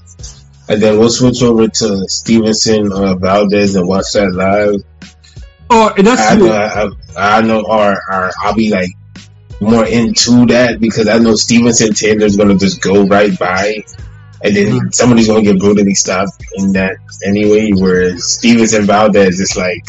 and 0.70 0.81
then 0.83 0.98
we'll 0.98 1.11
switch 1.11 1.42
over 1.42 1.68
to 1.68 2.09
Stevenson 2.09 2.90
or 2.94 3.18
Valdez 3.18 3.77
and 3.77 3.87
watch 3.87 4.11
that 4.14 4.33
live. 4.33 4.83
Oh, 5.75 5.95
and 5.97 6.07
that's 6.07 6.21
I 6.21 6.35
know, 6.37 6.53
I, 6.53 7.39
I 7.39 7.41
know, 7.41 7.63
or, 7.67 7.93
or 8.11 8.31
I'll 8.43 8.55
be 8.55 8.71
like 8.71 8.91
more 9.61 9.87
into 9.87 10.45
that 10.47 10.81
because 10.81 11.09
I 11.09 11.19
know 11.19 11.35
Stevenson 11.35 11.95
Taylor's 11.95 12.37
gonna 12.37 12.57
just 12.59 12.83
go 12.83 13.07
right 13.07 13.37
by, 13.39 13.83
and 14.45 14.55
then 14.55 14.67
Mm-hmm. 14.67 14.89
somebody's 14.91 15.29
gonna 15.29 15.43
get 15.43 15.59
brutally 15.59 15.95
stopped 15.95 16.43
in 16.57 16.73
that 16.73 16.97
anyway. 17.25 17.71
Whereas 17.73 18.25
Stevenson 18.35 18.85
Valdez 18.85 19.41
is 19.41 19.57
like, 19.57 19.85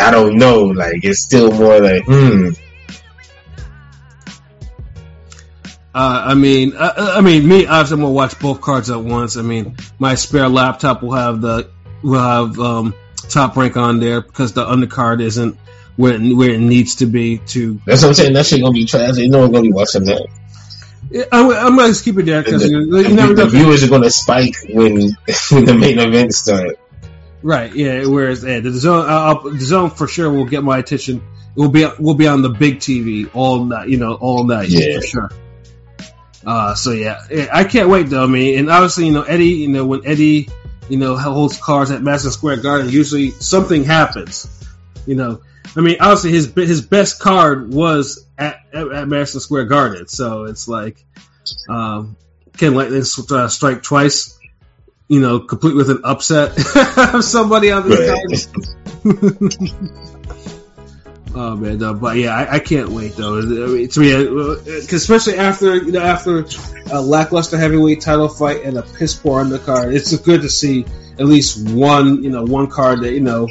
I 0.00 0.10
don't 0.10 0.36
know, 0.36 0.64
like 0.64 1.04
it's 1.04 1.20
still 1.20 1.50
more 1.52 1.80
like, 1.80 2.04
hmm, 2.04 2.50
Uh, 5.94 6.22
I 6.26 6.34
mean, 6.34 6.74
I, 6.76 7.16
I 7.16 7.20
mean, 7.22 7.48
me. 7.48 7.66
Obviously, 7.66 7.94
I'm 7.94 8.00
gonna 8.02 8.12
watch 8.12 8.38
both 8.38 8.60
cards 8.60 8.90
at 8.90 9.00
once. 9.00 9.36
I 9.36 9.42
mean, 9.42 9.76
my 9.98 10.14
spare 10.14 10.48
laptop 10.48 11.02
will 11.02 11.12
have 11.14 11.40
the 11.40 11.70
will 12.02 12.20
have 12.20 12.58
um, 12.60 12.94
top 13.28 13.56
rank 13.56 13.76
on 13.76 14.00
there 14.00 14.20
because 14.20 14.52
the 14.52 14.64
undercard 14.64 15.20
isn't 15.22 15.56
where 15.96 16.14
it, 16.14 16.34
where 16.34 16.50
it 16.50 16.60
needs 16.60 16.96
to 16.96 17.06
be 17.06 17.38
to 17.38 17.80
that's 17.86 18.02
what 18.02 18.08
I'm 18.08 18.14
saying. 18.14 18.32
That 18.34 18.46
shit 18.46 18.60
gonna 18.60 18.72
be 18.72 18.84
trash. 18.84 19.16
You 19.16 19.28
know, 19.28 19.44
I'm 19.44 19.52
gonna 19.52 19.62
be 19.62 19.72
watching 19.72 20.04
that. 20.04 20.26
Yeah, 21.10 21.24
I'm, 21.32 21.50
I'm 21.50 21.76
gonna 21.76 21.88
just 21.88 22.04
keep 22.04 22.18
it 22.18 22.26
there 22.26 22.42
because 22.42 22.62
the, 22.62 22.68
you, 22.68 22.86
the- 22.92 23.34
the 23.34 23.46
viewers 23.46 23.82
are 23.84 23.88
gonna 23.88 24.10
spike 24.10 24.56
when 24.68 24.94
when 25.50 25.64
the 25.64 25.74
main 25.78 25.98
event 25.98 26.34
starts. 26.34 26.78
Right? 27.42 27.72
Yeah. 27.74 28.04
Whereas 28.06 28.42
yeah, 28.44 28.60
the 28.60 28.72
zone, 28.72 29.06
uh, 29.08 29.34
the 29.48 29.60
zone 29.60 29.90
for 29.90 30.06
sure 30.08 30.30
will 30.30 30.44
get 30.44 30.62
my 30.64 30.78
attention. 30.78 31.16
It 31.56 31.60
will 31.60 31.70
be 31.70 31.86
will 31.98 32.14
be 32.14 32.26
on 32.28 32.42
the 32.42 32.50
big 32.50 32.78
TV 32.78 33.30
all 33.34 33.64
night. 33.64 33.88
You 33.88 33.96
know, 33.96 34.14
all 34.14 34.44
night 34.44 34.68
Yeah. 34.68 34.96
for 35.00 35.06
sure. 35.06 35.30
Uh, 36.46 36.74
so 36.74 36.92
yeah, 36.92 37.20
yeah, 37.30 37.48
I 37.52 37.64
can't 37.64 37.88
wait 37.88 38.08
though. 38.08 38.22
I 38.22 38.26
mean, 38.26 38.58
and 38.58 38.70
obviously, 38.70 39.06
you 39.06 39.12
know, 39.12 39.22
Eddie. 39.22 39.46
You 39.50 39.68
know, 39.68 39.84
when 39.86 40.06
Eddie, 40.06 40.48
you 40.88 40.96
know, 40.96 41.16
holds 41.16 41.58
cards 41.58 41.90
at 41.90 42.02
Madison 42.02 42.30
Square 42.30 42.58
Garden, 42.58 42.88
usually 42.88 43.30
something 43.30 43.84
happens. 43.84 44.48
You 45.06 45.14
know, 45.14 45.40
I 45.76 45.80
mean, 45.80 45.96
obviously 46.00 46.32
his 46.32 46.52
his 46.54 46.80
best 46.82 47.20
card 47.20 47.72
was 47.72 48.26
at, 48.36 48.60
at, 48.72 48.90
at 48.90 49.08
Madison 49.08 49.40
Square 49.40 49.66
Garden, 49.66 50.06
so 50.08 50.44
it's 50.44 50.68
like, 50.68 51.04
um, 51.68 52.16
can 52.56 52.74
lightning 52.74 53.02
uh, 53.30 53.48
strike 53.48 53.82
twice? 53.82 54.38
You 55.08 55.20
know, 55.20 55.40
complete 55.40 55.74
with 55.74 55.90
an 55.90 56.02
upset 56.04 56.50
of 57.14 57.24
somebody 57.24 57.70
on 57.70 57.88
this 57.88 58.48
Right. 59.04 60.14
Oh 61.40 61.54
man, 61.54 61.78
no, 61.78 61.94
but 61.94 62.16
yeah, 62.16 62.34
I, 62.34 62.54
I 62.54 62.58
can't 62.58 62.88
wait 62.88 63.14
though. 63.14 63.38
I 63.38 63.42
mean, 63.42 63.88
to 63.90 64.00
me, 64.00 64.12
uh, 64.12 64.56
'cause 64.56 64.92
especially 64.94 65.36
after 65.36 65.76
you 65.76 65.92
know 65.92 66.00
after 66.02 66.44
a 66.90 67.00
lackluster 67.00 67.56
heavyweight 67.56 68.00
title 68.00 68.28
fight 68.28 68.64
and 68.64 68.76
a 68.76 68.82
piss 68.82 69.14
poor 69.14 69.44
undercard, 69.44 69.94
it's 69.94 70.16
good 70.18 70.42
to 70.42 70.48
see 70.48 70.84
at 71.16 71.26
least 71.26 71.64
one 71.70 72.24
you 72.24 72.30
know 72.30 72.42
one 72.42 72.66
card 72.66 73.02
that 73.02 73.12
you 73.12 73.20
know 73.20 73.46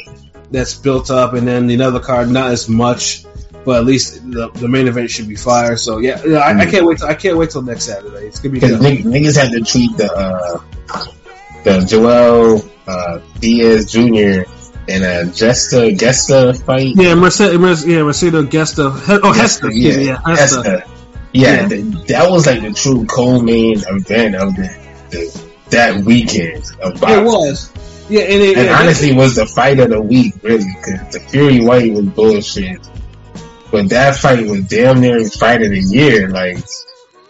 that's 0.52 0.74
built 0.74 1.10
up, 1.10 1.32
and 1.34 1.48
then 1.48 1.70
another 1.70 2.02
card 2.02 2.30
not 2.30 2.52
as 2.52 2.68
much, 2.68 3.24
but 3.64 3.78
at 3.80 3.86
least 3.86 4.16
the, 4.30 4.50
the 4.50 4.68
main 4.68 4.90
event 4.90 5.10
should 5.10 5.30
be 5.30 5.38
fire. 5.38 5.78
So 5.78 6.00
yeah, 6.00 6.20
I, 6.26 6.60
I 6.60 6.66
can't 6.66 6.86
wait. 6.86 6.98
Till, 6.98 7.08
I 7.08 7.14
can't 7.16 7.38
wait 7.38 7.52
till 7.52 7.62
next 7.62 7.86
Saturday. 7.86 8.28
It's 8.28 8.42
gonna 8.42 8.52
be 8.52 8.60
Because 8.60 8.82
niggas 8.82 9.38
had 9.40 9.52
to 9.54 9.62
treat 9.62 9.96
the 9.96 10.12
uh, 10.14 10.60
the 11.64 11.86
Joel 11.88 12.70
uh, 12.86 13.20
Diaz 13.40 13.90
Jr. 13.90 14.44
and 14.90 15.04
uh, 15.04 15.32
Jesta 15.34 15.92
Gesta 15.94 16.54
fight. 16.54 16.94
Yeah, 16.96 17.16
Mercedes, 17.16 17.86
yeah, 17.86 18.04
Mercedes 18.04 18.46
Gesta, 18.50 18.84
oh 19.24 19.34
Hester, 19.34 19.72
yeah, 19.72 19.94
yeah, 19.98 20.20
Hester. 20.26 20.64
Hesta. 20.64 20.84
Yeah, 21.34 21.62
Yeah. 21.62 21.68
th- 21.68 22.08
that 22.08 22.32
was 22.32 22.46
like 22.48 22.62
the 22.62 22.74
true 22.74 23.06
co-main 23.06 23.80
event 23.88 24.36
of 24.36 24.56
the, 24.56 24.70
the 25.12 25.48
that 25.70 26.04
weekend 26.06 26.64
of 26.82 26.94
It 27.04 27.24
was, 27.26 27.72
yeah, 28.10 28.22
and, 28.22 28.42
it, 28.42 28.58
And 28.58 28.66
yeah, 28.68 28.80
honestly, 28.80 29.14
was 29.14 29.36
the 29.36 29.46
fight 29.46 29.80
of 29.80 29.90
the 29.90 30.02
week, 30.02 30.34
really, 30.42 30.64
because 30.64 31.14
the 31.14 31.20
Fury 31.20 31.60
Whyte 31.60 31.94
was 31.94 32.06
bullshit. 32.06 32.80
But 33.70 33.90
that 33.90 34.16
fight 34.16 34.48
was 34.48 34.62
damn 34.70 35.02
near 35.02 35.28
fight 35.30 35.62
of 35.62 35.70
the 35.72 35.82
year. 35.82 36.30
Like, 36.30 36.60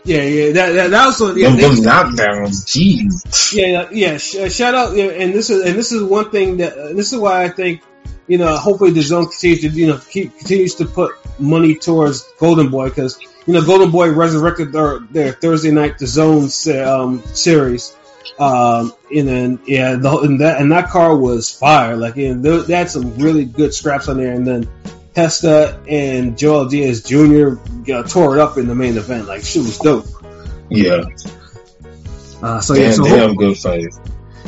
yeah, 0.07 0.21
yeah, 0.21 0.53
that 0.53 0.71
that, 0.71 0.91
that 0.91 1.05
was 1.05 1.37
yeah, 1.37 1.49
them, 1.49 1.57
them 1.57 1.71
knockdowns, 1.83 2.65
jeez. 2.65 3.53
Yeah, 3.53 3.67
yeah, 3.67 3.89
yeah. 3.91 4.17
Sh- 4.17 4.35
uh, 4.35 4.49
shout 4.49 4.73
out, 4.73 4.95
yeah, 4.95 5.05
and 5.05 5.33
this 5.33 5.49
is 5.49 5.65
and 5.65 5.77
this 5.77 5.91
is 5.91 6.01
one 6.03 6.31
thing 6.31 6.57
that 6.57 6.77
uh, 6.77 6.93
this 6.93 7.13
is 7.13 7.19
why 7.19 7.43
I 7.43 7.49
think 7.49 7.81
you 8.27 8.37
know, 8.37 8.57
hopefully 8.57 8.91
the 8.91 9.01
zone 9.01 9.27
continues 9.27 9.61
to, 9.61 9.69
you 9.69 9.87
know, 9.87 9.97
keep, 9.97 10.37
continues 10.37 10.75
to 10.75 10.85
put 10.85 11.15
money 11.39 11.75
towards 11.75 12.23
Golden 12.39 12.69
Boy 12.69 12.89
because, 12.89 13.19
you 13.45 13.53
know, 13.53 13.65
Golden 13.65 13.89
Boy 13.89 14.11
resurrected 14.11 14.73
their, 14.73 14.99
their 14.99 15.31
Thursday 15.31 15.71
night 15.71 15.97
the 15.97 16.07
zone 16.07 16.49
um, 16.77 17.23
series. 17.23 17.95
Um, 18.37 18.93
and 19.15 19.27
then, 19.27 19.59
yeah, 19.65 19.95
the, 19.95 20.19
and 20.19 20.41
that, 20.41 20.61
and 20.61 20.71
that 20.71 20.89
car 20.89 21.15
was 21.15 21.49
fire. 21.49 21.95
Like, 21.95 22.17
know, 22.35 22.61
they 22.61 22.75
had 22.75 22.89
some 22.89 23.15
really 23.17 23.45
good 23.45 23.73
scraps 23.73 24.09
on 24.09 24.17
there. 24.17 24.33
And 24.33 24.45
then 24.45 24.69
Testa 25.17 25.81
and 25.89 26.37
Joel 26.37 26.67
Diaz 26.67 27.01
Jr. 27.01 27.55
Tore 28.03 28.37
it 28.37 28.39
up 28.39 28.59
in 28.59 28.67
the 28.67 28.75
main 28.75 28.97
event. 28.97 29.25
Like, 29.25 29.43
she 29.43 29.57
was 29.57 29.79
dope. 29.79 30.05
Yeah. 30.69 31.05
Uh, 32.43 32.61
so 32.61 32.75
yeah, 32.75 32.89
Damn, 32.89 32.93
so 32.93 33.03
damn 33.03 33.35
good 33.35 33.57
fight. 33.57 33.87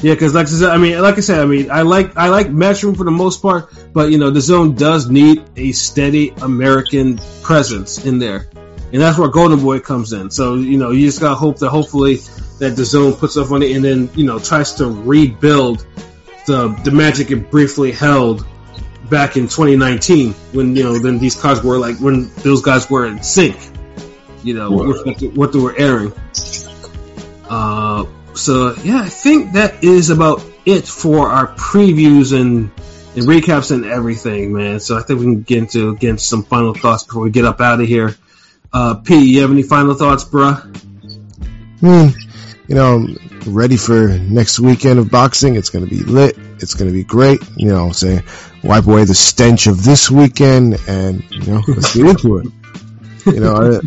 Yeah, 0.04 0.14
because 0.14 0.36
like 0.36 0.46
I 0.46 0.50
said, 0.52 0.70
I 0.70 0.78
mean, 0.78 1.02
like 1.02 1.18
I 1.18 1.22
said, 1.22 1.40
I 1.40 1.46
mean, 1.46 1.72
I 1.72 1.82
like 1.82 2.16
I 2.18 2.30
like 2.30 2.50
Matchroom 2.50 2.96
for 2.96 3.04
the 3.04 3.10
most 3.10 3.42
part, 3.42 3.74
but 3.94 4.12
you 4.12 4.20
know, 4.20 4.30
the 4.30 4.42
zone 4.42 4.76
does 4.76 5.10
need 5.10 5.44
a 5.56 5.72
steady 5.72 6.30
American 6.40 7.20
presence 7.42 8.06
in 8.06 8.20
there, 8.20 8.48
and 8.94 9.02
that's 9.02 9.18
where 9.18 9.28
Golden 9.28 9.60
Boy 9.60 9.80
comes 9.80 10.14
in. 10.14 10.30
So 10.30 10.54
you 10.54 10.78
know, 10.78 10.92
you 10.92 11.08
just 11.08 11.20
gotta 11.20 11.34
hope 11.34 11.58
that 11.60 11.70
hopefully 11.70 12.18
that 12.60 12.76
the 12.76 12.86
zone 12.86 13.14
puts 13.14 13.38
up 13.38 13.50
on 13.50 13.64
it 13.64 13.76
and 13.76 13.84
then 13.84 14.10
you 14.14 14.26
know 14.26 14.38
tries 14.38 14.76
to 14.76 14.86
rebuild 14.86 15.88
the 16.46 16.68
the 16.84 16.92
magic 16.92 17.32
it 17.32 17.50
briefly 17.50 17.92
held 17.92 18.46
back 19.10 19.38
in 19.38 19.44
2019 19.44 20.34
when 20.54 20.76
you 20.76 20.84
know 20.84 21.00
then 21.00 21.20
these 21.20 21.40
cars 21.40 21.64
were 21.64 21.78
like 21.78 21.98
when 21.98 22.30
those 22.36 22.62
guys 22.62 22.90
were 22.90 23.06
in 23.06 23.22
sync, 23.24 23.58
you 24.44 24.54
know, 24.54 24.72
with 24.72 25.06
what 25.06 25.18
they, 25.18 25.28
what 25.28 25.54
they 25.54 25.60
were 25.60 25.76
airing. 25.78 26.14
Uh, 27.50 28.06
so 28.36 28.76
yeah, 28.84 29.02
I 29.02 29.10
think 29.10 29.54
that 29.54 29.84
is 29.84 30.10
about 30.10 30.44
it 30.66 30.88
for 30.88 31.28
our 31.30 31.48
previews 31.56 32.40
and, 32.40 32.72
and 33.16 33.26
recaps 33.26 33.72
and 33.72 33.86
everything, 33.86 34.54
man. 34.54 34.80
So 34.80 34.98
I 34.98 35.02
think 35.02 35.20
we 35.20 35.26
can 35.26 35.42
get 35.42 35.58
into 35.60 35.98
into 36.02 36.18
some 36.20 36.44
final 36.44 36.74
thoughts 36.74 37.04
before 37.04 37.24
we 37.24 37.32
get 37.32 37.46
up 37.46 37.60
out 37.60 37.82
of 37.82 37.88
here. 37.88 38.16
Uh, 38.72 38.96
P, 38.96 39.34
you 39.34 39.42
have 39.42 39.52
any 39.52 39.64
final 39.64 39.96
thoughts, 39.96 40.24
bruh? 40.24 40.76
Hmm. 41.80 42.08
You 42.68 42.76
know, 42.76 42.96
I'm 42.96 43.56
ready 43.56 43.78
for 43.78 44.10
next 44.10 44.60
weekend 44.60 45.00
of 45.00 45.10
boxing. 45.10 45.56
It's 45.56 45.72
going 45.72 45.86
to 45.86 45.90
be 45.90 46.04
lit. 46.04 46.38
It's 46.60 46.76
going 46.76 46.88
to 46.88 46.94
be 46.94 47.04
great. 47.04 47.40
You 47.56 47.70
know, 47.70 47.92
say 47.92 48.22
wipe 48.64 48.88
away 48.88 49.06
the 49.06 49.14
stench 49.14 49.68
of 49.68 49.84
this 49.84 50.10
weekend, 50.10 50.78
and 50.88 51.24
you 51.32 51.54
know, 51.54 51.64
let's 51.68 51.96
get 51.96 52.06
into 52.06 52.38
it. 52.38 52.48
You 53.26 53.40
know, 53.40 53.56
other 53.56 53.82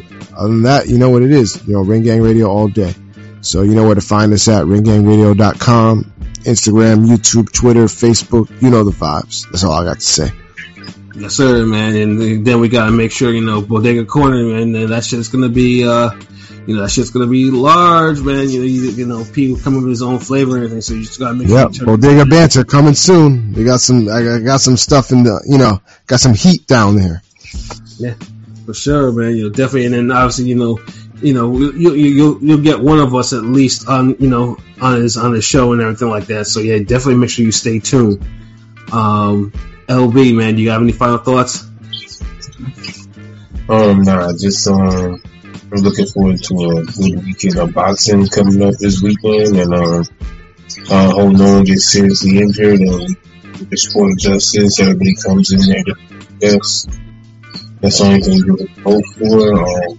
than 0.49 0.63
that, 0.63 0.89
you 0.89 0.99
know 0.99 1.11
what 1.11 1.23
it 1.23 1.31
is. 1.31 1.67
You 1.67 1.75
know, 1.75 1.81
Ring 1.81 2.03
Gang 2.03 2.23
Radio 2.23 2.49
all 2.49 2.69
day. 2.69 2.95
So 3.41 3.63
you 3.63 3.75
know 3.75 3.85
where 3.85 3.95
to 3.95 4.01
find 4.01 4.33
us 4.33 4.47
at 4.49 4.65
ringgangradio.com, 4.65 6.13
Instagram, 6.45 7.07
YouTube, 7.07 7.53
Twitter, 7.53 7.85
Facebook. 7.85 8.63
You 8.63 8.71
know 8.71 8.85
the 8.85 8.93
vibes. 8.93 9.51
That's 9.51 9.65
all 9.65 9.73
I 9.73 9.85
got 9.85 9.97
to 9.97 10.01
say. 10.01 10.31
Yes, 11.15 11.35
sir, 11.35 11.67
man. 11.67 11.97
And 11.97 12.47
then 12.47 12.61
we 12.61 12.69
gotta 12.69 12.93
make 12.93 13.13
sure, 13.13 13.33
you 13.33 13.45
know, 13.45 13.61
Bodega 13.61 14.05
Corner, 14.05 14.57
and 14.57 14.75
that 14.75 15.05
shit's 15.05 15.29
gonna 15.29 15.49
be, 15.49 15.85
uh, 15.85 16.11
you 16.67 16.77
know, 16.77 16.83
that 16.83 16.91
shit's 16.91 17.11
gonna 17.11 17.27
be 17.27 17.51
large, 17.51 18.21
man. 18.21 18.49
You 18.49 18.61
know, 18.61 18.65
you, 18.65 18.91
you 18.91 19.07
know, 19.07 19.25
people 19.25 19.59
coming 19.59 19.81
with 19.81 19.91
his 19.91 20.03
own 20.03 20.19
flavor 20.19 20.57
and 20.57 20.65
everything, 20.65 20.81
so 20.81 20.95
you 20.95 21.03
just 21.03 21.19
gotta 21.19 21.35
make 21.35 21.49
Yep, 21.49 21.75
sure. 21.75 21.87
Bodega 21.87 22.25
Banter 22.27 22.65
coming 22.65 22.95
soon. 22.95 23.53
We 23.53 23.65
got 23.65 23.81
some. 23.81 24.09
I 24.09 24.39
got 24.39 24.61
some 24.61 24.77
stuff 24.77 25.11
in 25.11 25.25
the. 25.25 25.43
You 25.47 25.59
know, 25.59 25.81
got 26.07 26.21
some 26.21 26.35
heat 26.35 26.67
down 26.67 26.97
there. 26.97 27.23
Yeah, 27.99 28.15
for 28.67 28.75
sure, 28.75 29.13
man. 29.13 29.37
You 29.37 29.45
know, 29.45 29.51
definitely, 29.51 29.87
and 29.87 29.95
then 29.95 30.11
obviously, 30.11 30.45
you 30.47 30.55
know, 30.55 30.79
you 31.21 31.35
know, 31.35 31.57
you 31.57 31.95
you 31.95 31.95
you'll, 31.95 32.45
you'll 32.45 32.63
get 32.63 32.81
one 32.81 32.99
of 32.99 33.15
us 33.15 33.33
at 33.33 33.43
least 33.43 33.89
on, 33.89 34.17
you 34.19 34.29
know, 34.29 34.57
on 34.81 35.01
his 35.01 35.17
on 35.17 35.33
his 35.33 35.45
show 35.45 35.73
and 35.73 35.81
everything 35.81 36.09
like 36.11 36.27
that. 36.27 36.47
So 36.47 36.61
yeah, 36.61 36.79
definitely 36.79 37.17
make 37.17 37.31
sure 37.31 37.45
you 37.45 37.53
stay 37.53 37.79
tuned. 37.79 38.25
Um, 38.93 39.53
LB, 39.89 40.35
man, 40.37 40.57
do 40.57 40.63
you 40.63 40.71
have 40.71 40.83
any 40.83 40.93
final 40.93 41.19
thoughts? 41.19 41.65
Um, 43.69 44.03
nah, 44.03 44.33
just 44.33 44.67
um, 44.69 45.23
I'm 45.73 45.83
looking 45.83 46.07
forward 46.07 46.43
to 46.43 46.55
a 46.55 46.85
good 46.85 47.25
weekend 47.25 47.57
of 47.59 47.73
boxing 47.73 48.29
coming 48.29 48.63
up 48.63 48.75
this 48.79 49.01
weekend, 49.01 49.57
and 49.57 49.73
um, 49.73 50.05
I 50.91 51.05
hope 51.07 51.33
no 51.33 51.55
one 51.55 51.65
gets 51.65 51.91
seriously 51.91 52.41
injured, 52.41 52.81
and 52.81 53.17
we 53.59 53.67
restore 53.71 54.15
justice. 54.17 54.79
Everybody 54.81 55.15
comes 55.25 55.51
in 55.51 55.61
there 55.61 55.83
to 55.85 55.95
best. 56.41 56.91
That's 57.81 57.99
the 57.99 58.05
only 58.05 58.21
thing 58.21 58.43
we 58.47 58.57
can 58.59 58.69
hope 58.85 59.05
for. 59.17 59.55
Um, 59.65 59.99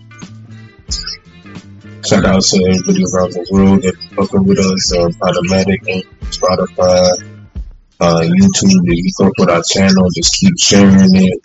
shout 2.05 2.26
out 2.26 2.43
to 2.43 2.57
everybody 2.69 3.03
around 3.09 3.34
the 3.34 3.47
world 3.49 3.82
that 3.82 3.95
fucking 4.15 4.45
with 4.45 4.59
us, 4.59 4.93
uh, 4.93 5.09
Podomatic 5.17 5.82
Spotify, 6.30 7.17
uh, 7.99 8.21
YouTube. 8.21 8.86
If 8.86 9.05
you 9.05 9.11
fuck 9.17 9.34
with 9.39 9.49
our 9.49 9.63
channel, 9.63 10.07
just 10.13 10.36
keep 10.39 10.53
sharing 10.59 11.15
it 11.15 11.41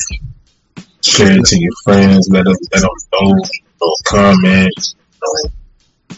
share 1.02 1.38
it 1.38 1.44
to 1.46 1.58
your 1.58 1.72
friends, 1.84 2.28
let 2.30 2.44
them 2.44 2.56
let 2.72 2.82
them 2.82 2.90
know, 3.12 3.42
you 3.80 3.86
know, 3.86 3.94
comment, 4.04 4.94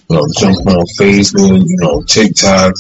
you 0.09 0.17
know, 0.17 0.27
jump 0.39 0.67
on 0.67 0.85
Facebook, 0.99 1.63
you 1.67 1.77
know, 1.79 2.03
TikTok. 2.03 2.75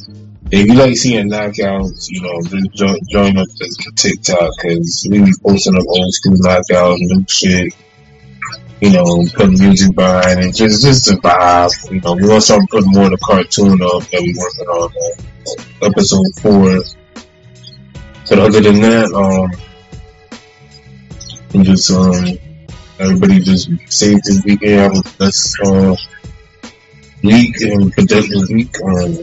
If 0.53 0.67
you 0.67 0.75
like 0.75 0.97
seeing 0.97 1.31
knockouts, 1.31 2.07
you 2.09 2.23
know, 2.23 2.43
just 2.75 3.09
join, 3.09 3.37
up 3.39 3.47
the, 3.47 3.93
TikTok 3.97 4.51
because 4.57 5.07
we 5.09 5.23
be 5.23 5.33
posting 5.45 5.77
up 5.77 5.87
old 5.87 6.13
school 6.13 6.37
knockouts, 6.37 6.99
new 6.99 7.25
shit. 7.29 7.75
You 8.81 8.93
know, 8.93 9.27
putting 9.35 9.59
music 9.59 9.95
behind 9.95 10.41
it, 10.41 10.55
just 10.55 10.83
just 10.83 11.05
the 11.07 11.13
vibe. 11.21 11.93
You 11.93 12.01
know, 12.01 12.15
we 12.15 12.33
also 12.33 12.59
put 12.71 12.83
more 12.87 13.05
of 13.05 13.11
the 13.11 13.19
cartoon 13.19 13.79
up 13.83 14.03
that 14.09 14.23
we 14.23 14.35
working 14.39 14.69
on 14.69 14.91
uh, 15.47 15.87
episode 15.87 16.25
four. 16.41 16.83
But 18.29 18.39
other 18.39 18.61
than 18.63 18.81
that, 18.81 19.13
um, 19.13 19.51
and 21.53 21.65
just 21.65 21.91
um 21.91 22.39
everybody 23.01 23.41
just 23.41 23.71
safe 23.89 24.21
this 24.23 24.45
weekend. 24.45 24.73
Have 24.73 24.93
a 24.97 25.03
blessed 25.17 25.61
uh, 25.65 25.97
week 27.23 27.61
and 27.63 27.93
productive 27.93 28.49
week. 28.51 28.75
Um, 28.83 29.19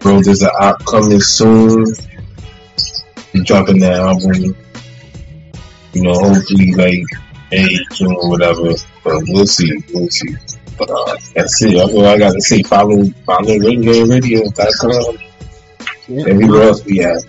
bro, 0.00 0.20
there's 0.20 0.42
an 0.42 0.50
op 0.60 0.84
coming 0.84 1.20
soon. 1.20 1.86
He's 3.32 3.44
dropping 3.44 3.80
that 3.80 3.98
album. 3.98 4.56
You 5.92 6.02
know, 6.02 6.14
hopefully 6.14 6.72
like 6.72 7.04
May, 7.50 7.78
June, 7.92 8.14
or 8.14 8.30
whatever. 8.30 8.74
But 9.04 9.22
we'll 9.28 9.46
see. 9.46 9.82
We'll 9.92 10.08
see. 10.08 10.34
But 10.78 10.90
uh, 10.90 11.16
that's 11.34 11.62
it. 11.62 11.76
That's 11.76 11.92
all 11.92 12.06
I 12.06 12.18
got 12.18 12.32
to 12.32 12.40
say. 12.40 12.62
Follow 12.62 13.04
follow 13.26 13.58
RingGangRadio.com. 13.58 15.18
Yeah. 16.08 16.24
Everywhere 16.26 16.62
else 16.62 16.84
we 16.84 17.04
at. 17.04 17.22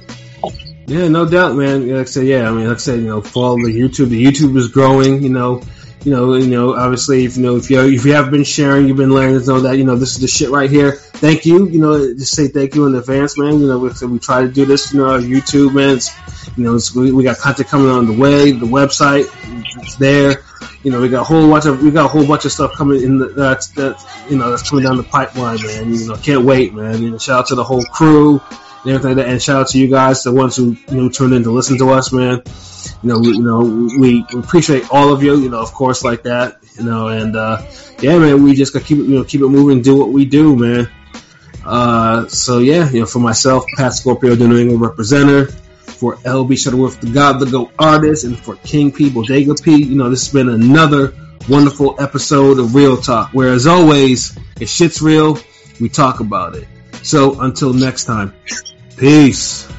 Yeah, 0.86 1.08
no 1.08 1.28
doubt, 1.28 1.56
man. 1.56 1.88
Like 1.88 2.02
I 2.02 2.04
said, 2.10 2.28
yeah. 2.28 2.50
I 2.50 2.52
mean, 2.52 2.68
like 2.68 2.76
I 2.76 2.80
said, 2.80 3.00
you 3.00 3.08
know, 3.08 3.22
follow 3.22 3.56
the 3.56 3.74
YouTube. 3.74 4.10
The 4.10 4.24
YouTube 4.24 4.58
is 4.58 4.68
growing. 4.68 5.24
You 5.24 5.30
know, 5.30 5.62
you 6.04 6.12
know, 6.12 6.34
you 6.36 6.48
know. 6.48 6.76
Obviously, 6.76 7.26
if 7.26 7.38
you 7.38 7.44
know, 7.44 7.56
if 7.56 7.70
you 7.70 7.80
if 7.82 8.06
you 8.06 8.14
have 8.14 8.30
been 8.32 8.44
sharing, 8.44 8.88
you've 8.88 8.98
been 8.98 9.12
letting 9.12 9.36
us 9.36 9.48
know 9.48 9.62
that 9.62 9.78
you 9.78 9.84
know 9.84 9.96
this 9.96 10.16
is 10.16 10.22
the 10.22 10.28
shit 10.28 10.50
right 10.50 10.70
here. 10.70 10.94
Thank 10.94 11.46
you. 11.46 11.68
You 11.68 11.80
know, 11.80 12.14
just 12.14 12.36
say 12.36 12.48
thank 12.48 12.76
you 12.76 12.86
in 12.86 12.96
advance, 12.96 13.38
man. 13.38 13.60
You 13.60 13.68
know, 13.68 13.80
we, 13.80 13.90
we 14.08 14.20
try 14.20 14.42
to 14.42 14.50
do 14.50 14.66
this. 14.66 14.94
You 14.94 15.00
know, 15.00 15.10
on 15.10 15.22
YouTube, 15.22 15.74
man. 15.74 15.98
It's, 15.98 16.12
you 16.58 16.64
know, 16.64 16.78
we, 16.96 17.12
we 17.12 17.24
got 17.24 17.38
content 17.38 17.70
coming 17.70 17.90
on 17.90 18.06
the 18.06 18.14
way. 18.14 18.52
The 18.52 18.66
website, 18.66 19.26
it's 19.82 19.96
there. 19.96 20.44
You 20.84 20.92
know, 20.92 21.00
we 21.00 21.08
got 21.08 21.22
a 21.22 21.24
whole 21.24 21.50
bunch 21.50 21.66
of 21.66 21.82
we 21.82 21.92
got 21.92 22.06
a 22.06 22.10
whole 22.10 22.28
bunch 22.28 22.46
of 22.46 22.52
stuff 22.52 22.74
coming 22.76 23.02
in. 23.02 23.18
The, 23.18 23.30
that's 23.30 23.68
that 23.70 24.04
you 24.30 24.38
know 24.38 24.50
that's 24.50 24.70
coming 24.70 24.84
down 24.84 24.98
the 24.98 25.04
pipeline, 25.04 25.62
man. 25.64 25.94
You 25.94 26.08
know, 26.08 26.16
can't 26.18 26.44
wait, 26.44 26.74
man. 26.74 27.02
You 27.02 27.12
know, 27.12 27.18
shout 27.18 27.40
out 27.40 27.48
to 27.48 27.56
the 27.56 27.64
whole 27.64 27.84
crew 27.86 28.42
and 28.84 28.94
everything 28.94 29.18
like 29.18 29.26
that. 29.26 29.32
And 29.32 29.42
shout 29.42 29.62
out 29.62 29.68
to 29.70 29.80
you 29.80 29.88
guys, 29.88 30.24
the 30.24 30.32
ones 30.32 30.56
who 30.56 30.76
you 30.90 30.96
know 30.96 31.10
tuned 31.10 31.34
in 31.34 31.44
to 31.44 31.52
listen 31.52 31.78
to 31.80 31.90
us, 31.92 32.12
man. 32.12 32.42
You 33.02 33.10
know, 33.10 33.20
we, 33.20 33.28
you 33.28 33.44
know, 33.44 33.60
we, 34.00 34.26
appreciate 34.38 34.90
all 34.92 35.14
of 35.14 35.24
you. 35.24 35.40
You 35.40 35.50
know, 35.50 35.62
of 35.62 35.74
course, 35.74 36.04
like 36.04 36.24
that. 36.24 36.58
You 36.78 36.84
know, 36.84 37.08
and 37.08 37.36
uh, 37.36 37.62
yeah, 38.00 38.18
man, 38.18 38.44
we 38.44 38.56
just 38.56 38.74
gotta 38.74 38.86
keep 38.86 38.98
it, 38.98 39.04
you 39.04 39.16
know, 39.16 39.24
keep 39.24 39.42
it 39.42 39.48
moving, 39.48 39.82
do 39.82 39.98
what 39.98 40.10
we 40.10 40.26
do, 40.26 40.56
man. 40.56 40.90
Uh, 41.66 42.28
so 42.28 42.60
yeah, 42.60 42.90
you 42.90 43.02
know, 43.02 43.06
for 43.06 43.20
myself, 43.20 43.66
Pat 43.78 43.94
Scorpio, 43.94 44.36
the 44.36 44.48
New 44.48 44.58
England 44.58 44.82
representative, 44.82 45.54
for 46.04 46.18
LB 46.18 46.58
Shuttleworth, 46.58 47.00
the 47.00 47.12
God, 47.12 47.40
the 47.40 47.46
Go 47.46 47.72
artist, 47.80 48.26
and 48.26 48.38
for 48.38 48.56
King 48.58 48.92
P, 48.92 49.10
Bodega 49.10 49.56
P. 49.56 49.84
You 49.84 49.96
know, 49.96 50.10
this 50.10 50.26
has 50.26 50.34
been 50.34 50.50
another 50.50 51.14
wonderful 51.48 51.96
episode 52.00 52.60
of 52.60 52.76
Real 52.76 52.98
Talk, 52.98 53.32
where 53.32 53.54
as 53.54 53.68
always, 53.68 54.38
if 54.60 54.70
shit's 54.70 55.02
real, 55.02 55.38
we 55.80 55.90
talk 55.90 56.20
about 56.20 56.56
it. 56.56 56.68
So 57.04 57.42
until 57.42 57.74
next 57.74 58.06
time, 58.06 58.34
peace. 58.98 59.73